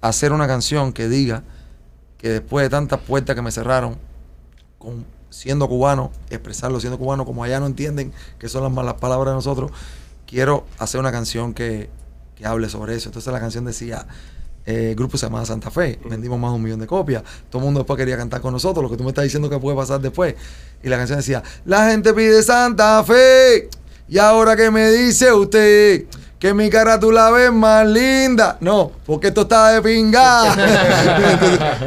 [0.00, 1.42] hacer una canción que diga
[2.18, 3.96] que después de tantas puertas que me cerraron,
[4.78, 9.32] con, siendo cubano, expresarlo siendo cubano, como allá no entienden que son las malas palabras
[9.32, 9.72] de nosotros,
[10.26, 11.90] quiero hacer una canción que,
[12.36, 13.08] que hable sobre eso.
[13.08, 14.06] Entonces la canción decía,
[14.66, 17.60] eh, el grupo se llamaba Santa Fe, vendimos más de un millón de copias, todo
[17.60, 19.76] el mundo después quería cantar con nosotros, lo que tú me estás diciendo que puede
[19.76, 20.34] pasar después.
[20.82, 23.68] Y la canción decía, la gente pide Santa Fe,
[24.08, 26.04] y ahora que me dice usted
[26.42, 28.56] que mi cara tú la ves más linda.
[28.58, 30.56] No, porque esto está de pinga.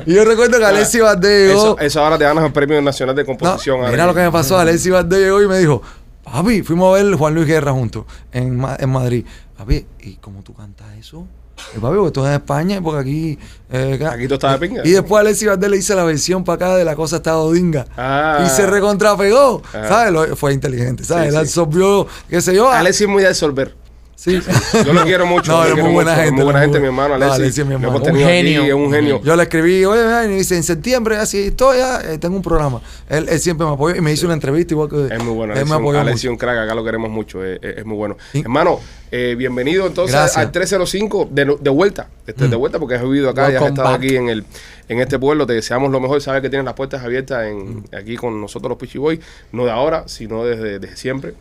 [0.06, 1.52] y yo recuerdo que Alexi Bardeo...
[1.58, 3.80] Eso, eso ahora te ganas el Premio Nacional de No, Composición.
[3.80, 4.58] ahora mira lo que me pasó.
[4.58, 5.82] Alexi Valdés llegó y me dijo,
[6.24, 9.26] papi, fuimos a ver Juan Luis Guerra juntos en, Ma- en Madrid.
[9.58, 11.28] Papi, ¿y cómo tú cantas eso?
[11.76, 13.40] Y papi, porque tú en España, porque aquí...
[13.72, 14.82] eh, Aquí tú estás de pinga.
[14.86, 17.88] Y después Alexi Valdés le hice la versión para acá de La Cosa Está Odinga.
[17.98, 18.42] Ah.
[18.46, 19.62] Y se recontrapegó.
[19.74, 20.12] Ah.
[20.38, 21.24] Fue inteligente, ¿sabes?
[21.24, 21.40] Sí, Él sí.
[21.42, 22.72] absorbió, qué sé yo.
[22.72, 23.76] Alexis es muy de absorber.
[24.16, 24.40] Sí.
[24.86, 25.52] Yo lo quiero mucho.
[25.52, 27.36] No, es muy buena mucho, gente, Muy buena gente, mi hermano No, Alexis.
[27.36, 27.98] Alexis es mi hermano.
[27.98, 28.64] Un aquí, genio.
[28.64, 29.22] es un genio.
[29.24, 32.42] Yo le escribí, oye, ven", y dice, en septiembre, así estoy, ya, eh, tengo un
[32.42, 32.82] programa.
[33.10, 35.54] Él, él siempre me apoyó y me hizo una entrevista igual que Es muy bueno.
[35.54, 36.32] Él Alexis, me apoyó Alexis mucho.
[36.32, 37.44] un crack, acá lo queremos mucho.
[37.44, 38.18] Es, muy bueno.
[38.34, 38.80] Hermano,
[39.12, 40.38] eh, bienvenido entonces Gracias.
[40.38, 42.08] al 305 de, de vuelta.
[42.26, 43.98] Este, De vuelta porque has vivido acá y has estado back.
[43.98, 44.46] aquí en el
[44.88, 45.46] en este pueblo.
[45.46, 46.22] Te deseamos lo mejor.
[46.22, 49.20] Sabes que tienes las puertas abiertas en, aquí con nosotros los Pichi Boys.
[49.52, 51.34] No de ahora, sino desde, desde siempre.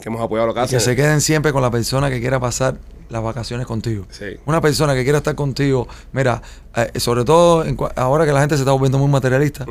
[0.00, 0.76] Que hemos apoyado la Y casa.
[0.76, 2.76] que se queden siempre con la persona que quiera pasar
[3.08, 4.04] las vacaciones contigo.
[4.10, 4.24] Sí.
[4.46, 6.42] Una persona que quiera estar contigo, mira,
[6.74, 9.64] eh, sobre todo en ahora que la gente se está volviendo muy materialista.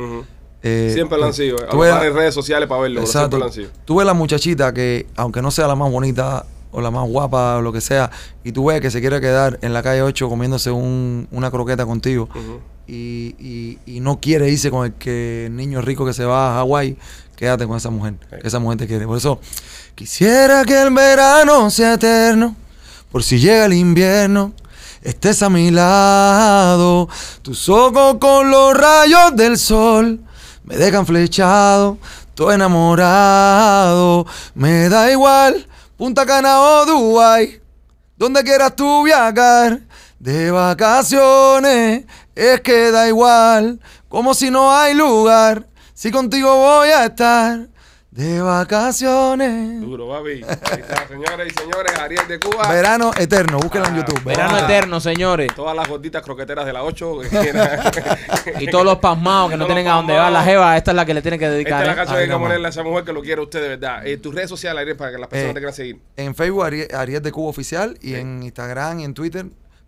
[0.62, 1.56] Eh, Siempre lo han sido.
[1.70, 3.00] tú ves- en redes sociales para verlo.
[3.00, 3.38] Exacto.
[3.38, 3.68] lo han sido.
[3.84, 7.56] Tú ves la muchachita que, aunque no sea la más bonita o la más guapa
[7.58, 8.10] o lo que sea,
[8.42, 11.86] y tú ves que se quiere quedar en la calle 8 comiéndose un- una croqueta
[11.86, 12.28] contigo
[12.86, 16.52] y, y- y no quiere irse con el que el niño rico que se va
[16.52, 16.96] a Hawái,
[17.36, 19.06] quédate con esa mujer, que esa mujer te quiere.
[19.06, 19.40] Por eso,
[19.96, 22.54] quisiera que el verano sea eterno,
[23.10, 24.52] por si llega el invierno.
[25.02, 27.08] Estés a mi lado,
[27.42, 30.20] tus ojos con los rayos del sol
[30.64, 31.96] me dejan flechado,
[32.28, 35.66] estoy enamorado, me da igual,
[35.96, 37.62] Punta Cana o Dubai,
[38.16, 39.80] donde quieras tú viajar,
[40.18, 47.04] de vacaciones, es que da igual, como si no hay lugar, si contigo voy a
[47.04, 47.68] estar,
[48.16, 49.80] de vacaciones.
[49.80, 50.30] Duro, papi.
[50.42, 51.98] Ahí está, señores y señores.
[51.98, 52.68] Ariel de Cuba.
[52.72, 54.24] Verano eterno, búsquenlo en Ah, YouTube.
[54.24, 55.54] Verano eterno, señores.
[55.54, 57.18] Todas las gorditas croqueteras de la 8.
[57.20, 57.80] que quieran.
[58.58, 61.04] Y todos los pasmados que no tienen a dónde va la jeva, esta es la
[61.04, 61.80] que le tienen que Esta dedicar.
[61.82, 61.96] es la ¿eh?
[61.96, 64.06] canción que ponerle a esa mujer que lo quiere a usted de verdad.
[64.06, 66.00] Eh, tus redes sociales, Ariel, para que las personas Eh, te quieran seguir.
[66.16, 69.44] En Facebook, Ariel, Ariel de Cuba Oficial, y en Instagram y en Twitter,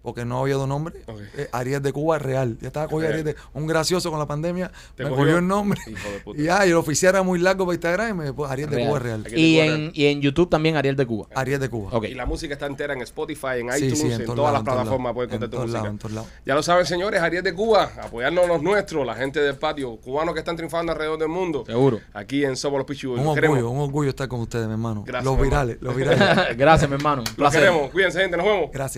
[0.09, 1.21] porque no había dos nombres, Ok.
[1.37, 2.57] eh, Ariel de Cuba Real.
[2.61, 3.21] Ya estaba cogido Real.
[3.21, 5.25] Ariel de, un gracioso con la pandemia, Te me cogió.
[5.25, 5.81] cogió el nombre.
[6.35, 8.87] Y ya, y el oficial era muy largo para Instagram y me pues, Ariel de.
[8.87, 9.25] Cuba Real.
[9.35, 11.27] Y te en, y en YouTube también Ariel de Cuba.
[11.35, 12.07] Ariel de Cuba.
[12.09, 15.13] Y la música está entera en Spotify, en iTunes, sí, en, todas las en plataformas
[15.15, 16.25] puedes encontrar En tu música.
[16.47, 20.35] Ya lo saben, señores, Ariel de Cuba, apoyarnos los nuestros, la gente del patio, cubanos
[20.35, 21.65] que están triunfando alrededor del mundo.
[21.67, 22.01] Seguro.
[22.13, 23.21] Aquí en Somos los Pichi Boys.
[23.25, 23.59] Un queremos.
[23.59, 25.05] orgullo, un orgullo estar con ustedes, mi hermano.
[25.07, 25.51] Gracias, los hermano.
[25.51, 26.19] virales, los virales.
[26.57, 27.23] Gracias, mi hermano.
[27.23, 27.61] Un Los placer.
[27.61, 27.91] queremos.
[27.91, 28.37] Cuídense, gente.
[28.37, 28.71] Nos vemos.
[28.73, 28.97] Gracias.